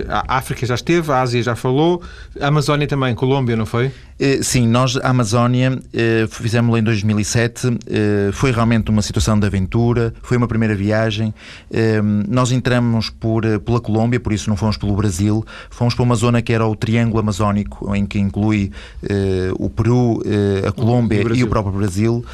a 0.07 0.37
África 0.37 0.65
já 0.65 0.75
esteve, 0.75 1.11
a 1.11 1.21
Ásia 1.21 1.43
já 1.43 1.55
falou, 1.55 2.01
a 2.39 2.47
Amazónia 2.47 2.87
também, 2.87 3.13
Colômbia, 3.13 3.55
não 3.55 3.65
foi? 3.65 3.91
Eh, 4.19 4.39
sim, 4.41 4.67
nós, 4.67 4.97
a 4.97 5.09
Amazónia, 5.09 5.77
eh, 5.93 6.25
fizemos-la 6.29 6.79
em 6.79 6.83
2007, 6.83 7.77
eh, 7.87 8.29
foi 8.33 8.51
realmente 8.51 8.89
uma 8.89 9.01
situação 9.01 9.39
de 9.39 9.45
aventura, 9.45 10.13
foi 10.23 10.37
uma 10.37 10.47
primeira 10.47 10.75
viagem. 10.75 11.33
Nós 12.27 12.51
entramos 12.51 13.09
por, 13.09 13.43
pela 13.59 13.79
Colômbia, 13.79 14.19
por 14.19 14.33
isso 14.33 14.49
não 14.49 14.57
fomos 14.57 14.77
pelo 14.77 14.95
Brasil, 14.95 15.45
fomos 15.69 15.93
para 15.93 16.03
uma 16.03 16.15
zona 16.15 16.41
que 16.41 16.53
era 16.53 16.65
o 16.65 16.75
Triângulo 16.75 17.19
Amazónico, 17.19 17.93
em 17.95 18.05
que 18.05 18.19
inclui 18.19 18.71
o 19.59 19.69
Peru, 19.69 20.21
a 20.67 20.71
Colômbia 20.71 21.25
o 21.25 21.35
e 21.35 21.43
o 21.43 21.47
próprio 21.47 21.73
Brasil. 21.73 22.25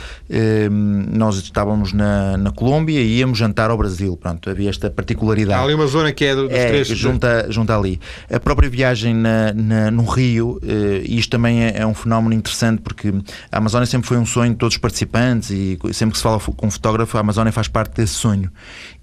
Nós 1.12 1.38
estávamos 1.38 1.94
na, 1.94 2.38
na 2.38 2.52
Colômbia 2.52 3.00
e 3.00 3.20
íamos 3.20 3.38
jantar 3.38 3.70
ao 3.70 3.78
Brasil. 3.78 4.16
Pronto, 4.18 4.50
havia 4.50 4.70
esta 4.70 4.90
particularidade. 4.90 5.60
Há 5.60 5.64
ali 5.64 5.74
uma 5.74 5.88
zona 5.88 6.12
que 6.12 6.26
é 6.26 6.36
dos 6.36 6.52
é, 6.52 6.68
três. 6.68 6.88
Junta, 6.88 7.48
junta 7.50 7.76
ali. 7.78 8.00
A 8.32 8.40
própria 8.40 8.70
viagem 8.70 9.14
na, 9.14 9.54
na 9.54 9.92
no 9.92 10.06
Rio, 10.06 10.60
isto 11.06 11.32
também 11.32 11.64
é 11.64 11.73
é, 11.74 11.86
um 11.86 11.94
fenómeno 11.94 12.34
interessante 12.34 12.82
porque 12.82 13.14
a 13.52 13.58
Amazónia 13.58 13.86
sempre 13.86 14.08
foi 14.08 14.18
um 14.18 14.26
sonho 14.26 14.52
de 14.52 14.58
todos 14.58 14.76
os 14.76 14.80
participantes 14.80 15.50
e 15.50 15.78
sempre 15.92 16.14
que 16.14 16.18
se 16.18 16.24
fala 16.24 16.40
com 16.40 16.68
um 16.68 16.72
fotógrafo, 16.72 17.18
a 17.18 17.22
Amazónia 17.22 17.52
faz 17.52 17.68
parte 17.68 17.96
desse 17.96 18.14
sonho. 18.14 18.52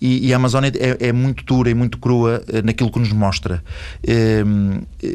E, 0.00 0.28
e 0.28 0.32
a 0.32 0.36
Amazónia 0.36 0.72
é, 0.78 1.08
é, 1.08 1.12
muito 1.12 1.44
dura 1.44 1.70
e 1.70 1.74
muito 1.74 1.98
crua 1.98 2.42
eh, 2.48 2.62
naquilo 2.62 2.90
que 2.90 2.98
nos 2.98 3.12
mostra. 3.12 3.62
É, 4.06 4.42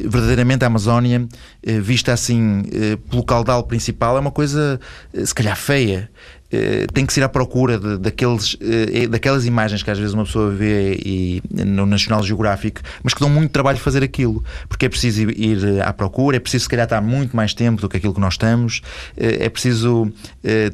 verdadeiramente 0.08 0.64
a 0.64 0.68
Amazónia, 0.68 1.28
eh, 1.64 1.80
vista 1.80 2.14
assim 2.14 2.64
pelo 3.10 3.24
caudal 3.24 3.64
principal, 3.64 4.18
é 4.18 4.20
uma 4.20 4.32
coisa 4.32 4.80
se 5.14 5.34
calhar 5.34 5.58
feia. 5.58 6.10
Eh, 6.52 6.86
tem 6.94 7.06
que 7.06 7.12
se 7.12 7.20
ir 7.20 7.24
à 7.24 7.30
procura 7.30 7.80
de, 7.80 7.98
daqueles, 7.98 8.56
eh, 8.62 9.08
daquelas 9.08 9.46
imagens 9.46 9.82
que 9.82 9.90
às 9.90 9.98
vezes 9.98 10.14
uma 10.14 10.26
pessoa 10.26 10.52
vê 10.52 10.94
e, 11.04 11.42
no 11.52 11.88
National 11.88 12.22
Geographic, 12.22 12.82
mas 13.04 13.14
que 13.16 13.20
dão 13.20 13.30
muito 13.30 13.52
trabalho 13.52 13.80
fazer 13.80 14.04
aquilo, 14.04 14.44
porque 14.70 14.86
é 14.86 14.90
preciso 14.90 15.24
ir 15.32 15.82
à 15.82 15.92
procura, 15.92 16.38
é 16.38 16.40
preciso 16.40 16.64
se 16.64 16.70
calhar 16.70 16.86
estar 16.86 17.02
muito 17.02 17.36
mais 17.36 17.54
tempo 17.54 17.82
do 17.82 17.90
que 17.90 17.98
aquilo 17.98 18.14
que 18.14 18.20
nós 18.20 18.36
estamos, 18.36 18.82
eh, 19.18 19.46
é 19.46 19.50
preciso 19.50 20.12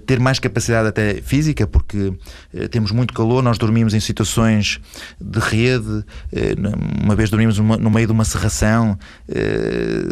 ter 0.05 0.19
mais 0.19 0.39
capacidade 0.39 0.87
até 0.87 1.21
física, 1.21 1.65
porque 1.65 2.13
temos 2.69 2.91
muito 2.91 3.13
calor, 3.13 3.41
nós 3.41 3.57
dormimos 3.57 3.93
em 3.93 3.99
situações 3.99 4.79
de 5.19 5.39
rede, 5.39 6.03
uma 7.01 7.15
vez 7.15 7.29
dormimos 7.29 7.57
no 7.57 7.89
meio 7.89 8.07
de 8.07 8.11
uma 8.11 8.25
serração, 8.25 8.97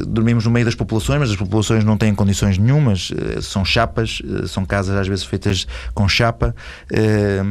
dormimos 0.07 0.45
no 0.45 0.51
meio 0.51 0.65
das 0.65 0.75
populações, 0.75 1.19
mas 1.19 1.31
as 1.31 1.35
populações 1.35 1.83
não 1.83 1.97
têm 1.97 2.15
condições 2.15 2.57
nenhumas, 2.57 3.11
são 3.41 3.65
chapas, 3.65 4.21
são 4.47 4.65
casas 4.65 4.95
às 4.95 5.07
vezes 5.07 5.25
feitas 5.25 5.48
com 5.93 6.07
chapa, 6.07 6.55
eh, 6.91 7.41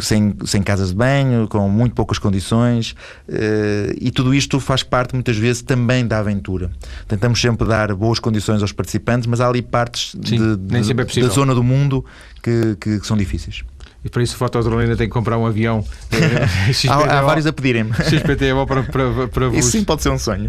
sem, 0.00 0.34
sem 0.44 0.62
casas 0.62 0.90
de 0.90 0.94
banho, 0.94 1.48
com 1.48 1.68
muito 1.68 1.94
poucas 1.94 2.18
condições, 2.18 2.94
eh, 3.28 3.94
e 4.00 4.10
tudo 4.10 4.34
isto 4.34 4.58
faz 4.60 4.82
parte 4.82 5.14
muitas 5.14 5.36
vezes 5.36 5.62
também 5.62 6.06
da 6.06 6.18
aventura. 6.18 6.70
Tentamos 7.06 7.40
sempre 7.40 7.66
dar 7.66 7.94
boas 7.94 8.18
condições 8.18 8.62
aos 8.62 8.72
participantes, 8.72 9.26
mas 9.26 9.40
há 9.40 9.48
ali 9.48 9.62
partes 9.62 10.12
Sim, 10.24 10.56
de, 10.56 10.56
de, 10.56 10.90
é 10.90 11.20
da 11.22 11.28
zona 11.28 11.54
do 11.54 11.62
mundo 11.62 12.04
que, 12.42 12.76
que 12.80 13.06
são 13.06 13.16
difíceis. 13.16 13.62
E 14.06 14.08
para 14.08 14.22
isso 14.22 14.36
o 14.36 14.38
Fotodrone 14.38 14.94
tem 14.94 15.08
que 15.08 15.12
comprar 15.12 15.36
um 15.36 15.44
avião. 15.44 15.84
há, 16.88 17.18
há, 17.18 17.22
vários 17.22 17.44
a 17.44 17.52
pedirem-me. 17.52 17.92
XPTO 17.92 18.64
para, 18.64 18.84
para, 18.84 19.26
para 19.26 19.48
vos. 19.48 19.58
Isso 19.58 19.72
sim 19.72 19.82
pode 19.82 20.00
ser 20.00 20.10
um 20.10 20.18
sonho. 20.18 20.48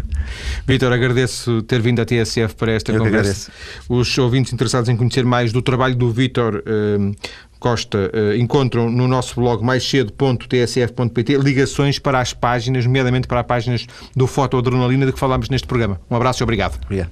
Vitor, 0.64 0.92
agradeço 0.92 1.60
ter 1.62 1.82
vindo 1.82 2.00
à 2.00 2.04
TSF 2.04 2.54
para 2.54 2.70
esta 2.70 2.92
Eu 2.92 3.00
conversa. 3.00 3.50
Os 3.88 4.16
ouvintes 4.16 4.52
interessados 4.52 4.88
em 4.88 4.96
conhecer 4.96 5.24
mais 5.24 5.52
do 5.52 5.60
trabalho 5.60 5.96
do 5.96 6.08
Vitor. 6.12 6.62
Eh, 6.64 7.38
Costa 7.58 8.12
uh, 8.14 8.36
encontram 8.36 8.88
no 8.88 9.08
nosso 9.08 9.34
blog 9.34 9.64
mais 9.64 9.82
cedo.tsf.pt 9.82 11.38
ligações 11.38 11.98
para 11.98 12.20
as 12.20 12.32
páginas, 12.32 12.86
nomeadamente 12.86 13.26
para 13.26 13.40
as 13.40 13.46
páginas 13.46 13.84
do 14.14 14.28
Fotoadrenalina 14.28 15.04
de 15.04 15.12
que 15.12 15.18
falámos 15.18 15.48
neste 15.48 15.66
programa. 15.66 16.00
Um 16.08 16.14
abraço 16.14 16.40
e 16.40 16.44
obrigado. 16.44 16.78
Obrigado. 16.84 17.10